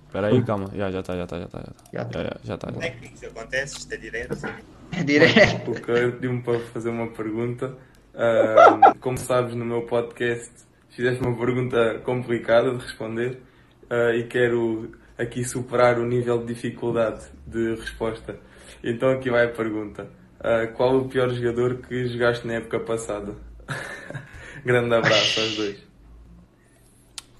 Espera 0.07 0.27
aí, 0.27 0.41
calma. 0.43 0.71
Já, 0.73 0.89
já 0.89 1.01
está, 1.01 1.17
já 1.17 1.23
está, 1.25 1.37
já 1.39 1.45
está. 1.45 1.59
Já 1.59 1.65
Já 1.91 2.05
tá. 2.05 2.07
está, 2.07 2.23
já, 2.23 2.39
já 2.45 2.55
está. 2.55 2.71
Técnicos, 2.71 3.23
acontece, 3.25 3.77
isto 3.79 3.93
é 3.93 3.97
direto. 3.97 4.47
É 4.93 5.03
direto. 5.03 5.71
O 5.71 5.81
Caio 5.81 6.13
pediu-me 6.13 6.41
para 6.41 6.59
fazer 6.67 6.89
uma 6.89 7.07
pergunta. 7.07 7.75
Ahm, 8.13 8.93
como 9.01 9.17
sabes, 9.17 9.53
no 9.53 9.65
meu 9.65 9.81
podcast 9.81 10.49
fizeste 10.89 11.21
uma 11.21 11.35
pergunta 11.37 11.99
complicada 12.05 12.71
de 12.73 12.77
responder 12.81 13.41
ah, 13.89 14.15
e 14.15 14.23
quero 14.27 14.93
aqui 15.17 15.43
superar 15.43 15.97
o 15.99 16.05
nível 16.05 16.39
de 16.39 16.53
dificuldade 16.53 17.21
de 17.47 17.75
resposta. 17.75 18.37
Então 18.83 19.09
aqui 19.09 19.29
vai 19.29 19.45
a 19.45 19.49
pergunta. 19.49 20.07
Ah, 20.39 20.67
qual 20.75 20.97
o 20.97 21.07
pior 21.07 21.29
jogador 21.33 21.77
que 21.77 22.07
jogaste 22.07 22.45
na 22.45 22.53
época 22.55 22.79
passada? 22.79 23.33
Grande 24.65 24.93
abraço 24.93 25.39
aos 25.39 25.55
dois. 25.55 25.77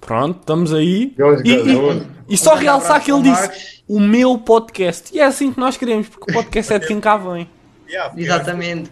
Pronto, 0.00 0.40
estamos 0.40 0.72
aí. 0.72 1.14
E, 1.44 1.50
e- 1.50 2.06
e 2.28 2.36
só 2.36 2.54
Um 2.54 2.58
realçar 2.58 3.02
que 3.02 3.10
ele 3.12 3.22
disse 3.22 3.82
o 3.88 4.00
meu 4.00 4.38
podcast. 4.38 5.14
E 5.14 5.20
é 5.20 5.24
assim 5.24 5.52
que 5.52 5.58
nós 5.60 5.76
queremos, 5.76 6.08
porque 6.08 6.30
o 6.30 6.34
podcast 6.34 6.72
é 6.72 6.78
de 6.78 6.86
quem 6.86 7.00
cá 7.00 7.16
vem. 7.16 7.48
Exatamente. 8.16 8.90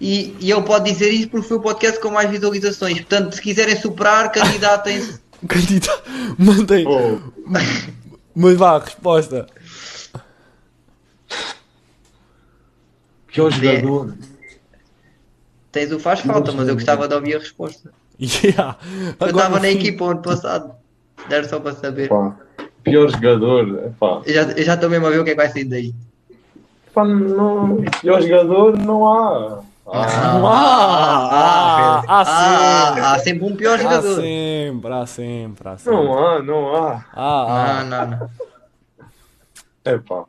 E, 0.00 0.36
e 0.40 0.50
ele 0.52 0.62
pode 0.62 0.90
dizer 0.90 1.10
isso 1.10 1.28
porque 1.28 1.48
foi 1.48 1.56
o 1.56 1.60
podcast 1.60 1.98
com 2.00 2.10
mais 2.10 2.30
visualizações. 2.30 2.98
Portanto, 2.98 3.34
se 3.34 3.40
quiserem 3.42 3.76
superar, 3.76 4.30
candidatem-se. 4.30 5.20
Candidato, 5.48 6.02
mandei. 6.38 6.84
Pô, 6.84 7.18
Mas 8.38 8.54
vá, 8.54 8.78
resposta. 8.78 9.46
pior 13.28 13.50
jogador. 13.50 14.14
Tens 15.72 15.90
o 15.90 15.98
faz 15.98 16.20
falta, 16.20 16.52
mas 16.52 16.68
eu 16.68 16.74
gostava 16.74 17.08
de 17.08 17.14
ouvir 17.14 17.36
a 17.36 17.38
resposta. 17.38 17.90
Yeah. 18.20 18.78
Eu 19.20 19.26
estava 19.26 19.58
na 19.58 19.68
equipa 19.68 20.04
ano 20.04 20.22
passado. 20.22 20.74
Era 21.30 21.48
só 21.48 21.60
para 21.60 21.74
saber. 21.74 22.08
Pá, 22.08 22.34
Pior 22.82 23.10
jogador, 23.10 23.86
epá. 23.86 24.22
Eu 24.24 24.34
já 24.34 24.42
eu 24.52 24.64
já 24.64 24.74
estou 24.74 24.88
mesmo 24.88 25.06
a 25.06 25.10
ver 25.10 25.20
o 25.20 25.24
que 25.24 25.30
é 25.30 25.32
que 25.32 25.40
vai 25.40 25.50
sair 25.50 25.64
daí. 25.64 25.94
Epá, 26.88 27.04
não, 27.04 27.82
pior 28.00 28.22
jogador 28.22 28.78
não 28.78 29.06
há. 29.06 29.62
Ah, 29.88 30.32
Não 30.34 30.46
há! 30.46 31.30
Ah, 31.30 32.02
Há, 32.08 32.20
há 32.20 33.14
ah, 33.14 33.18
sempre! 33.20 33.44
um 33.46 33.56
pior 33.56 33.78
Há 33.78 33.82
jogador. 33.82 34.20
sempre, 34.20 34.92
há 34.92 35.06
sempre, 35.06 35.68
há 35.68 35.78
sempre. 35.78 35.92
não 35.98 36.18
há, 36.28 36.42
não 36.42 36.74
há. 36.76 37.04
Há, 37.12 37.80
há. 37.80 37.84
Não, 37.84 38.06
não, 38.06 38.18
não. 38.18 38.30
Epá, 39.84 40.24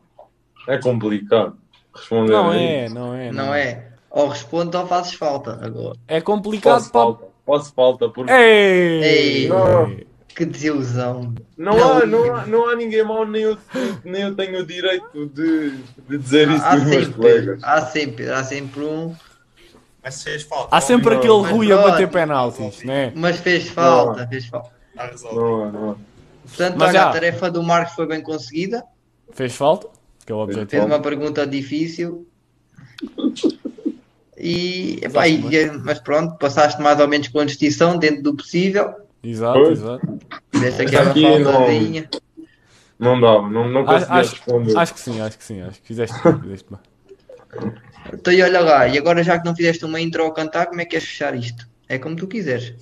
é 0.68 0.78
complicado 0.78 1.58
responder. 1.96 2.32
Não 2.34 2.50
a 2.52 2.56
é, 2.58 2.86
isso. 2.86 2.96
não 2.96 3.14
é. 3.16 3.32
Não 3.32 3.54
é. 3.56 3.88
Ou 4.12 4.28
responde 4.28 4.76
ou 4.78 4.86
fazes 4.88 5.14
falta 5.14 5.60
agora. 5.64 5.98
É 6.08 6.22
complicado 6.22 6.74
Posso 6.80 6.92
para. 6.92 7.02
falta, 7.02 7.26
posso 7.46 7.74
falta, 7.74 8.10
porque 8.10 8.32
Ei! 8.32 9.04
Ei. 9.04 9.48
Não. 9.50 9.98
Que 10.28 10.46
desilusão. 10.46 11.34
não, 11.58 11.74
há, 11.74 12.06
não, 12.06 12.36
há, 12.36 12.46
não 12.46 12.70
há 12.70 12.76
ninguém 12.76 13.04
mau, 13.04 13.26
nem 13.26 13.42
eu, 13.42 13.58
nem 14.06 14.22
eu 14.22 14.36
tenho 14.36 14.60
o 14.62 14.66
direito 14.68 15.26
de, 15.34 15.72
de 16.08 16.18
dizer 16.20 16.48
isso 16.52 16.64
Há 16.64 16.76
dos 16.76 16.84
meus 16.84 17.06
sempre, 17.06 17.14
colegas. 17.20 17.64
há 17.64 17.82
sempre, 17.82 18.30
há 18.30 18.44
sempre 18.44 18.84
um. 18.84 19.16
Mas 20.08 20.24
fez 20.24 20.44
falta. 20.44 20.74
Há 20.76 20.80
sempre 20.80 21.10
Não, 21.10 21.18
aquele 21.18 21.52
Rui 21.52 21.72
a 21.74 21.78
bater 21.78 22.08
penaltis, 22.10 22.82
né? 22.84 23.12
Mas 23.14 23.38
fez 23.40 23.68
falta, 23.68 24.26
fez 24.28 24.46
falta. 24.46 24.72
Está. 24.96 25.34
Não 25.34 25.72
não 25.72 25.92
há. 25.92 25.96
Portanto, 26.48 26.76
Mas 26.78 26.90
olha, 26.90 27.00
já. 27.00 27.10
a 27.10 27.12
tarefa 27.12 27.52
do 27.52 27.62
Marcos 27.62 27.94
foi 27.94 28.08
bem 28.08 28.22
conseguida. 28.22 28.84
Fez 29.34 29.54
falta, 29.54 29.90
que 30.26 30.32
é 30.32 30.36
o 30.36 30.46
Fez 30.46 30.58
objetivo. 30.58 30.86
uma 30.86 31.00
pergunta 31.02 31.46
difícil. 31.46 32.26
E, 34.38 35.00
epá, 35.04 35.28
e, 35.28 35.42
mas 35.84 36.00
pronto, 36.00 36.38
passaste 36.38 36.82
mais 36.82 37.00
ou 37.00 37.08
menos 37.08 37.28
com 37.28 37.40
a 37.40 37.46
distinção 37.46 37.98
dentro 37.98 38.22
do 38.24 38.36
possível. 38.36 38.94
Exato, 39.24 39.60
Pois. 39.60 39.80
exato. 39.80 40.20
Desta 40.60 40.84
aquela 40.84 41.10
aqui 41.12 41.40
não- 41.40 41.52
faltazinha. 41.52 42.10
Não 43.00 43.20
dava, 43.20 43.50
não, 43.50 43.68
não 43.70 43.82
Acho, 43.82 43.90
conseguia 44.08 44.16
acho, 44.22 44.32
responder. 44.36 44.78
acho 44.78 44.94
que 44.94 45.00
sim, 45.00 45.22
acho 45.22 45.38
que 45.38 45.44
sim, 45.44 45.62
acho 45.62 45.82
que 45.82 45.88
fizeste 45.88 46.16
fizeste 46.42 46.68
bem. 46.72 47.72
Então, 48.14 48.34
e 48.34 48.42
olha 48.42 48.60
lá, 48.62 48.88
e 48.88 48.98
agora 48.98 49.24
já 49.24 49.40
que 49.40 49.46
não 49.46 49.56
fizeste 49.56 49.86
uma 49.86 50.00
intro 50.00 50.24
ao 50.24 50.34
cantar, 50.34 50.68
como 50.68 50.82
é 50.82 50.86
que 50.86 50.92
queres 50.92 51.08
fechar 51.08 51.36
isto? 51.36 51.68
É 51.88 51.98
como 51.98 52.16
tu 52.16 52.28
quiseres. 52.28 52.76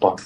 Pá. 0.00 0.16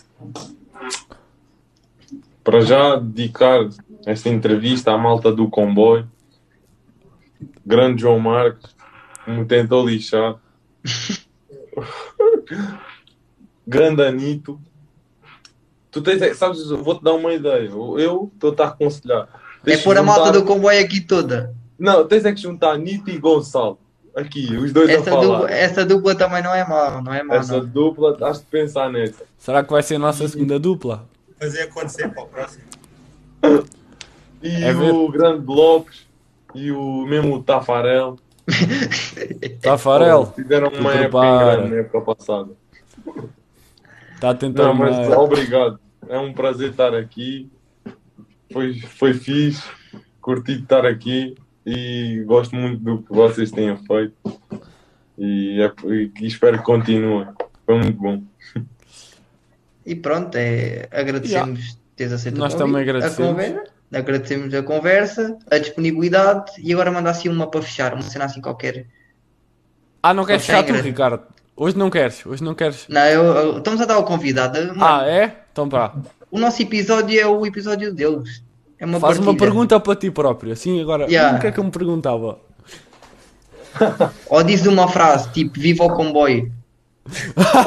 Para 2.42 2.60
já 2.60 2.96
dedicar 2.96 3.68
esta 4.04 4.28
entrevista 4.28 4.92
à 4.92 4.98
malta 4.98 5.32
do 5.32 5.48
comboio, 5.48 6.08
grande 7.64 8.02
João 8.02 8.18
Marcos, 8.18 8.74
que 9.24 9.30
me 9.30 9.44
tentou 9.44 9.86
lixar, 9.88 10.36
grande 13.66 14.02
Anito. 14.02 14.60
Tu 15.90 16.00
tens, 16.00 16.36
sabes, 16.36 16.68
vou-te 16.68 17.04
dar 17.04 17.12
uma 17.12 17.32
ideia. 17.32 17.68
Eu 17.68 18.30
estou-te 18.34 18.62
a 18.62 18.68
aconselhar. 18.68 19.28
É 19.62 19.64
Tens 19.64 19.78
que 19.78 19.84
pôr 19.84 19.96
a 19.96 20.02
malta 20.02 20.32
do 20.32 20.44
comboio 20.44 20.82
aqui 20.82 21.00
toda. 21.00 21.54
Não, 21.82 22.06
tens 22.06 22.24
é 22.24 22.32
que 22.32 22.40
juntar 22.40 22.70
Anito 22.74 23.10
e 23.10 23.18
Gonçalo. 23.18 23.76
Aqui, 24.14 24.54
os 24.56 24.72
dois 24.72 24.88
a 24.88 24.92
Essa 24.92 25.10
falar. 25.10 25.22
dupla, 25.24 25.50
essa 25.50 25.84
dupla 25.84 26.14
também 26.14 26.40
não 26.40 26.54
é 26.54 26.64
má, 26.64 27.00
não 27.02 27.12
é 27.12 27.24
má. 27.24 27.34
Essa 27.34 27.56
não. 27.58 27.66
dupla, 27.66 28.16
has 28.22 28.38
de 28.38 28.46
pensar 28.46 28.88
nessa. 28.88 29.24
Será 29.36 29.64
que 29.64 29.72
vai 29.72 29.82
ser 29.82 29.96
a 29.96 29.98
nossa 29.98 30.28
segunda 30.28 30.60
dupla? 30.60 31.04
Fazer 31.40 31.62
acontecer 31.62 32.08
para 32.10 32.22
o 32.22 32.26
próximo. 32.28 32.62
E 34.40 34.62
É 34.62 34.72
ver. 34.72 34.92
o 34.92 35.08
grande 35.08 35.40
Blocos 35.40 36.06
e 36.54 36.70
o 36.70 37.04
mesmo 37.04 37.34
o 37.34 37.42
Tafarel. 37.42 38.16
Tafarel, 39.60 40.26
Fizeram 40.36 40.70
Tu 40.70 40.78
uma 40.78 40.94
época 40.94 41.44
grande 41.56 41.70
na 41.70 41.76
época 41.80 42.00
passada. 42.14 42.50
está 44.14 44.30
a 44.30 44.34
tentar 44.34 44.62
Não, 44.64 44.74
mas 44.74 45.08
uma... 45.08 45.18
obrigado. 45.18 45.80
É 46.08 46.18
um 46.18 46.32
prazer 46.32 46.70
estar 46.70 46.94
aqui. 46.94 47.50
Foi, 48.52 48.78
foi 48.78 49.14
fixe. 49.14 49.64
Curti 50.20 50.54
de 50.58 50.62
estar 50.62 50.86
aqui 50.86 51.34
e 51.66 52.22
gosto 52.26 52.54
muito 52.56 52.78
do 52.82 53.02
que 53.02 53.12
vocês 53.12 53.50
têm 53.50 53.76
feito. 53.76 54.14
E, 55.18 55.60
é- 55.62 55.72
e 56.20 56.26
espero 56.26 56.58
que 56.58 56.64
continuem. 56.64 57.26
Foi 57.66 57.78
muito 57.78 57.98
bom. 57.98 58.22
E 59.84 59.94
pronto, 59.96 60.34
é, 60.36 60.88
agradecemos 60.92 61.78
teres 61.96 62.12
aceito 62.12 62.38
Nós 62.38 62.54
o 62.54 62.56
convite, 62.56 62.66
também 62.72 62.82
agradecemos. 62.82 63.28
A 63.28 63.32
conversa, 63.34 63.70
agradecemos 63.92 64.54
a 64.54 64.62
conversa, 64.62 65.38
a 65.50 65.58
disponibilidade 65.58 66.52
e 66.58 66.72
agora 66.72 66.90
manda 66.90 67.10
assim 67.10 67.28
uma 67.28 67.50
para 67.50 67.62
fechar, 67.62 67.92
uma 67.94 68.02
cena 68.02 68.24
assim 68.26 68.40
qualquer. 68.40 68.86
Ah, 70.02 70.14
não 70.14 70.24
queres 70.24 70.44
fechar 70.44 70.64
tu, 70.64 70.72
Ricardo? 70.72 71.22
Hoje 71.56 71.76
não 71.76 71.90
queres, 71.90 72.24
hoje 72.24 72.42
não 72.42 72.54
queres. 72.54 72.86
Não, 72.88 73.02
eu, 73.02 73.22
eu- 73.24 73.58
estamos 73.58 73.80
a 73.80 73.84
dar 73.84 73.94
ao 73.94 74.04
convidado. 74.04 74.58
Mano, 74.68 74.84
Ah, 74.84 75.06
é? 75.06 75.42
Então 75.52 75.68
pá, 75.68 75.94
O 76.30 76.38
nosso 76.38 76.62
episódio 76.62 77.20
é 77.20 77.26
o 77.26 77.44
episódio 77.44 77.92
deles. 77.92 78.42
É 78.82 78.86
uma 78.86 78.98
faz 78.98 79.18
uma 79.18 79.26
partilha. 79.26 79.38
pergunta 79.46 79.78
para 79.80 79.94
ti 79.96 80.10
próprio. 80.10 80.52
Assim 80.52 80.80
agora, 80.80 81.06
Yeah. 81.06 81.38
o 81.38 81.40
que 81.40 81.46
é 81.46 81.52
que 81.52 81.60
eu 81.60 81.64
me 81.64 81.70
perguntava? 81.70 82.38
Ou 84.28 84.42
diz 84.42 84.66
uma 84.66 84.88
frase 84.88 85.30
tipo 85.30 85.58
Viva 85.60 85.84
o 85.84 85.94
comboio. 85.94 86.52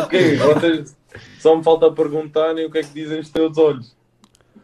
Ok, 0.03 0.38
vocês 0.38 0.95
só 1.39 1.55
me 1.55 1.63
falta 1.63 1.91
perguntarem 1.91 2.66
o 2.66 2.72
que 2.72 2.78
é 2.80 2.84
que 2.84 2.93
dizem 2.93 3.20
os 3.20 3.30
teus 3.30 3.57
olhos. 3.57 3.95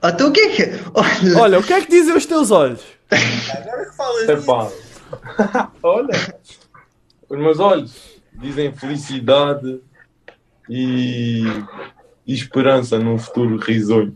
Então 0.04 0.30
o 0.30 0.32
que 0.32 0.39
é 0.41 0.49
que. 0.49 0.64
Olha, 0.93 1.39
Olha, 1.41 1.60
o 1.60 1.64
que 1.64 1.74
é 1.74 1.82
que 1.82 1.89
dizem 1.89 2.16
os 2.16 2.26
teus 2.26 2.52
olhos? 2.52 2.82
Agora 3.10 3.86
que 3.89 3.95
falas 3.95 4.28
disso. 4.28 4.32
Epá. 4.32 5.72
Olha, 5.84 6.36
os 7.30 7.38
meus 7.38 7.60
olhos 7.60 7.93
dizem 8.34 8.72
felicidade 8.74 9.80
e, 10.70 11.43
e 12.26 12.34
esperança 12.34 12.98
num 13.00 13.18
futuro 13.18 13.58
risonho. 13.58 14.14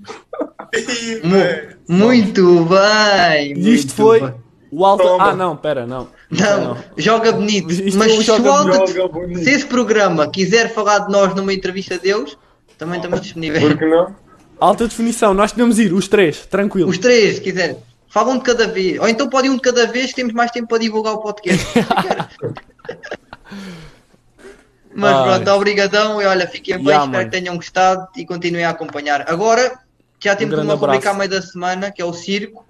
Muito 1.87 2.65
bem. 2.65 3.53
E 3.57 3.73
isto 3.73 3.87
muito 3.89 3.93
foi 3.93 4.19
bem. 4.21 4.33
o 4.71 4.85
alto. 4.85 5.03
Toma. 5.03 5.23
Ah, 5.31 5.35
não, 5.35 5.55
pera, 5.55 5.85
não. 5.85 6.07
Não, 6.29 6.77
joga 6.97 7.31
bonito. 7.31 7.71
Isto 7.71 7.97
Mas 7.97 8.17
o 8.17 8.23
se, 8.23 8.31
o 8.31 8.49
Alta- 8.51 8.87
se 8.87 9.49
esse 9.49 9.65
programa 9.65 10.27
quiser 10.29 10.73
falar 10.73 10.99
de 10.99 11.11
nós 11.11 11.33
numa 11.35 11.53
entrevista 11.53 11.97
deles, 11.97 12.35
também 12.77 12.97
estamos 12.97 13.21
disponíveis. 13.21 13.63
Por 13.63 13.77
que 13.77 13.85
não? 13.85 14.15
Alta 14.59 14.87
definição, 14.87 15.33
nós 15.33 15.51
podemos 15.51 15.77
ir, 15.79 15.93
os 15.93 16.07
três, 16.07 16.45
tranquilo. 16.45 16.89
Os 16.89 16.97
três, 16.97 17.35
se 17.35 17.41
quiserem. 17.41 17.77
Falam 18.07 18.37
de 18.37 18.43
cada 18.45 18.67
vez. 18.67 18.99
Ou 18.99 19.07
então 19.09 19.27
podem 19.29 19.51
um 19.51 19.55
de 19.55 19.61
cada 19.61 19.85
vez 19.85 20.07
que 20.11 20.15
temos 20.15 20.33
mais 20.33 20.49
tempo 20.51 20.67
para 20.69 20.77
divulgar 20.79 21.13
o 21.13 21.19
podcast. 21.19 21.65
Mas 24.97 25.13
Ai. 25.13 25.23
pronto, 25.43 25.51
obrigadão 25.57 26.21
e 26.21 26.25
olha, 26.25 26.47
fiquem 26.47 26.77
bem, 26.77 26.85
Ya, 26.87 26.93
espero 26.99 27.11
mano. 27.11 27.25
que 27.25 27.31
tenham 27.37 27.55
gostado 27.57 28.07
e 28.15 28.25
continuem 28.25 28.63
a 28.63 28.69
acompanhar. 28.69 29.29
Agora, 29.29 29.77
já 30.23 30.35
temos 30.35 30.57
Um 30.57 30.61
uma 30.63 30.75
rubrica 30.75 31.11
à 31.11 31.13
meio 31.13 31.29
da 31.29 31.41
semana, 31.41 31.91
que 31.91 32.01
é 32.01 32.05
o 32.05 32.13
circo, 32.13 32.65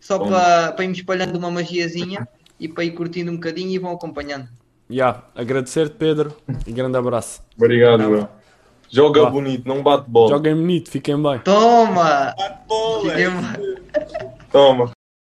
só 0.00 0.18
para, 0.20 0.70
para 0.72 0.84
irmos 0.84 0.98
espalhando 0.98 1.36
uma 1.36 1.50
magiazinha 1.50 2.28
e 2.60 2.68
para 2.68 2.84
ir 2.84 2.92
curtindo 2.92 3.32
um 3.32 3.34
bocadinho 3.34 3.70
e 3.72 3.78
vão 3.78 3.90
acompanhando. 3.92 4.48
Ya, 4.90 5.22
agradecer-te, 5.34 5.96
Pedro, 5.96 6.34
e 6.66 6.72
grande 6.72 6.96
abraço. 6.96 7.42
Obrigado, 7.56 8.08
bro. 8.08 8.28
Joga 8.90 9.22
Vá. 9.24 9.30
bonito, 9.30 9.68
não 9.68 9.82
bate 9.82 10.08
bola. 10.08 10.30
Joguem 10.30 10.54
bonito, 10.54 10.90
fiquem 10.90 11.20
bem. 11.22 11.40
Toma! 11.40 12.34
Bate 12.38 12.58
bola. 12.68 13.10
Fiquem- 13.10 14.38
Toma. 14.50 14.90